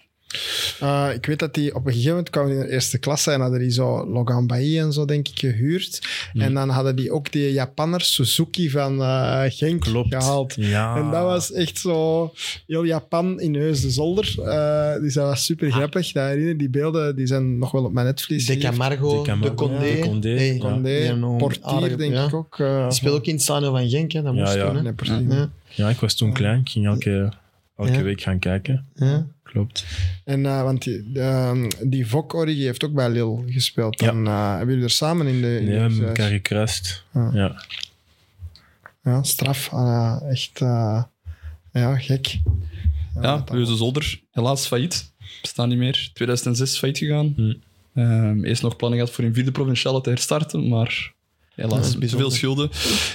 Eh, 0.79 1.09
ik 1.15 1.25
weet 1.25 1.39
dat 1.39 1.53
die 1.53 1.75
op 1.75 1.85
een 1.85 1.91
gegeven 1.91 2.09
moment 2.11 2.29
kwam 2.29 2.47
in 2.49 2.59
de 2.59 2.69
eerste 2.71 2.97
klasse 2.97 3.31
en 3.31 3.41
hadden 3.41 3.59
die 3.59 3.69
zo 3.71 4.05
Logan 4.09 4.47
Bailly 4.47 4.79
en 4.79 4.93
zo, 4.93 5.05
denk 5.05 5.27
ik, 5.27 5.39
gehuurd. 5.39 6.01
En 6.33 6.53
dan 6.53 6.69
hadden 6.69 6.95
die 6.95 7.11
ook 7.11 7.31
die 7.31 7.51
Japanner 7.51 8.01
Suzuki 8.01 8.69
van 8.69 9.01
eh, 9.01 9.41
Genk 9.47 9.81
Klopt. 9.81 10.13
gehaald. 10.15 10.53
Ja. 10.57 10.95
En 10.95 11.11
dat 11.11 11.23
was 11.23 11.51
echt 11.51 11.77
zo 11.77 12.31
heel 12.67 12.83
Japan 12.83 13.39
in 13.39 13.55
Heus 13.55 13.81
de 13.81 13.89
Zolder. 13.91 14.33
Eh, 14.45 15.01
dus 15.01 15.13
dat 15.13 15.27
was 15.27 15.45
super 15.45 15.71
grappig. 15.71 16.11
Dat 16.11 16.27
herinner, 16.27 16.57
die 16.57 16.69
beelden 16.69 17.15
die 17.15 17.27
zijn 17.27 17.57
nog 17.57 17.71
wel 17.71 17.83
op 17.83 17.93
mijn 17.93 18.05
netvlies. 18.05 18.45
De. 18.45 18.57
Camargo, 18.57 19.23
De 19.23 19.39
de 19.39 19.53
Condé. 19.53 19.85
ja, 19.85 19.95
de 19.95 19.99
Condé. 20.01 20.29
Hey. 20.37 20.57
Condé, 20.57 21.35
Portier, 21.37 21.63
aardig- 21.63 21.95
denk 21.95 22.13
ja. 22.13 22.25
ik 22.25 22.33
ook. 22.33 22.57
Die 22.57 22.91
speelt 22.91 23.15
ook 23.15 23.25
in 23.25 23.33
het 23.33 23.41
stadion 23.43 23.71
van 23.77 23.89
Genk, 23.89 24.11
hè. 24.11 24.21
dat 24.21 24.33
Ja, 24.35 24.39
moest 24.41 24.53
ja. 24.55 24.65
toen, 24.67 24.75
hè. 24.75 25.21
Nee. 25.21 25.37
Ja, 25.37 25.49
ja, 25.69 25.89
ik 25.89 25.99
was 25.99 26.15
toen 26.15 26.33
klein. 26.33 26.59
Ik 26.59 26.69
ging 26.69 26.85
elke, 26.85 27.31
elke 27.77 27.91
Ja. 27.91 28.01
week 28.01 28.21
gaan 28.21 28.39
kijken. 28.39 28.85
ja. 28.95 29.25
Klopt. 29.53 29.85
En 30.23 30.39
uh, 30.39 30.63
want 30.63 30.83
die, 30.83 31.09
uh, 31.13 31.63
die 31.83 32.07
Vok 32.07 32.33
Origi 32.33 32.63
heeft 32.63 32.83
ook 32.83 32.93
bij 32.93 33.09
Lille 33.09 33.43
gespeeld. 33.47 33.99
Ja. 33.99 34.05
Dan 34.07 34.27
uh, 34.27 34.49
hebben 34.49 34.67
jullie 34.67 34.83
er 34.83 34.89
samen 34.89 35.27
in 35.27 35.41
de. 35.41 35.59
In 35.59 35.65
de 35.99 36.05
elkaar 36.05 36.29
gekruist. 36.29 37.03
Ja. 37.13 37.29
Ja. 37.33 37.63
Ja, 39.03 39.23
straf. 39.23 39.71
Uh, 39.73 40.17
echt 40.29 40.59
uh, 40.61 41.03
ja, 41.71 41.97
gek. 41.97 42.39
Ja, 43.21 43.43
Heuse 43.45 43.75
Zolder, 43.75 44.21
helaas 44.31 44.67
failliet. 44.67 45.11
Bestaan 45.41 45.69
niet 45.69 45.77
meer. 45.77 46.09
2006 46.13 46.77
failliet 46.77 46.97
gegaan. 46.97 47.33
Hm. 47.35 47.53
Ehm, 47.93 48.43
eerst 48.43 48.61
nog 48.61 48.75
plannen 48.75 48.99
gehad 48.99 49.15
voor 49.15 49.23
in 49.23 49.33
vierde 49.33 49.51
provinciale 49.51 50.01
te 50.01 50.09
herstarten, 50.09 50.67
maar 50.67 51.13
Ja, 51.55 51.67
helaas 51.67 51.91
te 51.91 51.97
bijzonder. 51.97 52.27
veel 52.27 52.37
schulden 52.37 52.69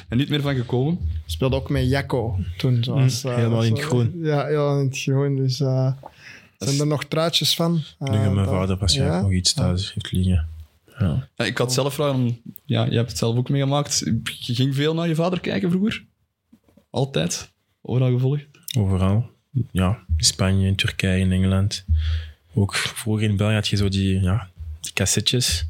en 0.08 0.16
niet 0.16 0.28
meer 0.28 0.40
van 0.40 0.54
gekomen. 0.54 0.98
Speelde 1.26 1.56
ook 1.56 1.70
met 1.70 1.88
Jacco 1.88 2.38
toen. 2.56 2.84
Zoals, 2.84 3.24
uh, 3.24 3.34
helemaal 3.34 3.64
in 3.64 3.72
het 3.72 3.82
groen. 3.82 4.12
Ja, 4.22 4.44
helemaal 4.44 4.80
in 4.80 4.86
het 4.86 4.98
groen. 4.98 5.36
Dus 5.36 5.60
uh, 5.60 5.92
zijn 6.58 6.80
er 6.80 6.86
nog 6.86 7.04
truitjes 7.04 7.54
van? 7.54 7.82
Uh, 8.02 8.10
Nu 8.10 8.16
gaat 8.18 8.32
mijn 8.34 8.46
vader 8.46 8.76
waarschijnlijk 8.76 9.16
ja? 9.18 9.22
nog 9.22 9.32
iets 9.32 9.52
thuis 9.52 9.92
heeft 9.94 10.12
liggen. 10.12 10.48
Ja. 10.98 11.28
Ja, 11.36 11.44
ik 11.44 11.58
had 11.58 11.72
zelf 11.72 11.94
vragen, 11.94 12.14
om- 12.14 12.40
ja, 12.64 12.84
je 12.84 12.96
hebt 12.96 13.08
het 13.08 13.18
zelf 13.18 13.36
ook 13.36 13.48
meegemaakt. 13.48 13.98
Je 14.24 14.54
ging 14.54 14.74
veel 14.74 14.94
naar 14.94 15.08
je 15.08 15.14
vader 15.14 15.40
kijken 15.40 15.70
vroeger? 15.70 16.04
Altijd? 16.90 17.50
Overal 17.82 18.10
gevolgd? 18.12 18.44
Overal. 18.78 19.30
Ja, 19.70 19.98
in 20.16 20.24
Spanje, 20.24 20.66
in 20.66 20.76
Turkije, 20.76 21.18
in 21.20 21.32
Engeland. 21.32 21.84
Ook 22.54 22.74
vroeger 22.74 23.28
in 23.28 23.36
België 23.36 23.54
had 23.54 23.68
je 23.68 23.76
zo 23.76 23.88
die, 23.88 24.20
ja, 24.20 24.48
die 24.80 24.92
cassettes. 24.92 25.66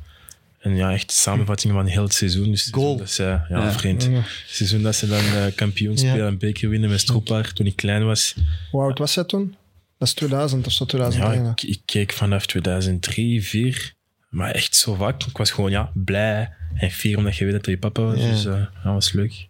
En 0.59 0.77
ja, 0.77 0.93
echt 0.93 1.13
samenvattingen 1.13 1.77
van 1.77 1.87
heel 1.87 2.03
het 2.03 2.13
seizoen. 2.15 2.51
Dus 2.51 2.65
het 2.65 2.75
Goal. 2.75 2.97
seizoen 2.97 3.27
dat 3.27 3.49
ze, 3.49 3.55
ja, 3.55 3.63
Ja. 3.65 3.73
vriend. 3.73 4.03
Ja. 4.05 4.11
Het 4.11 4.27
seizoen 4.47 4.83
dat 4.83 4.95
ze 4.97 5.07
dan 5.09 5.19
eh, 5.25 5.55
kampioen 5.55 5.93
Ja. 5.93 5.99
spelen 5.99 6.27
en 6.27 6.39
beker 6.39 6.69
winnen 6.69 6.91
met 6.91 7.01
Stroepaar 7.01 7.53
toen 7.53 7.67
ik 7.67 7.77
klein 7.77 8.05
was. 8.05 8.35
Hoe 8.71 8.81
oud 8.83 8.99
was 8.99 9.15
hij 9.15 9.25
toen? 9.25 9.55
Dat 9.99 10.09
is 10.09 10.15
2000 10.15 10.67
of 10.67 10.73
zo, 10.73 10.85
Ja, 10.85 10.91
2001. 10.91 11.51
ik, 11.51 11.63
ik 11.63 11.81
keek 11.85 12.13
vanaf 12.13 12.47
2003, 12.47 13.41
2004. 13.41 13.97
Maar 14.29 14.51
echt 14.51 14.77
zo 14.77 14.95
vaak. 14.95 15.23
Ik 15.25 15.37
was 15.37 15.51
gewoon 15.51 15.71
ja, 15.71 15.91
blij 15.95 16.53
en 16.75 16.91
fier 16.91 17.17
omdat 17.17 17.37
je 17.37 17.45
weet 17.45 17.53
dat 17.55 17.67
je 17.67 17.79
papa 17.79 18.03
was. 18.03 18.21
Ja. 18.21 18.31
Dus 18.31 18.45
eh, 18.45 18.53
ja, 18.53 18.71
dat 18.85 18.93
was 18.93 19.13
leuk. 19.13 19.49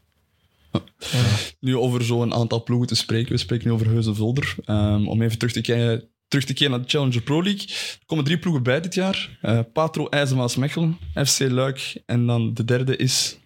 Nu 1.60 1.76
over 1.76 2.04
zo'n 2.04 2.34
aantal 2.34 2.62
ploegen 2.62 2.86
te 2.88 2.94
spreken. 2.94 3.32
We 3.32 3.38
spreken 3.38 3.66
nu 3.66 3.72
over 3.72 3.86
Heuse 3.86 4.14
Zolder. 4.14 4.54
Ehm, 4.64 5.06
om 5.08 5.22
even 5.22 5.38
terug 5.38 5.52
te, 5.54 5.60
kijken, 5.60 6.08
terug 6.28 6.44
te 6.44 6.52
keren 6.52 6.70
naar 6.72 6.82
de 6.82 6.88
Challenger 6.88 7.20
Pro 7.22 7.42
League. 7.42 7.66
Er 7.68 8.06
komen 8.06 8.24
drie 8.24 8.38
ploegen 8.38 8.62
bij 8.62 8.80
dit 8.80 8.94
jaar. 8.94 9.38
Eh, 9.42 9.60
Patro 9.72 10.08
IJzermaas 10.08 10.56
Mechelen, 10.56 10.98
FC 11.26 11.38
Luik 11.40 12.02
en 12.06 12.26
dan 12.26 12.54
de 12.54 12.64
derde 12.64 12.96
is 12.96 13.38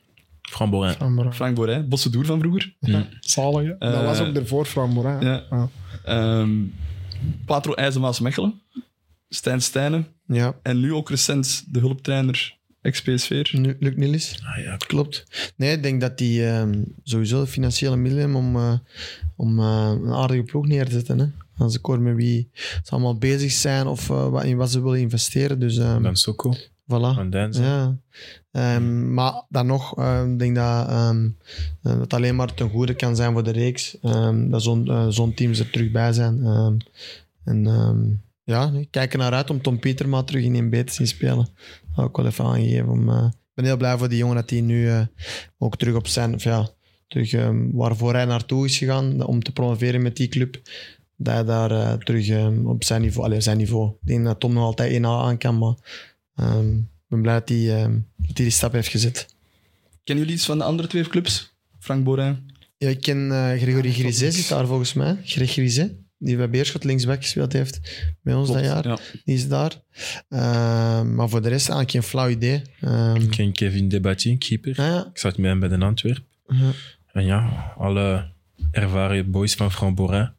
Framborin. 0.42 0.94
Van 0.98 1.34
Frank 1.34 1.54
Borij, 1.54 1.86
Bossedoer 1.88 2.24
van 2.26 2.38
vroeger. 2.40 2.74
Zalig, 3.20 3.62
hè? 3.68 3.78
Dat 3.78 3.94
Eh, 3.94 4.04
was 4.04 4.20
ook 4.20 4.34
ervoor 4.36 4.88
Morin. 4.88 5.20
Ja. 5.20 5.44
Ja. 5.50 5.68
Ehm, 6.04 6.50
Patro 7.46 7.72
IJzermaas 7.74 8.20
Mechelen, 8.20 8.60
Stijn 9.28 9.62
Stijnen 9.62 10.06
Ja, 10.26 10.54
en 10.62 10.80
nu 10.80 10.92
ook 10.94 11.10
recent 11.10 11.64
de 11.68 11.78
hulptrainer 11.78 12.56
ex-PSV. 12.80 13.48
Nu- 13.52 13.76
Luc 13.80 13.94
Nilis. 13.96 14.38
Ah, 14.44 14.64
ja, 14.64 14.76
Klopt. 14.76 15.24
Nee, 15.56 15.76
ik 15.76 15.82
denk 15.82 16.00
dat 16.00 16.18
die 16.18 16.46
ehm, 16.46 16.82
sowieso 17.02 17.40
de 17.40 17.46
financiële 17.46 17.96
middelen 17.96 18.24
hebben 18.30 18.40
om, 18.40 18.56
eh, 18.56 18.78
om 19.36 19.58
eh, 19.58 19.92
een 20.02 20.12
aardige 20.12 20.42
ploeg 20.42 20.66
neer 20.66 20.84
te 20.84 20.90
zetten. 20.90 21.18
Hè. 21.18 21.26
Als 21.64 21.74
ik 21.76 21.84
hoor 21.84 22.00
met 22.00 22.16
wie 22.16 22.50
ze 22.82 22.90
allemaal 22.90 23.18
bezig 23.18 23.52
zijn 23.52 23.86
of 23.86 24.10
eh, 24.10 24.28
wat- 24.28 24.44
in 24.44 24.56
wat 24.56 24.70
ze 24.70 24.82
willen 24.82 25.00
investeren. 25.00 25.58
Dus 25.60 25.76
ehm, 25.78 26.02
Dan 26.02 26.16
Soko, 26.16 26.54
voilà. 26.56 27.14
van 27.14 27.30
Denzen. 27.30 27.64
Ja. 27.64 27.96
Ehm, 28.52 29.14
maar 29.14 29.42
dan 29.48 29.66
nog, 29.66 29.98
ehm, 29.98 30.32
ik 30.32 30.38
denk 30.38 30.56
dat 30.56 30.88
ehm, 30.88 31.28
eh, 31.82 32.00
het 32.00 32.12
alleen 32.12 32.36
maar 32.36 32.54
ten 32.54 32.70
goede 32.70 32.94
kan 32.94 33.16
zijn 33.16 33.32
voor 33.32 33.44
de 33.44 33.50
reeks. 33.50 33.96
dat 34.48 34.62
zo'n 34.62 34.88
eh, 34.88 35.06
zo'n 35.08 35.34
teams 35.34 35.58
er 35.58 35.70
terug 35.70 35.90
bij 35.90 36.12
zijn. 36.12 36.44
En 37.44 38.22
ja, 38.44 38.70
ik 38.74 38.90
kijk 38.90 39.12
er 39.12 39.18
naar 39.18 39.32
uit 39.32 39.50
om 39.50 39.62
Tom 39.62 39.78
Pieterma 39.78 40.22
terug 40.22 40.42
in 40.42 40.54
1B 40.54 40.86
te 40.86 40.92
zien 40.92 41.06
spelen. 41.06 41.36
Dat 41.36 41.96
wil 41.96 42.04
ik 42.04 42.16
wel 42.16 42.26
even 42.26 42.44
aangeven. 42.44 42.88
Om, 42.88 43.08
eh, 43.08 43.24
ik 43.30 43.54
ben 43.54 43.64
heel 43.64 43.76
blij 43.76 43.98
voor 43.98 44.08
die 44.08 44.18
jongen 44.18 44.36
dat 44.36 44.50
hij 44.50 44.60
nu 44.60 44.90
ook 45.58 45.76
terug 45.76 45.94
op 45.94 46.06
zijn... 46.06 46.34
Of 46.34 46.42
ja, 46.42 46.68
terug 47.08 47.34
waarvoor 47.72 48.14
hij 48.14 48.24
naartoe 48.24 48.64
is 48.64 48.78
gegaan 48.78 49.26
om 49.26 49.42
te 49.42 49.52
promoveren 49.52 50.02
met 50.02 50.16
die 50.16 50.28
club. 50.28 50.60
Dat 51.16 51.34
hij 51.34 51.44
daar 51.44 51.98
terug 51.98 52.48
op 52.64 52.84
zijn 52.84 53.02
niveau... 53.02 53.26
Allee, 53.26 53.40
zijn 53.40 53.56
niveau. 53.56 53.90
Ik 53.90 54.06
denk 54.06 54.24
dat 54.24 54.40
Tom 54.40 54.52
nog 54.52 54.64
altijd 54.64 54.98
1A 54.98 55.04
aan 55.04 55.38
kan, 55.38 55.58
maar... 55.58 55.74
ben 57.12 57.22
blij 57.22 57.34
dat 57.38 57.48
hij, 57.48 57.74
ehm, 57.82 57.90
hij 58.22 58.32
die 58.34 58.50
stap 58.50 58.72
heeft 58.72 58.88
gezet. 58.88 59.26
Kennen 60.04 60.24
jullie 60.24 60.38
iets 60.38 60.46
van 60.46 60.58
de 60.58 60.64
andere 60.64 60.88
twee 60.88 61.08
clubs? 61.08 61.54
Frank 61.78 62.04
Borijn. 62.04 62.50
Ja, 62.76 62.88
ik 62.88 63.00
ken 63.00 63.32
eh 63.32 63.60
Gregory 63.62 63.92
Grizet, 63.92 64.34
zit 64.34 64.48
daar 64.48 64.66
volgens 64.66 64.92
mij. 64.92 65.16
Greg 65.24 65.50
Grizet, 65.52 65.92
die 66.18 66.36
bij 66.36 66.50
Beerschot 66.50 66.84
linksback 66.84 67.22
gespeeld 67.22 67.52
heeft 67.52 67.80
bij 68.22 68.34
ons 68.34 68.52
dat 68.52 68.64
jaar. 68.64 68.88
Ja. 68.88 68.98
Die 69.24 69.34
is 69.34 69.48
daar. 69.48 69.72
Ehm, 70.28 71.14
maar 71.14 71.28
voor 71.28 71.42
de 71.42 71.48
rest 71.48 71.68
eigenlijk 71.68 71.90
geen 71.90 72.02
flauw 72.02 72.28
idee. 72.28 72.62
Ehm, 72.80 73.14
Ik 73.16 73.30
ken 73.30 73.52
Kevin 73.52 73.88
Debati, 73.88 74.38
keeper. 74.38 74.70
ah 74.70 74.76
ja, 74.86 75.06
Ik 75.12 75.18
zat 75.18 75.36
met 75.36 75.50
hem 75.50 75.60
bij 75.60 75.68
de 75.68 75.78
Antwerp. 75.84 76.24
ja. 76.48 76.70
En 77.12 77.24
ja, 77.24 77.72
alle 77.78 78.30
ervaren 78.70 79.30
boys 79.30 79.54
van 79.54 79.72
Framborin. 79.72 80.30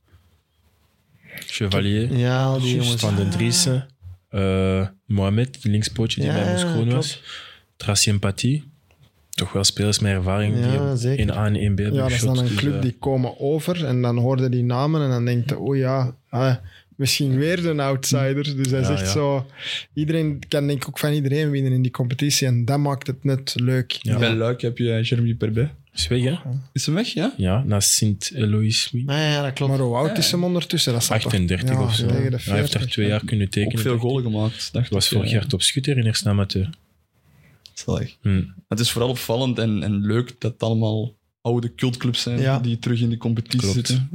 Chevalier, 1.40 2.18
ja, 2.18 2.58
die 2.60 2.76
jongens. 2.76 3.02
Van 3.02 3.16
den 3.16 3.30
Driessen. 3.30 3.88
Eh 4.34 4.88
Mohamed, 5.06 5.62
die 5.62 5.72
linkspootje 5.72 6.22
die 6.22 6.30
Ja, 6.30 6.36
bij 6.36 6.52
ons 6.52 6.63
groen 6.63 6.89
was. 6.89 7.22
Tracy 7.76 8.10
Empathie. 8.10 8.63
Toch 9.30 9.52
wel 9.54 9.63
spelers 9.63 10.00
met 10.00 10.12
ervaring 10.12 10.56
Ja, 10.60 10.96
die 10.96 11.15
in 11.15 11.32
A 11.32 11.46
en 11.46 11.54
1B 11.56 11.58
hebben 11.58 11.93
Ja, 11.93 12.02
dat 12.02 12.12
is 12.12 12.22
dan 12.22 12.38
een 12.38 12.46
Dus, 12.46 12.56
club 12.56 12.76
eh, 12.76 12.82
die 12.82 12.96
komen 13.00 13.39
over 13.39 13.86
en 13.86 14.02
dan 14.02 14.17
hoorde 14.17 14.50
die 14.50 14.63
namen 14.63 15.02
en 15.02 15.10
dan 15.10 15.26
denkt 15.26 15.56
oh 15.56 15.76
ja, 15.78 16.15
ah, 16.30 16.56
misschien 16.96 17.38
weer 17.38 17.65
een 17.65 17.80
outsider. 17.80 18.43
Dus 18.43 18.69
Ja, 18.69 18.78
echt 18.78 19.00
ja. 19.00 19.06
zo... 19.06 19.46
Iedereen 19.93 20.39
kan 20.48 20.67
denk 20.67 20.82
ik 20.82 20.88
ook 20.88 21.00
van 21.00 21.12
iedereen 21.12 21.50
winnen 21.50 21.72
in 21.72 21.82
die 21.82 21.91
competitie 21.91 22.48
en 22.48 22.65
dat 22.65 22.80
maakt 22.80 23.08
het 23.08 23.24
net 23.24 23.54
leuk. 23.56 23.91
Ja. 23.91 24.17
Bij 24.17 24.36
Luik 24.36 24.62
heb 24.62 24.78
je 24.78 25.02
Jeremy 25.02 25.34
Perbet. 25.34 25.69
Is 25.94 26.08
weg, 26.08 26.24
hè? 26.24 26.36
Is 26.74 26.86
hem 26.86 26.96
weg, 26.96 27.08
ja? 27.08 27.34
Ja, 27.38 27.64
naar 27.64 27.82
Sint-Eloïs. 27.82 28.90
Ah, 29.06 29.16
ja, 29.18 29.42
dat 29.42 29.54
klopt. 29.54 29.72
Maar 29.72 29.82
hoe 29.82 29.96
oud 29.96 30.18
is 30.18 30.32
hem 30.32 30.44
ondertussen? 30.44 30.94
Dat 30.94 31.04
zal 31.04 31.16
toch- 31.20 31.26
38 31.26 31.70
ja, 31.70 31.84
of 31.84 31.96
zo. 31.96 32.08
de 32.08 32.14
Hij 32.14 32.22
heeft 32.30 32.44
40. 32.44 32.72
daar 32.80 32.88
twee 32.90 33.08
jaar 33.08 33.26
kunnen 33.26 33.50
tekenen. 33.50 33.76
Ook 33.76 33.82
veel 33.82 33.98
golen 33.98 34.24
gemaakt. 34.24 34.70
Dacht 34.74 34.86
Het 34.86 34.94
was 34.94 35.08
vorig 35.08 35.30
jaar 35.32 35.48
top 35.48 35.62
schutter 35.62 35.98
in 35.98 36.06
eerste 36.06 36.30
amateur. 36.30 36.70
zalig. 37.74 38.18
Hm. 38.22 38.44
Het 38.68 38.80
is 38.80 38.92
vooral 38.92 39.10
opvallend 39.10 39.60
en, 39.60 39.84
en 39.84 40.06
leuk 40.06 40.36
dat 40.40 40.52
het 40.52 40.64
allemaal 40.64 41.14
oude 41.42 41.76
cultclubs 41.76 42.22
zijn 42.22 42.40
Ja. 42.40 42.60
die 42.60 42.80
terug 42.80 43.02
in 43.02 43.10
die 43.10 43.18
competitie 43.18 43.60
Klopt. 43.60 43.88
zitten. 43.88 44.10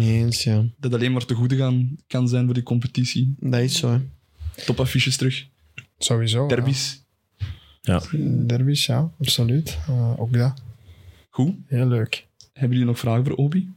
Eens, 0.00 0.42
ja. 0.42 0.64
Dat 0.80 0.94
alleen 0.94 1.12
maar 1.12 1.24
te 1.24 1.34
goede 1.34 1.56
gaan, 1.56 1.96
kan 2.06 2.28
zijn 2.28 2.44
voor 2.44 2.54
die 2.54 2.62
competitie. 2.62 3.34
Dat 3.40 3.60
is 3.60 3.78
zo. 3.78 3.90
hè. 3.90 3.98
Topaffiches 4.64 5.16
terug. 5.16 5.46
Sowieso. 5.98 6.46
Derbies. 6.48 7.02
Ja. 7.82 8.02
Ja. 8.12 8.18
Derbies, 8.46 8.86
ja, 8.86 9.10
absoluut. 9.20 9.78
Eh, 9.88 10.20
ook 10.20 10.32
dat. 10.32 10.62
Goed. 11.34 11.54
Heel 11.66 11.86
leuk. 11.86 12.26
Hebben 12.52 12.70
jullie 12.72 12.86
nog 12.92 12.98
vragen 12.98 13.24
voor 13.24 13.34
Obi? 13.34 13.70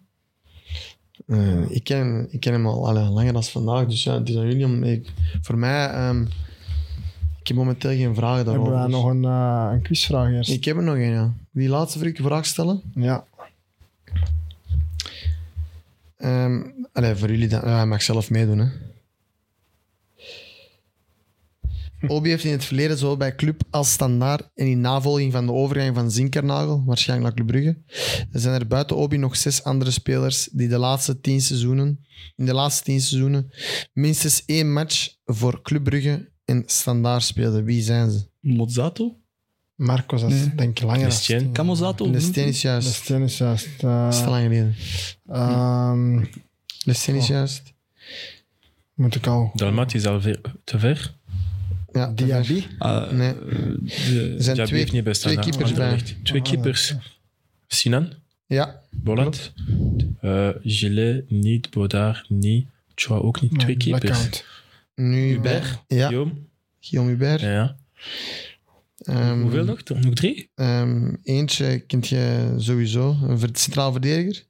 Eh, 1.28 1.70
ik, 1.70 1.84
ken, 1.84 2.28
ik 2.30 2.40
ken 2.40 2.54
hem 2.54 2.68
al 2.68 2.88
allee, 2.88 3.04
langer 3.04 3.34
dan 3.34 3.44
vandaag, 3.44 3.86
dus 3.88 4.04
ja, 4.04 4.14
het 4.14 4.30
is 4.30 4.36
aan 4.38 4.48
jullie 4.48 4.66
om... 4.66 4.84
Ik, 4.84 5.12
voor 5.42 5.58
mij... 5.58 5.88
ehm, 5.90 6.22
ik 7.40 7.48
heb 7.48 7.58
momenteel 7.58 7.92
geen 7.92 8.16
vragen 8.16 8.46
daarover. 8.46 8.72
Hebben 8.78 8.90
we 8.90 8.96
dus- 8.96 9.04
nog 9.04 9.12
een, 9.12 9.26
eh, 9.26 9.70
een 9.74 9.82
quizvraag 9.82 10.32
eerst? 10.32 10.52
Ik 10.52 10.66
heb 10.66 10.78
er 10.78 10.84
nog 10.84 10.96
een, 10.96 11.10
ja. 11.12 11.34
Die 11.52 11.70
laatste 11.70 12.00
vraag- 12.00 12.16
vraag 12.16 12.46
stellen? 12.46 12.82
Ja. 12.96 13.26
Ehm 16.18 16.62
allee, 16.94 17.16
voor 17.16 17.30
jullie 17.30 17.48
dan. 17.48 17.62
Ja, 17.64 17.76
hij 17.76 17.86
mag 17.86 18.02
zelf 18.02 18.30
meedoen. 18.30 18.58
Hè. 18.60 18.68
Obi 22.10 22.30
heeft 22.30 22.44
in 22.44 22.52
het 22.52 22.66
verleden 22.66 22.98
zowel 22.98 23.18
bij 23.18 23.36
Club 23.36 23.62
als 23.70 23.92
Standaard 23.92 24.50
en 24.56 24.68
in 24.68 24.82
navolging 24.82 25.32
van 25.32 25.46
de 25.46 25.52
overgang 25.52 25.96
van 25.96 26.12
Zinkernagel, 26.12 26.84
waarschijnlijk 26.86 27.28
naar 27.36 27.46
Club 27.46 27.48
Brugge, 27.62 27.78
zijn 28.32 28.60
er 28.62 28.68
buiten 28.68 28.96
Obi 28.96 29.18
nog 29.18 29.36
zes 29.36 29.64
andere 29.64 29.92
spelers 29.92 30.50
die 30.52 30.68
de 30.68 30.78
laatste 30.78 31.20
tien 31.22 31.42
seizoenen, 31.42 32.06
in 32.36 32.46
de 32.46 32.54
laatste 32.54 32.84
tien 32.84 33.02
seizoenen 33.02 33.52
minstens 33.94 34.44
één 34.46 34.74
match 34.74 35.10
voor 35.26 35.62
Club 35.62 35.84
Brugge 35.84 36.32
en 36.46 36.64
Standaard 36.66 37.24
speelden. 37.24 37.64
Wie 37.64 37.82
zijn 37.82 38.12
ze? 38.12 38.28
Mozzato? 38.40 39.18
Marcos, 39.76 40.22
dat 40.22 40.32
is 40.32 40.40
Nee. 40.46 40.56
denk 40.56 40.80
ik 40.80 40.86
langer. 40.86 41.50
Camozato? 41.52 42.12
De 42.12 42.20
Steen 42.20 42.48
is 42.48 42.62
juist. 42.62 42.88
is 42.90 43.00
tennis 43.02 43.38
juist. 43.38 43.68
Dat 43.82 44.14
is 44.14 44.20
te 44.20 44.30
lang 44.30 44.44
geleden. 44.44 44.76
ehm, 45.28 46.24
De 46.86 46.94
Steen 46.94 47.16
is 47.16 47.24
Oh. 47.24 47.30
juist. 47.30 47.74
Moet 48.94 49.16
ik 49.16 49.28
al... 49.28 49.52
Dalmat 49.54 49.94
is 49.94 50.06
al 50.06 50.22
ver- 50.22 50.42
te 50.64 50.80
ver. 50.80 51.16
Ja, 51.96 52.12
Diaby? 52.16 52.64
Ah, 52.78 53.12
Nee. 53.12 53.30
eh, 53.30 53.36
de- 53.36 54.34
Er 54.38 54.44
zijn 54.44 54.56
Diaby 54.56 54.64
twee, 54.66 54.80
heeft 54.80 54.92
niet 54.92 55.04
best 55.04 55.22
twee 55.22 55.40
keepers 55.40 55.74
bij. 55.74 55.84
Anderlecht. 55.90 56.16
Twee 56.26 56.42
Ah, 56.42 56.48
keepers. 56.50 56.94
Sinan, 57.68 58.10
Ja, 58.48 58.82
Bolland, 58.92 59.54
eh 60.22 60.50
Gillet 60.64 61.30
niet, 61.30 61.70
Bodard 61.70 62.30
niet, 62.30 62.68
Choa 62.96 63.18
ook 63.18 63.42
niet. 63.42 63.60
Twee 63.60 63.78
Nee, 63.78 64.00
keepers. 64.00 64.44
nu... 64.96 65.28
Hubert, 65.28 65.84
Ja, 65.88 66.08
Guillaume. 66.08 66.32
Guillaume 66.80 67.12
Hubert. 67.12 67.42
Ja, 67.42 67.52
ja. 67.52 67.76
Ehm, 68.98 69.42
Hoeveel 69.42 69.64
nog? 69.66 69.84
Nog 70.02 70.14
drie? 70.14 70.50
ehm, 70.56 71.14
eentje 71.24 71.80
kent 71.80 72.08
je 72.08 72.54
sowieso, 72.58 73.18
een 73.24 73.40
centraal 73.54 73.92
verdediger. 73.92 74.44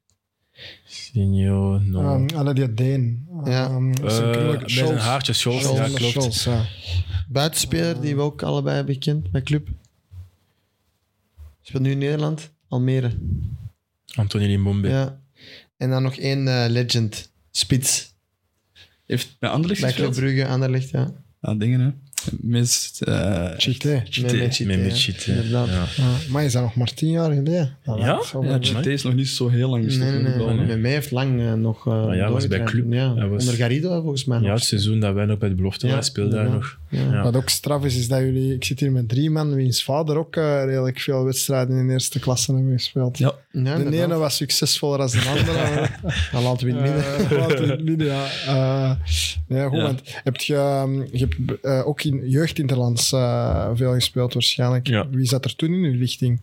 Signo, 0.85 1.79
no. 1.79 2.15
Um, 2.15 2.27
alle 2.35 2.53
die 2.53 2.73
Deen. 2.73 3.27
Ja. 3.45 3.69
Um, 3.69 3.93
Eh, 3.93 4.01
met 4.01 4.71
zijn 4.71 4.85
Scholz. 4.87 5.01
haartje, 5.01 5.33
Scholz, 5.33 5.63
Scholz, 5.63 5.77
ja, 5.77 5.87
klopt. 5.87 6.11
Scholz, 6.13 6.45
ja. 6.45 6.65
Buitenspeler 7.27 8.01
die 8.01 8.15
we 8.15 8.21
ook 8.21 8.43
allebei 8.43 8.75
hebben 8.75 8.93
gekend 8.93 9.31
bij 9.31 9.41
club. 9.41 9.67
Speelt 11.61 11.83
nu 11.83 11.91
in 11.91 11.97
Nederland, 11.97 12.51
Almere. 12.67 13.11
Anthony 14.15 14.45
Limbombe. 14.45 14.87
Ja. 14.87 15.19
En 15.77 15.89
dan 15.89 16.03
nog 16.03 16.15
één 16.15 16.47
eh, 16.47 16.69
legend, 16.69 17.31
Spits. 17.51 18.13
Heeft 19.05 19.35
bij 19.39 19.49
Anderlecht 19.49 19.81
Bij 19.81 19.93
Club? 19.93 20.13
Brugge, 20.13 20.47
Anderlecht, 20.47 20.89
ja. 20.89 21.11
Ah, 21.41 21.59
dingen, 21.59 21.79
hè. 21.79 21.91
Mist... 22.39 23.01
eh, 23.01 23.45
Chité. 23.57 24.03
Chité. 24.09 24.35
Met 24.35 24.55
Chité, 24.55 24.77
Met. 24.77 24.97
Chité, 24.99 25.31
Inderdaad. 25.31 25.67
Ja. 25.67 25.73
Ja, 25.95 26.03
maar 26.29 26.43
is 26.43 26.51
dat 26.53 26.61
nog 26.61 26.75
maar 26.75 26.93
tien 26.93 27.09
jaar 27.09 27.29
geleden? 27.29 27.77
Ja? 27.83 27.95
dat 28.15 28.23
is 28.23 28.31
wel 28.31 28.41
ja, 28.43 28.47
wel- 28.49 28.57
Chité 28.61 28.89
is 28.91 29.03
nog 29.03 29.13
niet 29.13 29.27
zo 29.27 29.49
heel 29.49 29.69
lang 29.69 29.81
Nee, 29.85 29.91
gestopt 29.91 30.21
nee, 30.37 30.55
nee. 30.55 30.65
Met 30.65 30.79
mij 30.79 30.91
heeft 30.91 31.11
lang 31.11 31.39
eh, 31.41 31.53
nog 31.53 31.87
uh, 31.87 31.93
Ah 32.05 32.15
ja, 32.15 32.31
was 32.31 32.47
bij 32.47 32.63
Club. 32.63 32.93
Ja. 32.93 33.27
Was- 33.27 33.41
Onder 33.41 33.55
Garrido 33.55 34.01
volgens 34.01 34.25
mij 34.25 34.37
Ja, 34.39 34.43
nog. 34.47 34.53
het 34.53 34.63
seizoen 34.63 34.99
dat 34.99 35.13
wij 35.13 35.25
nog 35.25 35.37
bij 35.37 35.49
de 35.49 35.55
belofte 35.55 35.87
waren, 35.87 36.03
speelde 36.03 36.35
hij 36.35 36.45
inderdaad. 36.45 36.61
nog. 36.61 36.79
Ja. 36.89 37.11
Ja. 37.11 37.23
Wat 37.23 37.35
ook 37.35 37.49
straf 37.49 37.85
is, 37.85 37.97
is 37.97 38.07
dat 38.07 38.19
jullie... 38.19 38.53
Ik 38.53 38.63
zit 38.63 38.79
hier 38.79 38.91
met 38.91 39.09
drie 39.09 39.29
man, 39.29 39.53
wiens 39.53 39.83
vader 39.83 40.17
ook 40.17 40.35
redelijk 40.35 40.99
veel 40.99 41.23
wedstrijden 41.23 41.77
in 41.77 41.87
de 41.87 41.93
eerste 41.93 42.19
klasse 42.19 42.53
hebben 42.53 42.71
gespeeld. 42.71 43.17
Ja. 43.17 43.33
Ja, 43.51 43.61
de 43.63 43.69
inderdaad. 43.83 43.93
ene 44.09 44.15
was 44.17 44.35
succesvoller 44.35 44.97
dan 44.97 45.07
de 45.07 45.23
andere. 45.37 45.87
Dan 46.31 46.43
laten 46.43 46.67
we 46.67 46.71
in 46.73 46.77
het 46.77 46.93
midden. 46.95 47.37
laten 47.39 47.57
we 47.57 47.63
in 47.63 47.69
het 47.69 47.83
midden, 47.83 48.07
ja. 48.07 48.25
Eh, 48.47 48.91
nee, 49.47 49.63
goed, 49.67 49.77
Ja. 49.77 49.83
want 49.83 50.01
heb 50.23 50.35
je, 50.37 50.55
ehm, 50.55 50.93
je 51.11 51.27
hebt 51.27 51.85
ook 51.85 52.03
in 52.03 52.14
jeugdinterlands 52.23 53.11
eh, 53.11 53.69
veel 53.73 53.93
gespeeld 53.93 54.33
waarschijnlijk. 54.33 54.87
Ja. 54.87 55.09
Wie 55.09 55.25
zat 55.27 55.45
er 55.45 55.55
toen 55.55 55.73
in 55.73 55.83
uw 55.83 55.97
lichting? 55.99 56.39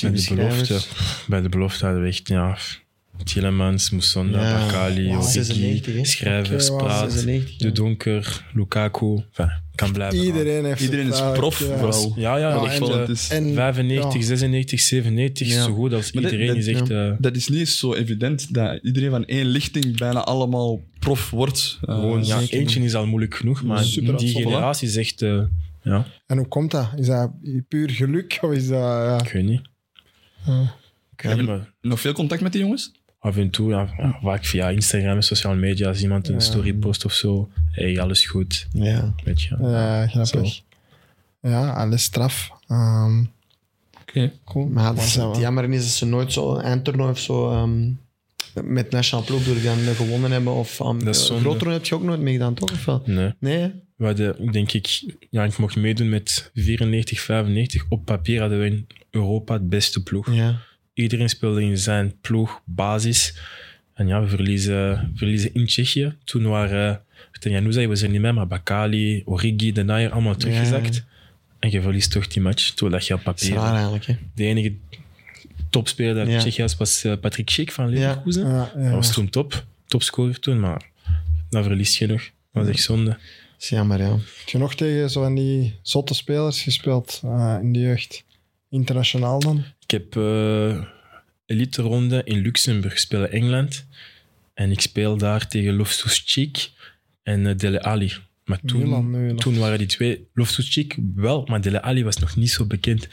Bij 0.00 0.10
de 0.10 0.34
belofte, 0.34 0.80
bij 1.26 1.40
de 1.40 1.48
belofte 1.48 1.84
hadden 1.84 2.02
we 2.02 2.08
echt, 2.08 2.28
ja, 2.28 2.56
Tielemans, 3.24 3.90
Moussonda, 3.90 4.42
Ja. 4.48 4.66
Bakali, 4.66 5.06
Wow. 5.08 5.16
Origi, 5.16 5.30
96, 5.32 5.94
hè? 5.94 6.04
Schrijvers, 6.04 6.70
Oké, 6.70 6.78
wow. 6.82 6.88
Praat, 6.88 7.12
96, 7.12 7.56
De. 7.56 7.72
Donker, 7.72 8.44
Lukaku. 8.54 9.22
Enfin, 9.28 9.52
kan 9.80 9.92
blijven. 9.92 10.18
Iedereen 10.24 10.64
heeft 10.64 10.80
Iedereen 10.80 11.08
is 11.08 11.20
prof, 11.32 11.60
eh, 11.60 11.78
vooral. 11.78 12.12
Ja, 12.16 12.36
ja, 12.36 12.48
Ja, 12.48 12.64
echt, 12.64 12.80
en, 12.80 12.86
eh, 12.92 12.98
het 12.98 13.08
is, 13.08 13.28
en- 13.30 13.54
95, 13.54 14.20
ja. 14.20 14.26
96, 14.26 14.80
97, 14.80 15.48
Ja. 15.48 15.62
zo 15.62 15.72
goed 15.74 15.92
als 15.92 16.12
Maar 16.12 16.22
iedereen 16.22 16.46
dat- 16.46 16.56
is 16.56 16.66
echt... 16.66 16.88
ja. 16.88 17.08
eh, 17.10 17.14
dat 17.18 17.36
is 17.36 17.48
niet 17.48 17.68
zo 17.68 17.94
evident 17.94 18.54
dat 18.54 18.78
iedereen 18.82 19.10
van 19.10 19.24
één 19.24 19.46
lichting 19.46 19.96
bijna 19.96 20.20
allemaal 20.24 20.80
prof 20.98 21.30
wordt. 21.30 21.78
Eh, 21.86 21.94
gewoon, 21.94 22.24
ja, 22.24 22.40
eentje 22.48 22.80
is 22.80 22.94
al 22.94 23.06
moeilijk 23.06 23.34
genoeg, 23.34 23.62
maar 23.62 23.84
Super 23.84 24.16
die 24.16 24.28
generatie 24.34 24.88
is 24.88 24.96
echt... 24.96 25.22
eh, 25.22 25.42
ja, 25.82 26.06
En 26.26 26.36
hoe 26.38 26.48
komt 26.48 26.70
dat? 26.70 26.88
Is 26.96 27.06
dat 27.06 27.30
puur 27.68 27.90
geluk? 27.90 28.38
Of 28.40 28.52
is 28.52 28.68
dat... 28.68 28.78
ja, 28.78 29.20
ik 29.24 29.32
weet 29.32 29.44
niet. 29.44 29.60
niet, 31.36 31.46
maar 31.46 31.72
Nog 31.80 32.00
veel 32.00 32.12
contact 32.12 32.40
met 32.42 32.52
die 32.52 32.60
jongens? 32.60 32.92
Af 33.22 33.36
en 33.36 33.50
toe, 33.50 33.70
ja, 33.70 33.88
ja, 33.98 34.18
vaak 34.22 34.44
via 34.44 34.68
Instagram 34.68 35.16
en 35.16 35.22
sociale 35.22 35.56
media, 35.56 35.88
als 35.88 36.02
iemand 36.02 36.28
een 36.28 36.34
Ja. 36.34 36.40
story 36.40 36.72
post 36.74 37.04
of 37.04 37.12
zo, 37.12 37.48
hey, 37.70 38.00
alles 38.00 38.26
goed, 38.26 38.66
Ja. 38.72 39.14
weet 39.24 39.42
je. 39.42 39.56
ja, 39.60 40.06
grappig. 40.06 40.60
Ja, 41.40 41.70
alles 41.72 42.02
straf. 42.02 42.50
Ehm, 42.68 43.24
Oké. 44.00 44.32
cool. 44.44 44.66
Maar 44.66 44.94
het, 44.94 45.36
jammer 45.38 45.70
is 45.72 45.82
dat 45.82 45.90
ze 45.92 46.06
nooit 46.06 46.32
zo 46.32 46.54
een 46.54 46.62
eindtoernooi 46.62 47.10
of 47.10 47.18
zo 47.18 47.50
ehm, 47.50 47.90
met 48.72 48.90
nationaal 48.90 49.24
ploeg 49.24 49.44
door 49.44 49.56
gewonnen 49.94 50.30
hebben. 50.30 50.52
Of 50.52 50.80
um, 50.80 51.04
Dat 51.04 51.14
is 51.14 51.26
zonde. 51.26 51.42
groot 51.42 51.54
toernooi 51.58 51.76
heb 51.78 51.86
je 51.86 51.94
ook 51.94 52.02
nooit 52.02 52.20
meegedaan, 52.20 52.54
toch? 52.54 52.72
Of 52.72 52.84
wel? 52.84 53.02
Nee. 53.06 53.32
Nee? 53.38 53.72
We 53.96 54.06
hadden, 54.06 54.52
denk 54.52 54.72
ik, 54.72 55.14
ja, 55.30 55.44
ik 55.44 55.58
mocht 55.58 55.76
meedoen 55.76 56.08
met 56.08 56.50
94, 56.54 57.20
95. 57.20 57.84
Op 57.88 58.04
papier 58.04 58.40
hadden 58.40 58.58
we 58.58 58.66
in 58.66 58.86
Europa 59.10 59.52
het 59.54 59.68
beste 59.68 60.02
ploeg. 60.02 60.32
Ja. 60.34 60.58
Iedereen 60.94 61.28
speelde 61.28 61.62
in 61.62 61.78
zijn 61.78 62.14
ploeg, 62.20 62.62
basis. 62.64 63.38
En 63.94 64.06
ja, 64.06 64.20
we 64.20 64.28
verliezen, 64.28 65.12
verliezen 65.14 65.54
in 65.54 65.66
Tsjechië. 65.66 66.16
Toen 66.24 66.42
waren 66.42 67.02
Januzaj 67.48 67.86
was 67.86 68.02
er 68.02 68.08
niet 68.08 68.20
mee, 68.20 68.32
maar 68.32 68.46
Bakali, 68.46 69.22
Origi, 69.24 69.72
De 69.72 69.82
Nayer, 69.82 70.10
allemaal 70.10 70.36
teruggezakt. 70.36 70.94
Ja. 70.94 71.02
En 71.58 71.70
je 71.70 71.82
verliest 71.82 72.10
toch 72.10 72.26
die 72.26 72.42
match, 72.42 72.70
terwijl 72.70 72.92
dat 72.98 73.06
je 73.06 73.14
op 73.14 73.24
Dat 73.24 73.40
is 73.40 73.48
papier... 73.48 73.62
raar 73.62 73.74
eigenlijk, 73.74 74.06
hè? 74.06 74.16
De 74.34 74.44
enige 74.44 74.74
topspeler 75.70 76.14
dat 76.14 76.26
Ja. 76.28 76.38
Tsjechië 76.38 76.62
was, 76.62 76.76
was 76.76 77.04
eh, 77.04 77.12
Patrick 77.20 77.50
Schick 77.50 77.72
van 77.72 77.88
Leverkusen. 77.88 78.46
ja, 78.48 78.72
ja. 78.76 78.82
Dat 78.82 78.94
was 78.94 79.12
toen 79.12 79.28
top, 79.28 79.64
topscorer 79.86 80.40
toen, 80.40 80.60
maar 80.60 80.90
dan 81.50 81.62
verlies 81.62 81.98
je 81.98 82.06
nog. 82.06 82.22
Dat 82.22 82.62
was 82.64 82.68
echt 82.68 82.82
zonde. 82.82 83.10
Dat 83.10 83.18
is 83.58 83.68
jammer, 83.68 83.98
ja. 83.98 84.10
Heb 84.10 84.48
je 84.48 84.58
nog 84.58 84.74
tegen 84.74 85.10
zo 85.10 85.22
van 85.22 85.34
die 85.34 85.78
zotte 85.82 86.14
spelers 86.14 86.62
gespeeld 86.62 87.20
eh, 87.24 87.58
in 87.62 87.72
de 87.72 87.78
jeugd? 87.78 88.24
Internationaal 88.70 89.40
dan? 89.40 89.64
Ik 89.90 89.98
heb 89.98 90.16
eh 90.16 90.82
elite 91.46 91.82
ronde 91.82 92.22
in 92.24 92.38
Luxemburg 92.38 92.98
spelen 92.98 93.32
Engeland. 93.32 93.86
En 94.54 94.70
ik 94.70 94.80
speel 94.80 95.16
daar 95.16 95.48
tegen 95.48 95.74
Loftus-Cheek 95.74 96.70
en 97.22 97.46
eh, 97.46 97.56
Dele 97.56 97.82
Alli. 97.82 98.12
Maar 98.44 98.60
toen, 98.66 98.78
Milan 98.80 99.58
waren 99.58 99.78
die 99.78 99.86
twee, 99.86 100.26
Loftus-Cheek 100.34 100.96
wel, 101.14 101.44
maar 101.48 101.60
Dele 101.60 101.82
Alli 101.82 102.04
was 102.04 102.16
nog 102.16 102.36
niet 102.36 102.50
zo 102.50 102.64
bekend. 102.64 103.08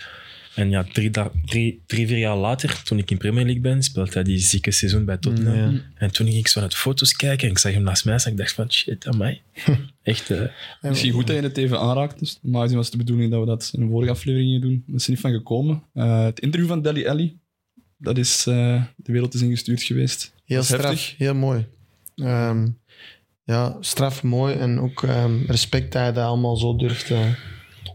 En 0.58 0.70
ja, 0.70 0.84
drie, 0.93 1.10
da- 1.10 1.32
drie, 1.45 1.82
drie, 1.86 2.08
vier 2.08 2.18
jaar 2.18 2.36
later, 2.38 2.84
toen 2.84 2.97
ik 2.97 3.12
in 3.12 3.18
Premier 3.18 3.43
League 3.43 3.62
ben, 3.62 3.84
speelde 3.84 4.12
hij 4.12 4.24
die 4.24 4.38
zieke 4.39 4.72
seizoen 4.72 5.05
bij 5.05 5.18
Tottenham. 5.18 5.72
Ja. 5.74 5.82
En 5.95 6.12
toen 6.12 6.26
ging 6.26 6.38
ik 6.38 6.47
zo 6.47 6.60
naar 6.60 6.70
de 6.70 6.76
foto's 6.76 7.14
kijken 7.16 7.45
en 7.45 7.51
ik 7.51 7.58
zag 7.58 7.74
hem 7.74 7.84
naast 7.84 8.05
mij 8.05 8.16
en 8.24 8.32
ik 8.32 8.38
dacht 8.38 8.51
van, 8.53 8.72
shit, 8.72 9.08
aan 9.08 9.18
mij. 9.18 9.41
Echt, 10.03 10.30
eh, 10.30 10.39
En- 10.41 10.51
Misschien 10.82 11.12
goed 11.12 11.28
dat 11.28 11.36
je 11.36 11.41
het 11.41 11.58
even 11.58 11.80
aanraakt. 11.80 12.20
Dus 12.20 12.39
normaal 12.41 12.62
gezien 12.62 12.78
was 12.78 12.86
het 12.88 12.95
de 12.97 13.03
bedoeling 13.03 13.32
dat 13.32 13.39
we 13.39 13.45
dat 13.45 13.72
in 13.74 13.82
een 13.82 13.89
vorige 13.89 14.12
aflevering 14.12 14.62
doen. 14.62 14.84
Dat 14.88 14.95
is 14.99 15.05
er 15.05 15.12
niet 15.12 15.20
van 15.20 15.32
gekomen. 15.32 15.84
Eh, 15.93 16.24
het 16.24 16.39
interview 16.39 16.70
van 16.70 16.82
Deli 16.82 17.08
Alli, 17.08 17.38
dat 17.97 18.18
is 18.18 18.47
eh, 18.47 18.84
de 18.95 19.12
wereld 19.12 19.34
is 19.34 19.41
ingestuurd 19.41 19.84
geweest. 19.84 20.34
Heel 20.45 20.64
straf, 20.64 20.82
heftig. 20.82 21.14
heel 21.18 21.36
mooi. 21.36 21.66
Ehm, 22.16 22.68
ja, 23.43 23.78
straf, 23.80 24.24
mooi. 24.24 24.55
En 24.55 24.80
ook 24.80 25.03
ehm, 25.03 25.41
respect 25.47 25.91
dat 25.91 26.01
hij 26.01 26.14
dat 26.14 26.24
allemaal 26.24 26.55
zo 26.58 26.76
durft 26.76 27.10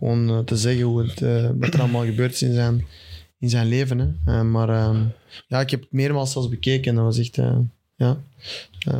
gewoon 0.02 0.28
eh, 0.28 0.38
te 0.38 0.56
zeggen 0.56 0.82
hoe 0.82 1.02
het, 1.02 1.22
eh, 1.22 1.50
wat 1.58 1.74
er 1.74 1.80
allemaal 1.80 2.04
gebeurd 2.04 2.40
in 2.40 2.52
zijn, 2.52 2.86
in 3.38 3.50
zijn 3.50 3.66
leven. 3.66 3.98
Hè. 3.98 4.32
Eh, 4.32 4.42
maar 4.42 4.68
ehm, 4.68 5.04
ja, 5.46 5.60
ik 5.60 5.70
heb 5.70 5.80
het 5.80 5.92
meermaals 5.92 6.32
zelfs 6.32 6.48
bekeken 6.48 6.90
en 6.90 6.94
dat 6.94 7.04
was 7.04 7.18
echt 7.18 7.38
ja, 7.96 8.16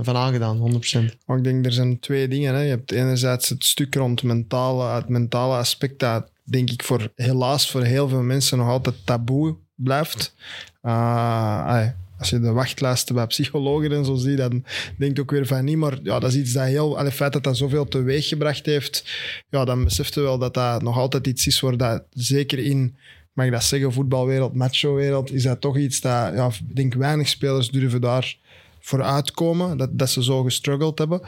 van 0.03 0.17
aangedaan, 0.17 0.59
100%. 0.59 1.17
Maar 1.27 1.37
ik 1.37 1.45
denk, 1.45 1.67
er 1.67 1.73
zijn 1.73 2.01
twee 2.01 2.29
dingen. 2.29 2.55
Hè. 2.55 2.61
Je 2.61 2.69
hebt 2.69 2.93
enerzijds 2.93 3.49
het 3.49 3.65
stuk 3.65 3.95
rond 3.95 4.23
mentale, 4.23 4.95
het 4.95 5.09
mentale 5.09 5.57
aspect 5.57 5.99
dat, 5.99 6.31
denk 6.45 6.71
ik, 6.71 6.83
voor, 6.83 7.13
helaas 7.15 7.71
voor 7.71 7.83
heel 7.83 8.09
veel 8.09 8.23
mensen 8.23 8.59
nog 8.59 8.69
altijd 8.69 8.95
taboe 9.05 9.57
blijft. 9.75 10.35
Ah, 10.81 11.87
als 12.23 12.31
je 12.31 12.41
de 12.41 12.53
wachtlijsten 12.53 13.15
bij 13.15 13.27
psychologen 13.27 13.93
en 13.93 14.05
zo 14.05 14.15
ziet, 14.15 14.37
dan 14.37 14.65
denk 14.97 15.21
ook 15.21 15.31
weer 15.31 15.47
van 15.47 15.65
niet. 15.65 15.77
Maar 15.77 15.99
ja, 16.03 16.19
dat 16.19 16.31
is 16.31 16.37
iets 16.37 16.53
dat 16.53 16.67
heel... 16.67 16.99
Het 16.99 17.13
feit 17.13 17.33
dat 17.33 17.45
dat 17.45 17.57
zoveel 17.57 17.89
teweeg 17.89 18.29
gebracht 18.29 18.67
heeft, 18.67 19.05
ja, 19.51 19.65
dan 19.65 19.85
beseft 19.85 20.15
je 20.15 20.21
wel 20.21 20.39
dat 20.39 20.55
dat 20.55 20.83
nog 20.83 20.99
altijd 20.99 21.27
iets 21.27 21.47
is 21.47 21.61
waar 21.61 21.77
dat 21.77 22.03
zeker 22.11 22.59
in... 22.59 22.97
Mag 23.33 23.47
ik 23.47 23.53
dat 23.53 23.65
zeggen, 23.65 23.93
voetbalwereld, 23.93 24.55
macho-wereld, 24.55 25.33
is 25.33 25.43
dat 25.43 25.61
toch 25.61 25.79
iets 25.79 26.01
dat, 26.01 26.35
ja, 26.35 26.47
ik 26.47 26.77
denk 26.77 26.95
weinig 26.95 27.29
spelers 27.29 27.71
durven 27.71 28.01
daar 28.01 28.37
voor 28.81 29.03
uitkomen, 29.03 29.77
dat, 29.77 29.99
dat 29.99 30.11
ze 30.11 30.23
zo 30.23 30.43
gestruggeld 30.43 30.99
hebben. 30.99 31.21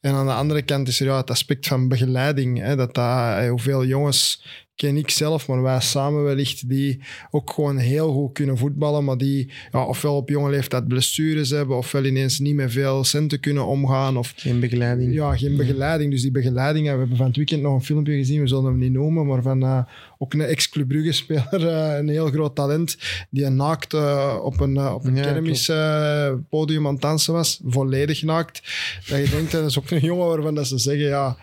En 0.00 0.12
aan 0.12 0.26
de 0.26 0.32
andere 0.32 0.62
kant 0.62 0.88
is 0.88 1.00
er 1.00 1.06
ja, 1.06 1.16
het 1.16 1.30
aspect 1.30 1.66
van 1.66 1.88
begeleiding. 1.88 2.58
Hè, 2.58 2.76
dat 2.76 2.94
dat, 2.94 3.38
eh, 3.38 3.48
hoeveel 3.48 3.84
jongens 3.84 4.44
ken 4.82 4.96
ik 4.96 5.10
zelf, 5.10 5.48
maar 5.48 5.62
wij 5.62 5.80
samen 5.80 6.24
wellicht, 6.24 6.68
die 6.68 6.98
ook 7.30 7.50
gewoon 7.50 7.76
heel 7.78 8.12
goed 8.12 8.32
kunnen 8.32 8.58
voetballen, 8.58 9.04
maar 9.04 9.18
die 9.18 9.50
ja, 9.72 9.86
ofwel 9.86 10.16
op 10.16 10.28
jonge 10.28 10.50
leeftijd 10.50 10.88
blessures 10.88 11.50
hebben, 11.50 11.76
ofwel 11.76 12.04
ineens 12.04 12.38
niet 12.38 12.54
met 12.54 12.72
veel 12.72 13.04
centen 13.04 13.40
kunnen 13.40 13.66
omgaan, 13.66 14.16
of 14.16 14.32
Geen 14.36 14.60
begeleiding. 14.60 15.14
ja, 15.14 15.36
geen 15.36 15.56
begeleiding. 15.56 16.10
Dus 16.10 16.22
die 16.22 16.30
begeleiding, 16.30 16.84
we 16.84 16.90
hebben 16.98 17.16
van 17.16 17.26
het 17.26 17.36
weekend 17.36 17.62
nog 17.62 17.74
een 17.74 17.84
filmpje 17.84 18.14
gezien, 18.16 18.40
we 18.40 18.46
zullen 18.46 18.64
hem 18.64 18.78
niet 18.78 18.92
noemen, 18.92 19.26
maar 19.26 19.42
van 19.42 19.62
eh, 19.62 19.82
ook 20.22 20.34
een 20.34 20.40
ex-Club 20.40 20.88
Brugge-speler, 20.88 21.68
eh, 21.68 21.98
een 21.98 22.08
heel 22.08 22.26
groot 22.26 22.54
talent, 22.54 22.96
die 23.30 23.44
een 23.44 23.56
naakt 23.56 23.94
eh, 23.94 24.38
op 24.42 24.60
een, 24.60 24.86
op 24.86 25.04
een 25.04 25.16
Ja, 25.16 25.22
kermis 25.22 25.68
eh, 25.68 26.32
podium 26.48 26.86
aan 26.86 26.92
het 26.92 27.02
dansen 27.02 27.32
was, 27.32 27.60
volledig 27.64 28.22
naakt. 28.22 28.62
Dat 29.08 29.18
je 29.18 29.30
denkt, 29.30 29.52
dat 29.52 29.64
is 29.64 29.78
ook 29.78 29.90
een 29.90 30.00
jongen 30.10 30.26
waarvan 30.26 30.54
dat 30.54 30.66
ze 30.66 30.78
zeggen, 30.78 31.06
ja, 31.06 31.36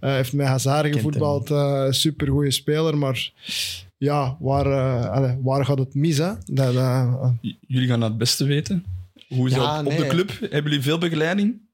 hij 0.00 0.16
heeft 0.16 0.32
met 0.32 0.46
Hazard 0.46 0.94
gevoetbald, 0.94 1.54
supergoeie 1.94 2.50
speler, 2.50 2.85
maar 2.94 3.32
ja, 3.98 4.36
waar, 4.40 4.66
eh, 4.66 5.10
allee, 5.10 5.36
waar 5.42 5.64
gaat 5.64 5.78
het 5.78 5.94
mis? 5.94 6.18
Hè? 6.18 6.32
Dat, 6.44 6.74
eh, 6.74 7.28
Jullie 7.60 7.88
gaan 7.88 8.00
dat 8.00 8.08
het 8.08 8.18
beste 8.18 8.44
weten. 8.44 8.84
Hoe 9.28 9.48
is 9.48 9.54
Ja, 9.54 9.76
dat 9.76 9.86
op 9.86 9.98
nee. 9.98 10.02
de 10.02 10.06
club? 10.06 10.30
Hebben 10.40 10.62
jullie 10.62 10.82
veel 10.82 10.98
begeleiding? 10.98 11.64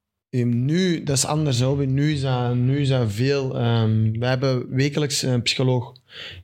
Nu, 0.45 1.03
dat 1.03 1.17
is 1.17 1.25
anders. 1.25 1.59
Nu, 1.85 2.11
is 2.11 2.21
dat, 2.21 2.55
nu 2.55 2.79
is 2.79 2.89
dat 2.89 3.11
veel. 3.11 3.57
ehm 3.59 4.11
we 4.11 4.25
hebben 4.25 4.69
wekelijks 4.69 5.21
een 5.21 5.41
psycholoog. 5.41 5.93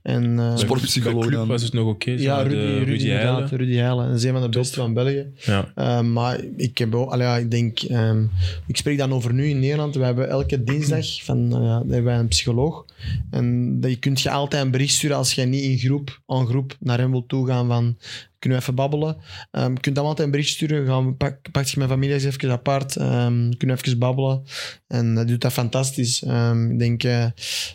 En, 0.01 0.39
eh, 0.39 0.57
Sportpsycholoog 0.57 1.21
club 1.21 1.33
dan. 1.33 1.47
was 1.47 1.61
het 1.61 1.73
nog 1.73 1.87
oké. 1.87 2.11
ja, 2.11 2.41
Rudy, 2.41 2.55
eh, 2.55 2.77
Rudy, 2.77 2.91
Rudy. 2.91 3.55
Rudy. 3.55 3.77
Dat 3.77 4.15
is 4.15 4.23
een 4.23 4.31
van 4.31 4.41
de 4.41 4.49
beste 4.49 4.75
van 4.75 4.93
België. 4.93 5.27
Ja. 5.35 5.71
Uh, 5.75 6.01
maar 6.01 6.39
ik 6.57 6.77
heb 6.77 6.95
ook, 6.95 7.11
allee, 7.11 7.27
ja, 7.27 7.37
ik 7.37 7.51
denk, 7.51 7.79
ehm, 7.79 8.23
ik 8.67 8.77
spreek 8.77 8.97
dan 8.97 9.13
over 9.13 9.33
nu 9.33 9.45
in 9.45 9.59
Nederland. 9.59 9.95
We 9.95 10.03
hebben 10.03 10.29
elke 10.29 10.63
dinsdag 10.63 11.23
van, 11.23 11.37
uh, 11.37 11.63
ja, 11.63 11.77
hebben 11.77 12.03
wij 12.03 12.17
een 12.17 12.27
psycholoog. 12.27 12.85
En 13.31 13.77
dat 13.79 13.91
je 13.91 13.97
kunt 13.97 14.21
je 14.21 14.29
altijd 14.29 14.63
een 14.63 14.71
bericht 14.71 14.93
sturen 14.93 15.17
als 15.17 15.33
jij 15.33 15.45
niet 15.45 15.63
in 15.63 15.77
groep, 15.77 16.21
aan 16.27 16.47
groep 16.47 16.75
naar 16.79 16.99
hem 16.99 17.11
wilt 17.11 17.29
toegaan 17.29 17.67
van 17.67 17.97
kunnen 18.39 18.57
we 18.57 18.63
even 18.63 18.75
babbelen. 18.75 19.17
Um, 19.51 19.73
je 19.73 19.79
kunt 19.79 19.95
dan 19.95 20.05
altijd 20.05 20.25
een 20.25 20.31
bericht 20.31 20.49
sturen. 20.49 20.85
Gaan 20.85 21.05
we, 21.05 21.13
pak, 21.13 21.51
pak 21.51 21.65
je 21.65 21.77
mijn 21.77 21.89
familie 21.89 22.13
eens 22.13 22.23
even 22.23 22.51
apart. 22.51 22.95
Um, 22.95 23.57
kunnen 23.57 23.77
we 23.77 23.83
even 23.85 23.99
babbelen. 23.99 24.43
En 24.87 25.15
dat 25.15 25.27
doet 25.27 25.41
dat 25.41 25.53
fantastisch. 25.53 26.23
Um, 26.27 26.71
ik 26.71 26.79
denk... 26.79 27.03
Uh, 27.03 27.25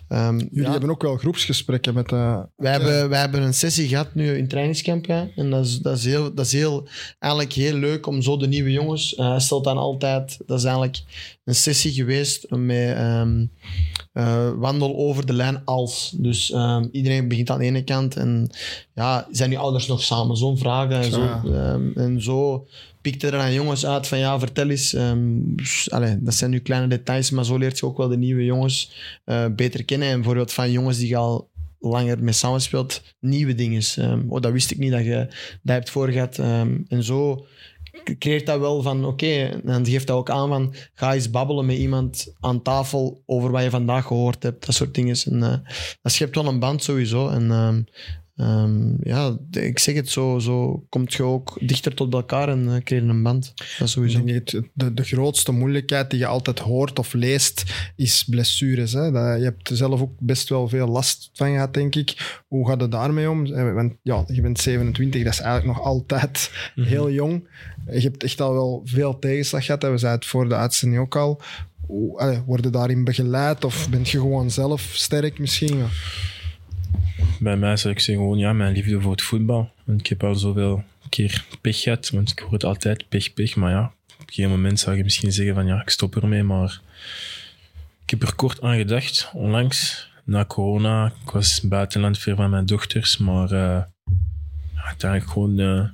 Jullie 0.08 0.50
ja. 0.50 0.70
hebben 0.70 0.90
ook 0.90 1.02
wel 1.02 1.16
groepsgesprekken 1.16 1.94
met... 1.94 2.12
Uh, 2.12 2.40
wij, 2.56 2.72
hebben, 2.72 3.08
wij 3.08 3.20
hebben 3.20 3.42
een 3.42 3.54
sessie 3.54 3.88
gehad 3.88 4.14
nu 4.14 4.36
in 4.36 4.48
trainingskamp. 4.48 5.06
Ja. 5.06 5.28
En 5.36 5.50
dat 5.50 5.64
is, 5.64 5.78
dat, 5.78 5.96
is 5.96 6.04
heel, 6.04 6.34
dat 6.34 6.46
is 6.46 6.52
heel, 6.52 6.88
eigenlijk 7.18 7.52
heel 7.52 7.74
leuk 7.74 8.06
om 8.06 8.22
zo 8.22 8.36
de 8.36 8.48
nieuwe 8.48 8.72
jongens... 8.72 9.12
Hij 9.16 9.26
uh, 9.26 9.38
stelt 9.38 9.64
dan 9.64 9.76
altijd... 9.76 10.38
Dat 10.46 10.58
is 10.58 10.64
eigenlijk 10.64 11.02
een 11.44 11.54
sessie 11.54 11.92
geweest 11.92 12.50
met... 12.50 12.98
Um, 12.98 13.50
uh, 14.14 14.50
wandel 14.56 14.96
over 14.96 15.26
de 15.26 15.32
lijn 15.32 15.64
als. 15.64 16.14
Dus 16.16 16.52
um, 16.52 16.88
iedereen 16.92 17.28
begint 17.28 17.50
aan 17.50 17.58
de 17.58 17.64
ene 17.64 17.84
kant. 17.84 18.16
En 18.16 18.50
ja, 18.94 19.28
zijn 19.30 19.50
die 19.50 19.58
ouders 19.58 19.86
nog 19.86 20.02
samen? 20.02 20.36
Zo'n 20.36 20.58
vragen. 20.58 21.00
En, 21.00 21.10
zo, 21.10 21.40
um, 21.44 21.92
en 21.94 22.22
zo 22.22 22.66
pikte 23.00 23.26
er 23.26 23.32
dan 23.32 23.52
jongens 23.52 23.86
uit 23.86 24.06
van 24.06 24.18
ja, 24.18 24.38
vertel 24.38 24.68
eens. 24.68 24.96
Allez, 25.88 26.16
dat 26.20 26.34
zijn 26.34 26.50
nu 26.50 26.58
kleine 26.58 26.88
details, 26.88 27.30
maar 27.30 27.44
zo 27.44 27.56
leert 27.56 27.78
je 27.78 27.86
ook 27.86 27.96
wel 27.96 28.08
de 28.08 28.16
nieuwe 28.16 28.44
jongens 28.44 28.92
uh, 29.26 29.46
beter 29.56 29.84
kennen. 29.84 30.08
En 30.08 30.14
bijvoorbeeld 30.14 30.52
van 30.52 30.70
jongens 30.70 30.98
die 30.98 31.08
je 31.08 31.16
al 31.16 31.50
langer 31.80 32.22
mee 32.22 32.32
samenspeelt, 32.32 33.02
nieuwe 33.20 33.54
dingen. 33.54 33.82
Oh, 34.28 34.40
dat 34.40 34.52
wist 34.52 34.70
ik 34.70 34.78
niet 34.78 34.92
dat 34.92 35.04
je 35.04 35.26
dat 35.62 35.74
hebt 35.74 35.90
voorgehad. 35.90 36.38
En 36.88 37.02
zo 37.02 37.46
creëert 38.18 38.46
dat 38.46 38.60
wel 38.60 38.82
van 38.82 39.04
oké, 39.04 39.60
en 39.64 39.86
geeft 39.86 40.06
dat 40.06 40.16
ook 40.16 40.30
aan 40.30 40.48
van 40.48 40.74
ga 40.94 41.14
eens 41.14 41.30
babbelen 41.30 41.66
met 41.66 41.76
iemand 41.76 42.34
aan 42.40 42.62
tafel 42.62 43.22
over 43.26 43.50
wat 43.50 43.62
je 43.62 43.70
vandaag 43.70 44.06
gehoord 44.06 44.42
hebt, 44.42 44.66
dat 44.66 44.74
soort 44.74 44.94
dingen. 44.94 45.16
En, 45.24 45.36
uh, 45.36 45.72
dat 46.02 46.12
schept 46.12 46.34
wel 46.34 46.46
een 46.46 46.58
band 46.58 46.82
sowieso. 46.82 47.28
En 47.28 47.86
um, 48.36 48.46
um, 48.46 48.96
ja, 49.02 49.36
ik 49.50 49.78
zeg 49.78 49.94
het 49.94 50.10
zo, 50.10 50.38
zo 50.38 50.84
komt 50.88 51.14
je 51.14 51.22
ook 51.22 51.58
dichter 51.60 51.94
tot 51.94 52.14
elkaar 52.14 52.48
en 52.48 52.64
uh, 52.68 52.76
creëer 52.76 53.08
een 53.08 53.22
band. 53.22 53.52
Dat 53.78 53.88
sowieso. 53.88 54.24
De, 54.24 54.94
de 54.94 55.04
grootste 55.04 55.52
moeilijkheid 55.52 56.10
die 56.10 56.18
je 56.18 56.26
altijd 56.26 56.58
hoort 56.58 56.98
of 56.98 57.12
leest, 57.12 57.64
is 57.96 58.24
blessures. 58.24 58.92
Hè? 58.92 59.10
Dat, 59.10 59.38
je 59.38 59.44
hebt 59.44 59.70
er 59.70 59.76
zelf 59.76 60.00
ook 60.00 60.12
best 60.18 60.48
wel 60.48 60.68
veel 60.68 60.88
last 60.88 61.30
van 61.32 61.50
gehad, 61.50 61.74
denk 61.74 61.94
ik. 61.94 62.42
Hoe 62.48 62.68
gaat 62.68 62.80
het 62.80 62.92
daarmee 62.92 63.30
om? 63.30 63.74
Want 63.74 63.92
ja, 64.02 64.24
je 64.26 64.40
bent 64.40 64.60
27, 64.60 65.24
dat 65.24 65.32
is 65.32 65.40
eigenlijk 65.40 65.76
nog 65.76 65.86
altijd 65.86 66.50
mm 66.74 66.84
-hmm. 66.84 66.92
heel 66.92 67.10
jong. 67.10 67.48
Je 67.90 68.00
hebt 68.00 68.22
echt 68.22 68.40
al 68.40 68.52
wel 68.52 68.80
veel 68.84 69.18
tegenslag 69.18 69.64
gehad. 69.64 69.82
Hè? 69.82 69.90
We 69.90 69.98
zeiden 69.98 70.20
het 70.20 70.30
voor 70.30 70.48
de 70.48 70.54
uitzending 70.54 71.02
ook 71.02 71.16
al. 71.16 71.40
Word 72.46 72.64
je 72.64 72.70
daarin 72.70 73.04
begeleid 73.04 73.64
of 73.64 73.90
ben 73.90 74.00
je 74.02 74.10
gewoon 74.18 74.50
zelf 74.50 74.90
sterk 74.92 75.38
misschien? 75.38 75.76
Ja? 75.76 75.86
Bij 77.44 77.56
mij 77.56 77.76
zou 77.76 77.94
ik 77.94 78.00
zeggen 78.00 78.24
gewoon 78.24 78.38
ja, 78.38 78.52
mijn 78.52 78.72
liefde 78.72 79.00
voor 79.00 79.10
het 79.10 79.22
voetbal. 79.22 79.70
Ik 79.86 80.06
heb 80.06 80.24
al 80.24 80.34
zoveel 80.34 80.84
keer 81.08 81.44
pech 81.60 81.80
gehad, 81.80 82.10
want 82.10 82.30
ik 82.30 82.38
hoor 82.38 82.52
het 82.52 82.64
altijd 82.64 83.08
pech, 83.08 83.34
pech. 83.34 83.56
Maar 83.56 83.70
ja, 83.70 83.84
op 83.84 84.20
een 84.20 84.34
gegeven 84.34 84.50
moment 84.50 84.80
zou 84.80 84.96
je 84.96 85.02
misschien 85.02 85.32
zeggen 85.32 85.54
van 85.54 85.66
ja, 85.66 85.80
ik 85.80 85.90
stop 85.90 86.16
ermee. 86.16 86.42
Maar 86.42 86.80
ik 88.02 88.10
heb 88.10 88.22
er 88.22 88.34
kort 88.34 88.60
aan 88.62 88.76
gedacht, 88.76 89.30
onlangs, 89.32 90.10
na 90.24 90.44
corona. 90.44 91.12
Ik 91.24 91.30
was 91.30 91.60
buitenland 91.60 92.18
ver 92.18 92.36
van 92.36 92.50
mijn 92.50 92.66
dochters, 92.66 93.16
maar 93.16 93.52
uh, 93.52 93.82
uiteindelijk 94.84 95.30
gewoon 95.30 95.58
uh, 95.58 95.84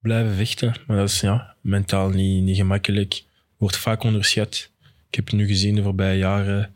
blijven 0.00 0.34
vechten. 0.34 0.74
Maar 0.86 0.96
dat 0.96 1.08
is 1.08 1.20
ja, 1.20 1.54
mentaal 1.60 2.08
niet, 2.08 2.42
niet 2.42 2.56
gemakkelijk. 2.56 3.24
Wordt 3.56 3.76
vaak 3.76 4.02
onderschat. 4.02 4.70
Ik 5.08 5.14
heb 5.14 5.32
nu 5.32 5.46
gezien 5.46 5.74
de 5.74 5.82
voorbije 5.82 6.18
jaren, 6.18 6.74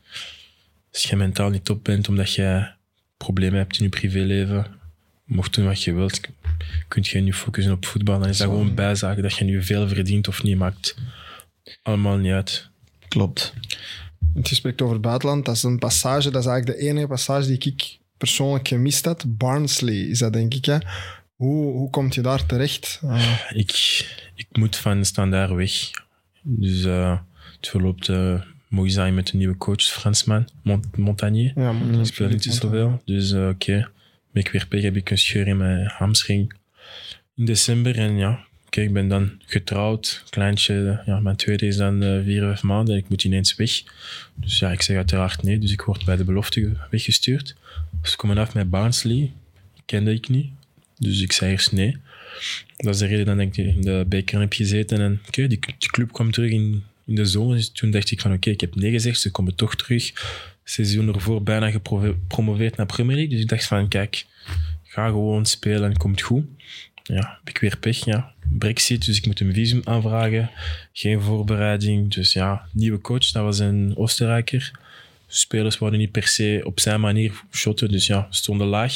als 0.93 1.03
je 1.03 1.17
mentaal 1.17 1.51
niet 1.51 1.65
top 1.65 1.85
bent, 1.85 2.09
omdat 2.09 2.35
je 2.35 2.79
problemen 3.25 3.59
hebt 3.59 3.79
in 3.79 3.85
je 3.85 3.91
privéleven, 3.91 4.67
mocht 5.25 5.55
doen 5.55 5.65
wat 5.65 5.83
je 5.83 5.93
wilt, 5.93 6.21
kunt 6.89 7.09
je 7.09 7.21
nu 7.21 7.33
focussen 7.33 7.73
op 7.73 7.87
voetbal. 7.87 8.19
Dan 8.19 8.29
is 8.29 8.39
dat 8.39 8.49
gewoon 8.49 8.75
bijzaken 8.75 9.23
dat 9.23 9.37
je 9.37 9.45
nu 9.45 9.63
veel 9.63 9.89
verdient 9.89 10.29
of 10.29 10.43
niet, 10.43 10.57
maakt 10.57 10.97
allemaal 11.83 12.17
niet 12.17 12.33
uit. 12.33 12.69
Klopt. 13.09 13.55
Het 14.35 14.49
gesprek 14.49 14.83
over 14.83 14.95
het 14.95 15.03
buitenland, 15.03 15.45
dat 15.45 15.57
is 15.57 15.63
een 15.63 15.79
passage, 15.79 16.31
dat 16.31 16.43
is 16.43 16.49
eigenlijk 16.49 16.79
de 16.79 16.87
enige 16.87 17.07
passage 17.07 17.47
die 17.47 17.73
ik 17.73 17.99
persoonlijk 18.17 18.69
gemist 18.69 19.05
had. 19.05 19.25
Barnsley 19.27 19.95
is 19.95 20.19
dat, 20.19 20.33
denk 20.33 20.55
ik. 20.55 20.65
Hè? 20.65 20.79
Hoe, 21.35 21.73
hoe 21.73 21.91
kom 21.91 22.07
je 22.11 22.21
daar 22.21 22.47
terecht? 22.47 23.01
Uh. 23.05 23.41
Ik, 23.51 23.71
ik 24.35 24.47
moet 24.53 24.77
van 24.77 25.05
standaard 25.05 25.51
weg. 25.51 25.91
Dus 26.43 26.85
uh, 26.85 27.19
het 27.57 27.69
verloopt 27.69 28.09
uh, 28.09 28.41
mooi 28.71 28.91
zijn 28.91 29.15
met 29.15 29.33
een 29.33 29.39
nieuwe 29.39 29.57
coach, 29.57 29.83
Fransman, 29.83 30.49
Mont 30.63 30.97
Montagnier. 30.97 31.53
Ja, 31.57 31.75
Ik 32.01 32.07
speel 32.07 32.29
niet 32.29 32.45
zoveel. 32.45 33.03
Dus 33.05 33.33
uh, 33.33 33.41
oké, 33.41 33.49
okay. 33.49 33.87
ben 34.33 34.43
ik 34.43 34.49
weer 34.49 34.67
pech, 34.67 34.83
heb 34.83 34.97
ik 34.97 35.11
een 35.11 35.19
scheur 35.19 35.47
in 35.47 35.57
mijn 35.57 35.87
hamstring 35.87 36.53
in 37.37 37.45
december. 37.45 37.99
En 37.99 38.17
ja, 38.17 38.31
oké, 38.31 38.47
okay, 38.67 38.85
ik 38.85 38.93
ben 38.93 39.09
dan 39.09 39.31
getrouwd. 39.47 40.25
Kleintje, 40.31 41.03
ja, 41.07 41.21
mijn 41.21 41.37
tweede 41.37 41.67
is 41.67 41.77
dan 41.77 42.03
uh, 42.03 42.23
vier, 42.23 42.43
vijf 42.43 42.63
maanden 42.63 42.95
en 42.95 43.01
ik 43.01 43.09
moet 43.09 43.25
ineens 43.25 43.57
weg. 43.57 43.83
Dus 44.35 44.59
ja, 44.59 44.73
ik 44.73 44.83
zeg 44.83 44.97
uiteraard 44.97 45.43
nee. 45.43 45.59
Dus 45.59 45.73
ik 45.73 45.81
word 45.81 46.05
bij 46.05 46.17
de 46.17 46.25
belofte 46.25 46.73
weggestuurd. 46.91 47.57
Dus 48.03 48.17
komen 48.17 48.39
af 48.39 48.55
met 48.55 48.71
Barnsley. 48.71 49.33
Kende 49.85 50.13
ik 50.13 50.29
niet. 50.29 50.51
Dus 50.99 51.21
ik 51.21 51.33
zei 51.33 51.51
eerst 51.51 51.73
nee. 51.73 51.97
Dat 52.77 52.95
is 52.95 53.01
de 53.01 53.07
reden 53.07 53.27
dat 53.27 53.39
ik 53.39 53.57
in 53.57 53.81
de 53.81 54.05
beker 54.09 54.41
heb 54.41 54.53
gezeten. 54.53 55.01
En 55.01 55.13
oké, 55.13 55.29
okay, 55.29 55.47
die, 55.47 55.59
die 55.79 55.91
club 55.91 56.13
kwam 56.13 56.31
terug 56.31 56.51
in, 56.51 56.85
in 57.11 57.17
de 57.17 57.25
zomer. 57.25 57.73
Toen 57.73 57.91
dacht 57.91 58.11
ik 58.11 58.21
van 58.21 58.33
oké, 58.33 58.51
ik 58.51 58.61
heb 58.61 58.75
nee 58.75 58.91
gezegd, 58.91 59.21
ze 59.21 59.31
komen 59.31 59.55
toch 59.55 59.77
terug. 59.77 60.13
Seizoen 60.65 61.15
ervoor 61.15 61.43
bijna 61.43 61.71
gepromoveerd 61.71 62.77
naar 62.77 62.87
Premier 62.87 63.17
League. 63.17 63.35
Dus 63.35 63.43
ik 63.43 63.49
dacht 63.49 63.65
van 63.65 63.89
kijk, 63.89 64.27
ga 64.85 65.07
gewoon 65.07 65.47
spelen 65.47 65.91
en 65.91 65.97
komt 65.97 66.21
goed. 66.21 66.45
Ja, 67.03 67.39
heb 67.39 67.49
ik 67.49 67.59
weer 67.59 67.79
pech, 67.79 68.05
ja. 68.05 68.35
Brexit, 68.59 69.05
dus 69.07 69.17
ik 69.17 69.27
moet 69.27 69.41
een 69.41 69.55
visum 69.55 69.81
aanvragen. 69.85 70.51
Geen 70.93 71.21
voorbereiding. 71.21 72.15
Dus 72.15 72.33
ja, 72.33 72.69
nieuwe 72.73 73.01
coach, 73.01 73.31
dat 73.31 73.43
was 73.43 73.59
een 73.59 73.93
Oostenrijker. 73.97 74.71
Spelers 75.27 75.79
worden 75.79 75.99
niet 75.99 76.11
per 76.11 76.27
se 76.27 76.61
op 76.65 76.81
zijn 76.81 77.01
manier 77.01 77.43
shotten, 77.53 77.89
dus 77.89 78.07
ja, 78.07 78.27
stonden 78.31 78.67
laag. 78.67 78.95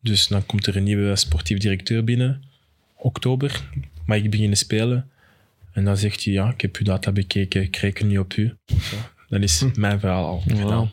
Dus 0.00 0.26
dan 0.26 0.46
komt 0.46 0.66
er 0.66 0.76
een 0.76 0.82
nieuwe 0.82 1.16
sportief 1.16 1.58
directeur 1.58 2.04
binnen, 2.04 2.42
oktober. 2.96 3.68
Mag 4.06 4.18
ik 4.18 4.30
beginnen 4.30 4.58
spelen? 4.58 5.08
En 5.74 5.84
dan 5.84 5.96
zegt 5.96 6.24
hij, 6.24 6.32
ja, 6.32 6.50
ik 6.50 6.60
heb 6.60 6.76
uw 6.76 6.84
data 6.84 7.12
bekeken, 7.12 7.62
ik 7.62 7.76
reken 7.76 8.06
niet 8.06 8.18
op 8.18 8.34
u. 8.36 8.54
Zo, 8.66 8.96
dat 9.28 9.42
is 9.42 9.60
hm. 9.60 9.80
mijn 9.80 10.00
verhaal 10.00 10.26
al 10.26 10.42
Wow. 10.46 10.58
gedaan. 10.60 10.90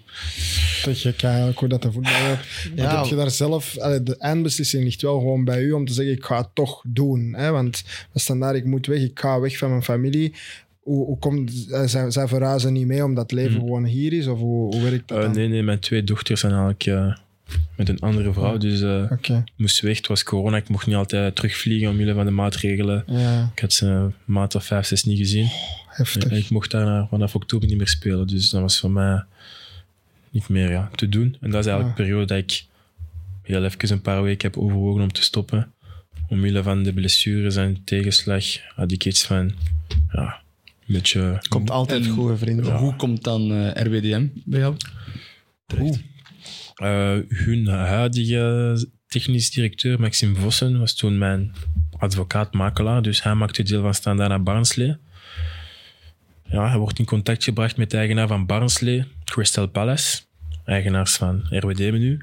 Te 0.83 0.95
gek 0.95 1.23
eigenlijk 1.23 1.59
hoe 1.59 1.69
dat 1.69 1.81
de 1.81 1.91
voetbal 1.91 2.21
werkt. 2.27 2.69
Maar 2.75 2.85
Ja. 2.85 2.97
heb 3.01 3.09
je 3.09 3.15
daar 3.15 3.31
zelf... 3.31 3.71
De 4.03 4.15
eindbeslissing 4.17 4.83
ligt 4.83 5.01
wel 5.01 5.19
gewoon 5.19 5.43
bij 5.45 5.61
u 5.61 5.71
om 5.71 5.85
te 5.85 5.93
zeggen, 5.93 6.13
ik 6.15 6.23
ga 6.25 6.37
het 6.37 6.49
toch 6.55 6.83
doen. 6.87 7.33
Hè? 7.37 7.51
Want 7.51 7.83
we 8.11 8.19
staan 8.19 8.39
daar, 8.39 8.55
ik 8.55 8.65
moet 8.65 8.85
weg, 8.87 8.99
ik 9.01 9.19
ga 9.19 9.39
weg 9.39 9.57
van 9.57 9.69
mijn 9.69 9.83
familie. 9.83 10.33
Hoe, 10.79 11.05
hoe 11.05 11.17
komt... 11.19 11.67
eh, 11.71 11.83
Zij, 11.85 12.11
zij 12.11 12.27
verhuizen 12.27 12.73
niet 12.73 12.87
mee 12.87 13.03
omdat 13.03 13.23
het 13.23 13.31
leven 13.31 13.53
Hm. 13.53 13.59
gewoon 13.59 13.85
hier 13.85 14.13
is? 14.13 14.27
Of 14.27 14.39
hoe, 14.39 14.75
hoe 14.75 14.83
werkt 14.83 15.07
dat 15.07 15.17
Eh, 15.17 15.23
dan? 15.23 15.33
nee, 15.33 15.47
nee, 15.47 15.63
mijn 15.63 15.79
twee 15.79 16.03
dochters 16.03 16.39
zijn 16.39 16.51
eigenlijk 16.51 16.85
eh, 16.85 17.15
met 17.75 17.89
een 17.89 17.99
andere 17.99 18.33
vrouw. 18.33 18.57
Dus 18.57 18.81
eh 18.81 19.11
ik 19.21 19.43
moest 19.55 19.81
weg, 19.81 19.97
het 19.97 20.07
was 20.07 20.23
corona, 20.23 20.57
ik 20.57 20.69
mocht 20.69 20.87
niet 20.87 20.95
altijd 20.95 21.35
terugvliegen 21.35 21.89
omwille 21.89 22.13
van 22.13 22.25
de 22.25 22.31
maatregelen. 22.31 23.03
ja, 23.07 23.51
Ik 23.55 23.59
had 23.61 23.73
ze 23.73 23.85
een 23.85 24.13
maand 24.25 24.55
of 24.55 24.65
vijf, 24.65 24.85
zes 24.85 25.03
niet 25.03 25.17
gezien. 25.17 25.47
heftig. 25.87 26.23
En 26.31 26.37
ik 26.37 26.49
mocht 26.49 26.71
daarna 26.71 27.07
vanaf 27.09 27.35
oktober 27.35 27.67
niet 27.67 27.77
meer 27.77 27.87
spelen. 27.87 28.27
Dus 28.27 28.49
dat 28.49 28.61
was 28.61 28.79
voor 28.79 28.91
mij 28.91 29.23
niet 30.29 30.49
meer 30.49 30.71
ja, 30.71 30.89
te 30.95 31.09
doen. 31.09 31.37
En 31.41 31.49
dat 31.51 31.59
is 31.59 31.65
eigenlijk 31.71 31.83
Ja. 31.97 32.03
de 32.03 32.09
periode 32.09 32.25
dat 32.25 32.37
ik 32.37 32.65
heel 33.41 33.63
even 33.63 33.91
een 33.91 34.01
paar 34.01 34.23
weken 34.23 34.51
heb 34.51 34.61
overwogen 34.61 35.01
om 35.01 35.11
te 35.11 35.23
stoppen. 35.23 35.71
Omwille 36.27 36.63
van 36.63 36.83
de 36.83 36.93
blessures 36.93 37.55
en 37.55 37.81
tegenslag 37.83 38.45
had 38.75 38.91
ik 38.91 39.05
iets 39.05 39.23
van, 39.25 39.51
ja, 40.11 40.41
een 40.87 40.93
beetje... 40.93 41.41
Komt 41.49 41.69
altijd 41.71 42.05
En- 42.05 42.11
goed, 42.11 42.29
hè, 42.29 42.37
vrienden. 42.37 42.75
Hoe 42.75 42.95
komt 42.95 43.23
dan 43.23 43.51
eh, 43.51 43.83
RWDM 43.83 44.27
bij 44.45 44.59
jou? 44.59 44.75
Eh, 46.81 47.17
hun 47.27 47.67
huidige 47.67 48.87
technisch 49.07 49.51
directeur, 49.51 49.99
Maxime 49.99 50.35
Vossen, 50.35 50.79
was 50.79 50.95
toen 50.95 51.17
mijn 51.17 51.51
advocaat-makelaar. 51.97 53.01
Dus 53.01 53.23
hij 53.23 53.33
maakte 53.33 53.63
deel 53.63 53.81
van 53.81 53.93
Standaard 53.93 54.29
naar 54.29 54.43
Barnsley. 54.43 54.97
Ja, 56.49 56.69
hij 56.69 56.77
wordt 56.77 56.99
in 56.99 57.05
contact 57.05 57.43
gebracht 57.43 57.77
met 57.77 57.89
de 57.91 57.97
eigenaar 57.97 58.27
van 58.27 58.45
Barnsley, 58.45 59.07
Crystal 59.25 59.67
Palace. 59.67 60.21
Eigenaars 60.65 61.15
van 61.15 61.41
RWD 61.49 61.79
nu. 61.91 62.19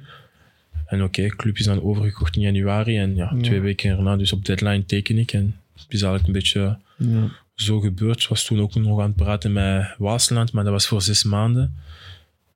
En 0.87 1.03
oké, 1.03 1.23
de 1.23 1.37
club 1.37 1.59
is 1.59 1.65
dan 1.65 1.83
overgekocht 1.83 2.37
in 2.37 2.43
januari. 2.43 2.99
En 2.99 3.15
ja, 3.17 3.33
Ja. 3.37 3.43
twee 3.43 3.61
weken 3.61 3.91
erna, 3.91 4.17
dus 4.17 4.33
op 4.33 4.45
deadline 4.45 4.85
teken 4.85 5.19
ik. 5.19 5.33
En 5.33 5.57
het 5.75 5.85
is 5.89 6.03
eigenlijk 6.03 6.27
een 6.27 6.33
beetje 6.33 6.79
Ja. 6.97 7.29
zo 7.55 7.81
gebeurd. 7.81 8.23
Ik 8.23 8.29
was 8.29 8.45
toen 8.45 8.61
ook 8.61 8.75
nog 8.75 9.01
aan 9.01 9.07
het 9.07 9.17
praten 9.17 9.53
met 9.53 9.95
Waasland, 9.99 10.53
maar 10.53 10.65
dat 10.65 10.73
was 10.73 10.87
voor 10.87 11.03
zes 11.03 11.23
maanden. 11.25 11.77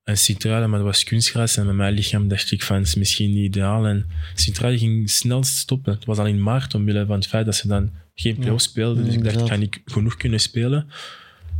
En 0.05 0.19
Sint-Truiden, 0.19 0.69
maar 0.71 0.79
dat 0.79 0.89
was 0.89 1.05
kunstgras. 1.05 1.57
En 1.57 1.67
met 1.67 1.75
mijn 1.75 1.95
lichaam 1.95 2.29
dacht 2.29 2.51
ik 2.53 2.63
van, 2.63 2.77
het 2.77 2.87
is 2.87 2.95
misschien 2.95 3.33
niet 3.33 3.45
ideaal. 3.45 3.87
En 3.87 4.07
Sint-Truiden 4.35 4.81
ging 4.81 5.11
snel 5.11 5.43
stoppen. 5.45 5.93
Het 5.93 6.05
was 6.05 6.19
al 6.19 6.27
in 6.27 6.43
maart, 6.43 6.75
omwille 6.75 7.07
van 7.07 7.15
het 7.17 7.27
feit 7.27 7.45
dat 7.45 7.55
ze 7.57 7.69
dan 7.69 7.91
geen 8.15 8.37
play-off 8.37 8.63
speelden. 8.63 9.05
Dus 9.05 9.15
ik 9.15 9.25
dacht, 9.25 9.41
ik 9.41 9.47
ga 9.47 9.57
niet 9.57 9.81
genoeg 9.85 10.17
kunnen 10.17 10.41
spelen. 10.41 10.89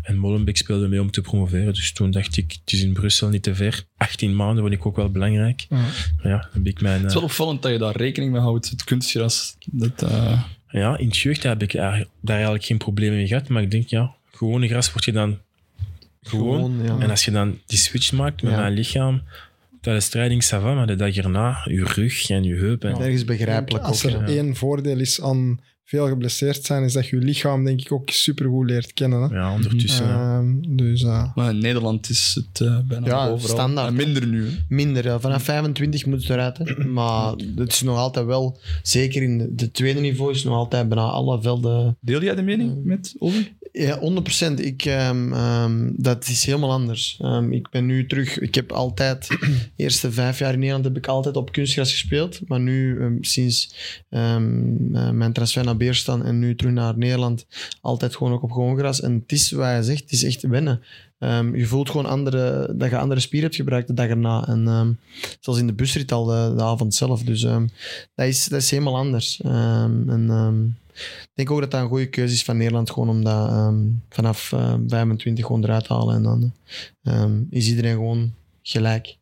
En 0.03 0.17
Molenbeek 0.19 0.57
speelde 0.57 0.89
mee 0.89 1.01
om 1.01 1.11
te 1.11 1.21
promoveren. 1.21 1.75
Dus 1.75 1.93
toen 1.93 2.11
dacht 2.11 2.37
ik, 2.37 2.53
het 2.65 2.73
is 2.73 2.83
in 2.83 2.93
Brussel 2.93 3.29
niet 3.29 3.43
te 3.43 3.55
ver. 3.55 3.85
18 3.97 4.37
maanden 4.37 4.63
vond 4.63 4.75
ik 4.75 4.87
ook 4.87 4.97
wel 4.97 5.11
belangrijk. 5.11 5.67
Ja. 5.69 5.77
Maar 5.77 6.33
ja, 6.33 6.39
dan 6.39 6.49
heb 6.53 6.67
ik 6.67 6.81
mijn... 6.81 6.95
Het 7.01 7.05
is 7.05 7.09
eh, 7.09 7.15
wel 7.15 7.25
opvallend 7.29 7.63
dat 7.63 7.73
je 7.73 7.79
daar 7.79 7.97
rekening 7.97 8.33
mee 8.33 8.41
houdt, 8.41 8.71
het 8.71 8.85
kunstgras. 8.85 9.57
Dat, 9.71 10.03
eh, 10.03 10.43
Ja, 10.71 10.97
in 10.99 11.07
het 11.07 11.17
jeugd 11.17 11.43
heb 11.43 11.63
ik 11.63 11.75
eigenlijk- 11.75 12.11
daar 12.21 12.35
eigenlijk 12.35 12.65
geen 12.65 12.79
problemen 12.79 13.17
mee 13.17 13.27
gehad. 13.27 13.49
Maar 13.49 13.63
ik 13.63 13.71
denk, 13.71 13.89
ja, 13.89 14.15
gewone 14.33 14.69
gras 14.69 14.93
word 14.93 15.05
je 15.05 15.13
dan 15.13 15.39
gewoon. 16.23 16.61
Gewoon, 16.81 16.99
ja. 16.99 17.05
En 17.05 17.11
als 17.11 17.25
je 17.25 17.31
dan 17.31 17.59
die 17.67 17.79
switch 17.79 18.13
maakt 18.13 18.43
met 18.43 18.53
Ja. 18.53 18.59
mijn 18.61 18.73
lichaam, 18.73 19.23
tijdens 19.81 20.05
strijding, 20.05 20.45
ça 20.45 20.49
va, 20.61 20.75
maar 20.75 20.87
de 20.87 20.97
dag 20.97 21.17
erna, 21.17 21.61
je 21.65 21.85
rug 21.85 22.31
en 22.31 22.43
je 22.43 22.55
heup. 22.55 22.85
En, 22.85 22.97
Ergens 23.01 23.25
begrijpelijk 23.25 23.83
ook. 23.85 23.91
Als 23.91 24.05
er 24.05 24.11
ja. 24.11 24.27
één 24.27 24.57
voordeel 24.57 24.99
is 24.99 25.21
aan 25.21 25.61
veel 25.85 26.09
geblesseerd 26.09 26.65
zijn, 26.65 26.83
is 26.85 26.93
dat 26.93 27.07
je 27.07 27.17
je 27.17 27.23
lichaam 27.25 27.65
denk 27.65 27.81
ik 27.81 27.93
ook 27.93 28.11
supergoed 28.11 28.67
leert 28.67 28.93
kennen. 28.93 29.23
Hè? 29.23 29.35
Ja, 29.37 29.53
ondertussen. 29.53 30.09
Ehm, 30.09 30.77
dus 30.77 31.03
eh, 31.03 31.35
maar 31.35 31.51
in 31.51 31.59
Nederland 31.59 32.09
is 32.09 32.33
het 32.35 32.61
eh, 32.61 32.79
bijna 32.89 33.07
Ja, 33.07 33.29
overal. 33.29 33.57
standaard, 33.57 33.89
En 33.89 33.95
minder 33.95 34.27
nu. 34.27 34.45
hè. 34.47 34.53
Minder, 34.69 35.05
ja. 35.05 35.21
vanaf 35.21 35.43
25 35.43 36.07
moet 36.07 36.21
het 36.21 36.31
eruit. 36.31 36.59
Hè. 36.59 36.85
Maar 36.99 37.33
het 37.57 37.73
is 37.73 37.83
nog 37.83 37.97
altijd 37.97 38.27
wel, 38.27 38.59
zeker 38.83 39.23
in 39.23 39.39
de, 39.39 39.55
de 39.55 39.71
tweede 39.71 40.01
niveau, 40.01 40.31
is 40.33 40.45
nog 40.45 40.55
altijd 40.55 40.89
bijna 40.89 41.05
alle 41.05 41.43
velden. 41.43 41.97
Deel 42.01 42.23
jij 42.23 42.35
de 42.35 42.43
mening 42.43 42.85
met 42.85 43.15
Ovi? 43.19 43.53
Ja, 43.73 43.99
100%. 43.99 44.61
Ik, 44.61 44.85
ehm, 44.85 45.33
ehm, 45.33 45.91
dat 45.97 46.29
is 46.29 46.45
helemaal 46.45 46.71
anders. 46.71 47.19
Ehm, 47.21 47.53
ik 47.53 47.71
ben 47.71 47.87
nu 47.87 48.07
terug. 48.07 48.39
Ik 48.39 48.55
heb 48.55 48.73
altijd, 48.73 49.29
de 49.29 49.71
eerste 49.77 50.13
vijf 50.13 50.39
jaar 50.39 50.53
in 50.53 50.59
Nederland 50.59 50.85
heb 50.85 50.97
ik 50.97 51.07
altijd 51.07 51.37
op 51.37 51.53
kunstgras 51.53 51.91
gespeeld. 51.91 52.41
Maar 52.49 52.61
nu, 52.61 53.19
sinds 53.21 53.75
eh, 54.09 54.37
mijn 55.13 55.33
transfer 55.33 55.65
naar 55.65 55.77
Beerstan 55.77 56.25
en 56.25 56.39
nu 56.39 56.55
terug 56.57 56.73
naar 56.73 56.99
Nederland, 56.99 57.47
altijd 57.81 58.17
gewoon 58.17 58.33
ook 58.33 58.43
op 58.43 58.53
gewoon 58.53 58.79
gras. 58.79 59.01
En 59.01 59.13
het 59.13 59.33
is 59.33 59.51
wat 59.51 59.77
je 59.77 59.83
zegt, 59.83 60.03
het 60.03 60.13
is 60.13 60.25
echt 60.25 60.43
wennen. 60.43 60.83
Je 61.55 61.67
voelt 61.67 61.91
gewoon 61.91 62.07
andere, 62.07 62.75
dat 62.77 62.91
je 62.91 62.99
andere 62.99 63.21
spieren 63.21 63.49
hebt 63.49 63.61
gebruikt 63.61 63.87
de 63.87 63.95
dag 63.95 64.09
erna. 64.09 64.47
En 64.47 64.99
zoals 65.41 65.59
in 65.59 65.67
de 65.67 65.73
busrit 65.73 66.13
al 66.13 66.25
de, 66.25 66.63
avond 66.63 66.95
zelf. 66.95 67.23
Dus 67.23 67.41
dat, 68.15 68.27
is, 68.27 68.45
dat 68.45 68.61
is 68.61 68.71
helemaal 68.71 68.97
anders. 68.97 69.41
En 69.41 70.77
ik 70.95 71.31
denk 71.35 71.51
ook 71.51 71.61
dat 71.61 71.71
dat 71.71 71.81
een 71.81 71.89
goede 71.89 72.09
keuze 72.09 72.35
is 72.35 72.45
van 72.45 72.57
Nederland, 72.57 72.91
gewoon 72.91 73.09
om 73.09 73.25
dat 73.25 73.49
ehm, 73.49 73.89
vanaf 74.09 74.53
eh, 74.53 74.75
25 74.87 75.47
gewoon 75.47 75.65
eruit 75.65 75.85
te 75.85 75.93
halen. 75.93 76.15
En 76.17 76.23
dan 76.23 76.53
ehm, 77.03 77.43
is 77.51 77.69
iedereen 77.69 77.95
gewoon 77.95 78.35
gelijk. 78.63 79.17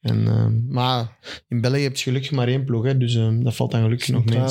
En, 0.00 0.26
ehm, 0.26 0.52
maar 0.68 1.16
in 1.48 1.60
België 1.60 1.82
heb 1.82 1.96
je 1.96 2.02
gelukkig 2.02 2.30
maar 2.30 2.48
één 2.48 2.64
ploeg, 2.64 2.84
hè, 2.84 2.98
dus 2.98 3.14
ehm, 3.14 3.42
dat 3.42 3.54
valt 3.54 3.70
dan 3.70 3.82
gelukkig 3.82 4.08
nog 4.08 4.24
mee. 4.24 4.38
Ja. 4.38 4.48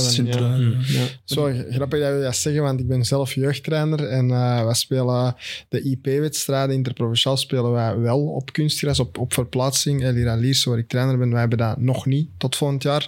Ja. 0.87 1.05
Zo 1.23 1.51
grappig 1.69 1.99
dat 1.99 2.13
we 2.15 2.21
dat 2.21 2.35
zeggen, 2.35 2.61
want 2.61 2.79
ik 2.79 2.87
ben 2.87 3.05
zelf 3.05 3.33
jeugdtrainer 3.33 4.07
en 4.07 4.31
eh 4.31 4.65
wij 4.65 4.73
spelen 4.73 5.35
de 5.69 5.81
IP-wedstrijden, 5.81 6.75
interprovinciaal 6.75 7.37
spelen 7.37 7.71
wij 7.71 7.97
wel 7.97 8.19
op 8.27 8.53
kunstgras, 8.53 8.99
op, 8.99 9.17
op 9.17 9.33
verplaatsing. 9.33 10.03
Elira 10.03 10.35
Liers, 10.35 10.63
waar 10.63 10.77
ik 10.77 10.87
trainer 10.87 11.17
ben, 11.17 11.29
wij 11.29 11.39
hebben 11.39 11.57
dat 11.57 11.79
nog 11.79 12.05
niet 12.05 12.29
tot 12.37 12.55
volgend 12.55 12.83
jaar. 12.83 13.05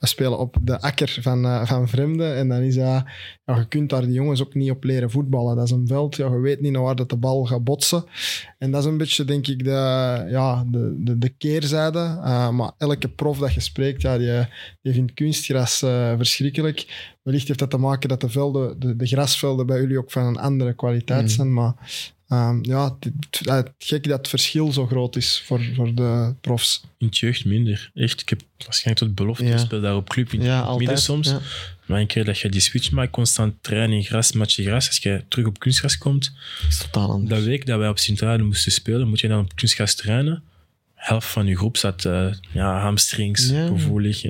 We 0.00 0.06
spelen 0.06 0.38
op 0.38 0.56
de 0.62 0.80
akker 0.80 1.18
van, 1.20 1.44
eh, 1.44 1.66
van 1.66 1.88
vreemden 1.88 2.36
en 2.36 2.48
dan 2.48 2.60
is 2.60 2.74
dat, 2.74 3.04
ja, 3.44 3.56
je 3.56 3.68
kunt 3.68 3.90
daar 3.90 4.02
die 4.02 4.12
jongens 4.12 4.42
ook 4.42 4.54
niet 4.54 4.70
op 4.70 4.84
leren 4.84 5.10
voetballen. 5.10 5.56
Dat 5.56 5.64
is 5.64 5.70
een 5.70 5.86
veld, 5.86 6.16
ja, 6.16 6.26
je 6.26 6.40
weet 6.40 6.60
niet 6.60 6.72
naar 6.72 6.82
waar 6.82 6.96
dat 6.96 7.10
de 7.10 7.16
bal 7.16 7.44
gaat 7.44 7.64
botsen. 7.64 8.04
En 8.58 8.70
dat 8.70 8.82
is 8.82 8.90
een 8.90 8.96
beetje, 8.96 9.24
denk 9.24 9.46
ik, 9.46 9.64
de, 9.64 9.70
ja, 10.30 10.64
de, 10.70 10.94
de, 10.98 11.18
de 11.18 11.28
keerzijde. 11.28 11.81
Eh, 11.90 12.50
maar 12.50 12.70
elke 12.78 13.08
prof 13.08 13.38
dat 13.38 13.54
je 13.54 13.60
spreekt, 13.60 14.02
ja, 14.02 14.18
die, 14.18 14.46
die 14.82 14.92
vindt 14.92 15.14
kunstgras 15.14 15.82
eh, 15.82 16.12
verschrikkelijk. 16.16 17.10
Wellicht 17.22 17.46
heeft 17.46 17.58
dat 17.58 17.70
te 17.70 17.76
maken 17.76 18.08
dat 18.08 18.20
de, 18.20 18.28
velden, 18.28 18.80
de, 18.80 18.96
de 18.96 19.06
grasvelden 19.06 19.66
bij 19.66 19.80
jullie 19.80 19.98
ook 19.98 20.10
van 20.10 20.24
een 20.24 20.36
andere 20.38 20.74
kwaliteit 20.74 21.24
Mhm. 21.24 21.30
zijn. 21.34 21.52
Maar 21.52 21.74
ehm, 22.28 22.58
ja, 22.62 22.84
het, 22.84 23.04
het, 23.30 23.48
het 23.48 23.70
gek 23.78 24.04
dat 24.08 24.18
het 24.18 24.28
verschil 24.28 24.72
zo 24.72 24.86
groot 24.86 25.16
is 25.16 25.42
voor, 25.46 25.60
voor 25.74 25.94
de 25.94 26.34
profs. 26.40 26.84
In 26.98 27.06
het 27.06 27.18
jeugd 27.18 27.44
minder. 27.44 27.90
Echt, 27.94 28.20
ik 28.20 28.28
heb 28.28 28.40
waarschijnlijk 28.64 29.06
tot 29.06 29.14
belofte 29.14 29.44
Ja. 29.44 29.52
gespeeld 29.52 29.82
daar 29.82 29.96
op 29.96 30.08
club 30.08 30.32
in 30.32 30.42
Ja, 30.42 30.68
het 30.70 30.78
midden 30.78 30.98
soms. 30.98 31.28
Ja. 31.28 31.40
Maar 31.86 32.00
een 32.00 32.06
keer 32.06 32.24
dat 32.24 32.38
je 32.38 32.48
die 32.48 32.60
switch 32.60 32.90
maakt, 32.90 33.10
constant 33.12 33.54
trainen 33.60 33.96
in 33.96 34.04
gras, 34.04 34.32
matje 34.32 34.62
gras, 34.64 34.86
als 34.88 34.98
je 34.98 35.24
terug 35.28 35.46
op 35.46 35.58
kunstgras 35.58 35.98
komt, 35.98 36.32
Dat 36.60 36.68
is 36.70 36.78
totaal 36.78 37.10
anders. 37.10 37.30
dat 37.30 37.42
week 37.42 37.66
dat 37.66 37.78
wij 37.78 37.88
op 37.88 37.98
Sint-Truiden 37.98 38.46
moesten 38.46 38.72
spelen, 38.72 39.08
moet 39.08 39.20
je 39.20 39.28
dan 39.28 39.40
op 39.40 39.54
kunstgras 39.56 39.94
trainen. 39.94 40.42
Helft 41.02 41.26
van 41.28 41.46
je 41.46 41.56
groep 41.56 41.76
zat 41.76 42.04
uh, 42.04 42.32
ja, 42.52 42.80
hamstrings, 42.80 43.48
Ja. 43.50 43.66
gevoelig. 43.66 44.24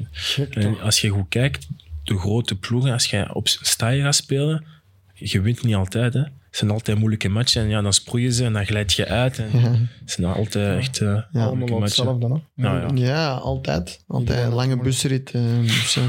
En, 0.50 0.80
als 0.80 1.00
je 1.00 1.08
goed 1.08 1.28
kijkt, 1.28 1.68
de 2.04 2.18
grote 2.18 2.54
ploegen, 2.58 2.92
als 2.92 3.06
je 3.10 3.34
op 3.34 3.48
sta 3.48 3.88
je 3.88 4.02
gaat 4.02 4.14
spelen, 4.14 4.64
je 5.14 5.40
wint 5.40 5.62
niet 5.62 5.74
altijd. 5.74 6.14
Hè. 6.14 6.20
Het 6.20 6.60
zijn 6.60 6.70
altijd 6.70 6.98
moeilijke 6.98 7.28
matchen. 7.28 7.62
En 7.62 7.68
ja, 7.68 7.80
dan 7.82 7.92
sproeien 7.92 8.32
ze 8.32 8.44
en 8.44 8.52
dan 8.52 8.66
glijd 8.66 8.92
je 8.92 9.06
uit. 9.06 9.38
En 9.38 9.48
Ja. 9.60 9.70
Het 10.00 10.10
zijn 10.10 10.26
altijd 10.26 10.78
echt 10.78 11.00
uh, 11.00 11.08
Ja. 11.32 11.44
Allemaal 11.44 11.56
matchen. 11.56 11.82
hetzelfde. 11.82 12.26
Hè? 12.26 12.62
Nou 12.62 12.96
ja. 12.96 13.06
Ja, 13.06 13.32
altijd. 13.34 14.04
Altijd 14.06 14.44
een 14.46 14.52
lange 14.52 14.76
busrit. 14.76 15.30
eh, 15.30 15.42
dus, 15.60 15.96
eh, 15.96 16.04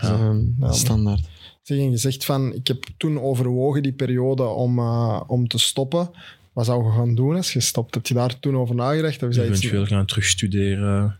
eh, 0.00 0.30
Ja. 0.60 0.72
standaard. 0.72 1.20
Zeg, 1.62 1.78
je 1.78 1.96
zegt 1.96 2.24
van, 2.24 2.54
ik 2.54 2.66
heb 2.66 2.84
toen 2.96 3.20
overwogen 3.20 3.82
die 3.82 3.92
periode 3.92 4.42
om, 4.44 4.78
eh, 4.78 5.20
om 5.26 5.48
te 5.48 5.58
stoppen. 5.58 6.10
Wat 6.58 6.66
zou 6.66 6.84
je 6.84 6.90
gaan 6.90 7.14
doen 7.14 7.36
als 7.36 7.52
je 7.52 7.60
stopt? 7.60 7.94
Heb 7.94 8.06
je 8.06 8.14
daar 8.14 8.38
toen 8.38 8.56
over 8.56 8.74
nagedacht? 8.74 9.22
Of 9.22 9.28
is 9.28 9.36
dat 9.36 9.46
iets- 9.48 9.58
Eventueel 9.58 9.86
gaan 9.86 10.06
terugstuderen. 10.06 11.18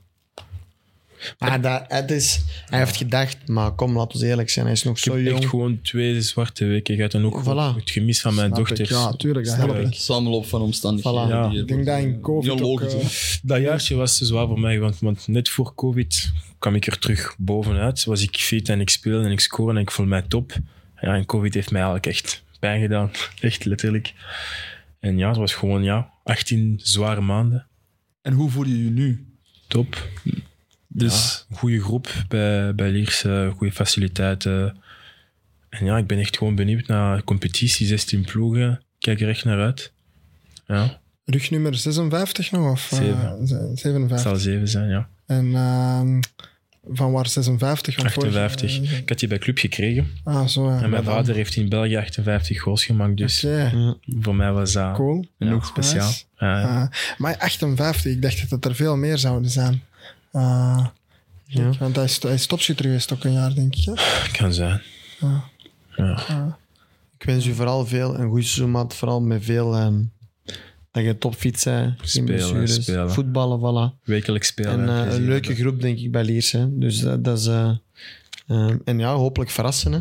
Maar 1.38 1.60
dat, 1.60 1.84
het 1.88 2.10
is, 2.10 2.40
hij 2.66 2.78
heeft 2.78 2.96
gedacht, 2.96 3.48
maar 3.48 3.70
kom, 3.72 3.96
laten 3.96 4.20
we 4.20 4.26
eerlijk 4.26 4.50
zijn. 4.50 4.64
Hij 4.64 4.74
is 4.74 4.82
nog 4.82 4.96
Ik 4.96 5.02
zo 5.02 5.16
heb 5.16 5.26
echt 5.34 5.44
gewoon 5.46 5.80
twee 5.82 6.22
zwarte 6.22 6.64
weken 6.64 6.96
gehad. 6.96 7.14
En 7.14 7.24
ook 7.24 7.42
Voilà. 7.42 7.76
het 7.80 7.90
gemis 7.90 8.20
van 8.20 8.34
mijn 8.34 8.46
Snap 8.52 8.60
ik. 8.60 8.66
dochters. 8.68 8.88
Ja, 8.88 9.12
tuurlijk, 9.12 9.46
dat 9.46 9.56
helpt. 9.56 9.78
ik. 9.86 9.94
Samenloop 9.94 10.46
van 10.46 10.60
omstandigheden. 10.60 11.26
Voilà. 11.26 11.30
Ja. 11.30 11.60
Ik 11.60 11.68
denk 11.68 11.86
dat 11.86 11.98
in 11.98 12.14
eh, 12.14 12.20
COVID 12.20 12.60
ook, 12.60 12.80
eh. 12.80 12.94
Dat 13.42 13.60
jaartje 13.60 13.94
was 13.94 14.18
te 14.18 14.24
zwaar 14.24 14.46
voor 14.46 14.60
mij, 14.60 14.78
want, 14.80 14.98
want 14.98 15.28
net 15.28 15.48
voor 15.48 15.74
COVID 15.74 16.32
kwam 16.58 16.74
ik 16.74 16.86
er 16.86 16.98
terug 16.98 17.34
bovenuit. 17.38 18.04
Was 18.04 18.22
ik 18.22 18.36
fit 18.36 18.68
en 18.68 18.80
ik 18.80 18.90
speelde 18.90 19.24
en 19.24 19.32
ik 19.32 19.40
scoorde 19.40 19.74
en 19.74 19.82
ik 19.82 19.90
voelde 19.90 20.10
mij 20.10 20.22
top. 20.22 20.52
Ja, 21.00 21.14
en 21.14 21.26
COVID 21.26 21.54
heeft 21.54 21.70
mij 21.70 21.82
eigenlijk 21.82 22.12
echt 22.14 22.42
pijn 22.60 22.80
gedaan. 22.80 23.10
Echt 23.40 23.64
letterlijk. 23.64 24.12
En 25.00 25.18
ja, 25.18 25.28
het 25.28 25.36
was 25.36 25.54
gewoon 25.54 25.82
ja, 25.82 26.10
18 26.24 26.80
zware 26.82 27.20
maanden. 27.20 27.66
En 28.22 28.32
hoe 28.32 28.50
voel 28.50 28.64
je 28.64 28.84
je 28.84 28.90
nu? 28.90 29.26
Top. 29.66 30.08
Dus 30.88 31.44
Ja, 31.48 31.56
goede 31.56 31.80
groep 31.80 32.24
bij, 32.28 32.74
bij 32.74 32.90
Lierse, 32.90 33.52
goede 33.56 33.72
faciliteiten. 33.72 34.76
En 35.68 35.84
ja, 35.84 35.96
ik 35.98 36.06
ben 36.06 36.18
echt 36.18 36.36
gewoon 36.36 36.54
benieuwd 36.54 36.86
naar 36.86 37.24
competitie, 37.24 37.86
16 37.86 38.24
ploegen. 38.24 38.82
Kijk 38.98 39.20
er 39.20 39.28
echt 39.28 39.44
naar 39.44 39.60
uit. 39.60 39.92
Ja, 40.66 41.00
Rugnummer 41.24 41.74
56 41.74 42.50
nog? 42.50 42.70
Of, 42.70 42.92
eh, 42.92 42.98
Zeven. 42.98 43.46
ze- 43.46 43.54
het 43.54 43.78
57. 43.78 44.20
zal 44.30 44.36
7 44.36 44.68
zijn, 44.68 44.88
ja. 44.88 45.08
En 45.26 45.54
ehm, 45.54 46.20
van 46.90 47.12
waar 47.12 47.26
56? 47.28 47.96
Want 47.96 48.12
vorige- 48.12 48.40
58. 48.40 48.98
Ik 48.98 49.08
had 49.08 49.18
die 49.18 49.28
bij 49.28 49.38
club 49.38 49.58
gekregen. 49.58 50.08
Ah, 50.24 50.46
zo 50.46 50.70
ja. 50.70 50.82
En 50.82 50.90
mijn 50.90 51.04
vader 51.04 51.34
heeft 51.34 51.56
in 51.56 51.68
België 51.68 51.96
58 51.96 52.60
goals 52.60 52.84
gemaakt, 52.84 53.16
dus 53.16 53.46
voor 54.20 54.34
mij 54.34 54.52
was 54.52 54.72
dat 54.72 54.94
cool. 54.94 55.26
ja, 55.38 55.60
speciaal. 55.60 56.06
Nice. 56.06 56.24
Ja, 56.38 56.60
ja. 56.60 56.82
Ah, 56.82 56.90
maar 57.18 57.36
58, 57.38 58.12
ik 58.12 58.22
dacht 58.22 58.40
dat 58.40 58.50
het 58.50 58.64
er 58.64 58.74
veel 58.74 58.96
meer 58.96 59.18
zouden 59.18 59.50
zijn. 59.50 59.82
Ah, 60.32 60.86
Ja. 61.44 61.70
Want 61.78 61.96
hij 61.96 62.04
is, 62.04 62.22
hij 62.22 62.34
is 62.34 62.46
topschutter 62.46 62.84
geweest 62.84 63.12
ook 63.12 63.24
een 63.24 63.32
jaar, 63.32 63.54
denk 63.54 63.74
ik. 63.74 63.84
Hè? 63.84 63.92
kan 64.38 64.52
zijn. 64.52 64.80
Ah. 65.20 65.42
Ja. 65.96 66.12
Ah. 66.28 66.46
Ik 67.18 67.24
wens 67.24 67.46
u 67.46 67.54
vooral 67.54 67.86
veel, 67.86 68.18
een 68.18 68.28
goed 68.28 68.42
seizoen, 68.44 68.70
maat. 68.70 68.94
Vooral 68.94 69.20
met 69.20 69.44
veel... 69.44 69.74
ehm, 69.76 70.00
dat 70.90 71.04
je 71.04 71.18
topfit 71.18 71.62
bent. 71.64 71.94
Geen 71.98 72.08
Spelen, 72.08 72.24
blessures. 72.34 72.74
spelen. 72.74 73.10
Voetballen, 73.12 73.58
voilà. 73.58 74.02
Wekelijks 74.04 74.48
spelen. 74.48 74.88
En 74.88 75.06
eh, 75.08 75.14
een 75.14 75.24
leuke 75.24 75.54
groep, 75.54 75.80
denk 75.80 75.98
ik, 75.98 76.12
bij 76.12 76.24
Liers. 76.24 76.52
Hè. 76.52 76.78
Dus 76.78 77.00
dat, 77.00 77.24
dat 77.24 77.38
is... 77.38 77.46
eh, 77.46 77.70
eh, 78.46 78.70
en 78.84 78.98
ja, 78.98 79.14
hopelijk 79.14 79.50
verrassen, 79.50 79.92
hè. 79.92 80.00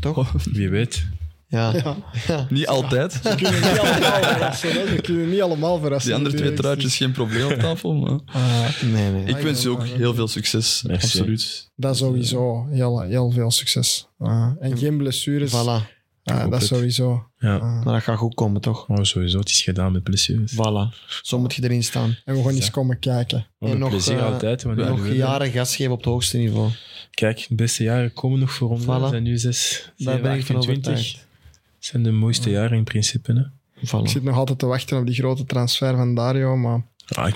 Toch? 0.00 0.32
Wie 0.52 0.68
weet. 0.68 1.04
Ja. 1.48 1.72
Ja. 1.84 1.96
ja. 2.26 2.46
niet 2.50 2.66
altijd. 2.66 3.12
Ze 3.12 3.34
kunnen 3.36 3.60
niet 3.60 3.78
allemaal 3.78 4.22
verrassen. 4.22 4.70
Hè? 4.72 4.86
Ze 4.86 5.00
kunnen 5.02 5.30
niet 5.30 5.42
allemaal 5.42 5.78
verrassen. 5.80 6.10
Die 6.10 6.18
andere 6.18 6.36
twee 6.36 6.52
truitjes 6.54 6.96
geen 6.96 7.12
probleem 7.12 7.52
op 7.52 7.58
tafel. 7.58 7.94
Maar 7.94 8.18
Ah, 8.42 8.82
Nee, 8.92 9.10
nee. 9.10 9.24
ik 9.24 9.36
wens 9.36 9.62
je 9.62 9.68
ook 9.68 9.84
heel 9.86 10.14
veel 10.14 10.28
succes. 10.28 10.82
Merci. 10.86 11.06
Absoluut. 11.18 11.70
dat 11.76 11.96
sowieso. 11.96 12.66
Heel, 12.70 13.00
heel 13.00 13.30
veel 13.30 13.50
succes. 13.50 14.08
Ah, 14.18 14.50
en 14.60 14.78
geen 14.78 14.96
blessures. 14.96 15.50
Voilà. 15.52 16.00
Ah, 16.24 16.40
hoop 16.40 16.50
dat 16.50 16.60
het. 16.60 16.68
sowieso. 16.68 17.26
Ja. 17.38 17.56
Ah. 17.56 17.84
Maar 17.84 17.94
dat 17.94 18.02
gaat 18.02 18.18
goed 18.18 18.34
komen, 18.34 18.60
toch? 18.60 18.88
Oh, 18.88 19.02
sowieso, 19.02 19.38
het 19.38 19.48
is 19.48 19.62
gedaan 19.62 19.92
met 19.92 20.02
blessures. 20.02 20.52
Voilà. 20.54 20.96
Zo 21.22 21.38
moet 21.38 21.54
je 21.54 21.62
erin 21.64 21.84
staan. 21.84 22.16
En 22.24 22.34
we 22.34 22.42
gaan 22.42 22.54
eens 22.54 22.70
komen 22.70 22.98
kijken. 22.98 23.46
Oh, 23.58 23.70
En 23.70 23.78
nog, 23.78 23.88
plezier 23.90 24.18
eh, 24.18 24.24
altijd. 24.32 24.64
Nog 24.64 25.08
jaren 25.12 25.50
gas 25.50 25.76
geven 25.76 25.92
op 25.92 25.98
het 25.98 26.06
hoogste 26.06 26.36
niveau. 26.36 26.70
Kijk, 27.10 27.46
de 27.48 27.54
beste 27.54 27.82
jaren 27.82 28.12
komen 28.12 28.38
nog 28.38 28.52
voor 28.52 28.70
ons. 28.70 28.82
Voilà. 28.82 28.86
We 28.86 29.08
zijn 29.08 29.22
nu 29.22 29.38
6, 29.38 29.92
Daar 29.96 30.20
ben 30.20 30.34
ik 30.38 30.46
van 30.46 30.56
overtuigd. 30.56 31.12
Het 31.12 31.90
zijn 31.90 32.02
de 32.02 32.10
mooiste 32.10 32.50
jaren 32.50 32.76
in 32.76 32.84
principe. 32.84 33.32
Hè? 33.32 33.40
Ik 33.80 33.88
Voilà. 33.88 34.10
zit 34.10 34.22
nog 34.22 34.36
altijd 34.36 34.58
te 34.58 34.66
wachten 34.66 34.98
op 34.98 35.06
die 35.06 35.14
grote 35.14 35.44
transfer 35.44 35.96
van 35.96 36.14
Dario, 36.14 36.56
maar 36.56 36.84
Ah. 37.06 37.32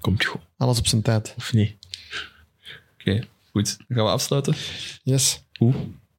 Komt 0.00 0.24
goed. 0.24 0.40
Alles 0.56 0.78
op 0.78 0.86
zijn 0.86 1.02
tijd. 1.02 1.34
Of 1.36 1.52
niet? 1.52 1.76
Oké, 3.00 3.24
goed. 3.50 3.76
Dan 3.78 3.96
gaan 3.96 4.04
we 4.06 4.10
afsluiten. 4.12 4.54
yes. 5.02 5.42
Oeh, 5.60 5.74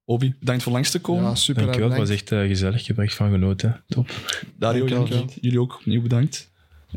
Obi, 0.05 0.35
bedankt 0.39 0.63
voor 0.63 0.71
langs 0.71 0.91
te 0.91 0.99
komen. 0.99 1.23
Ja, 1.23 1.35
super. 1.35 1.61
Dankjewel, 1.61 1.89
het 1.89 1.99
was 1.99 2.09
echt 2.09 2.31
eh, 2.31 2.39
gezellig. 2.39 2.79
Ik 2.79 2.87
heb 2.87 2.97
er 2.97 3.03
echt 3.03 3.15
van 3.15 3.31
genoten. 3.31 3.83
Top. 3.87 4.09
Dario, 4.57 4.85
Dankjewel, 4.85 5.29
jullie 5.41 5.61
ook 5.61 5.75
opnieuw 5.75 6.01
bedankt. 6.01 6.51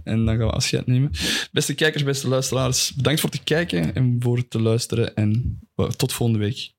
En 0.04 0.24
dan 0.24 0.36
gaan 0.36 0.46
we 0.46 0.52
afscheid 0.52 0.86
nemen. 0.86 1.10
Beste 1.52 1.74
kijkers, 1.74 2.04
beste 2.04 2.28
luisteraars, 2.28 2.94
bedankt 2.94 3.20
voor 3.20 3.30
het 3.30 3.44
kijken 3.44 3.94
en 3.94 4.16
voor 4.18 4.36
het 4.36 4.50
te 4.50 4.60
luisteren. 4.60 5.14
En 5.14 5.60
eh, 5.74 5.86
tot 5.86 6.12
volgende 6.12 6.44
week. 6.44 6.74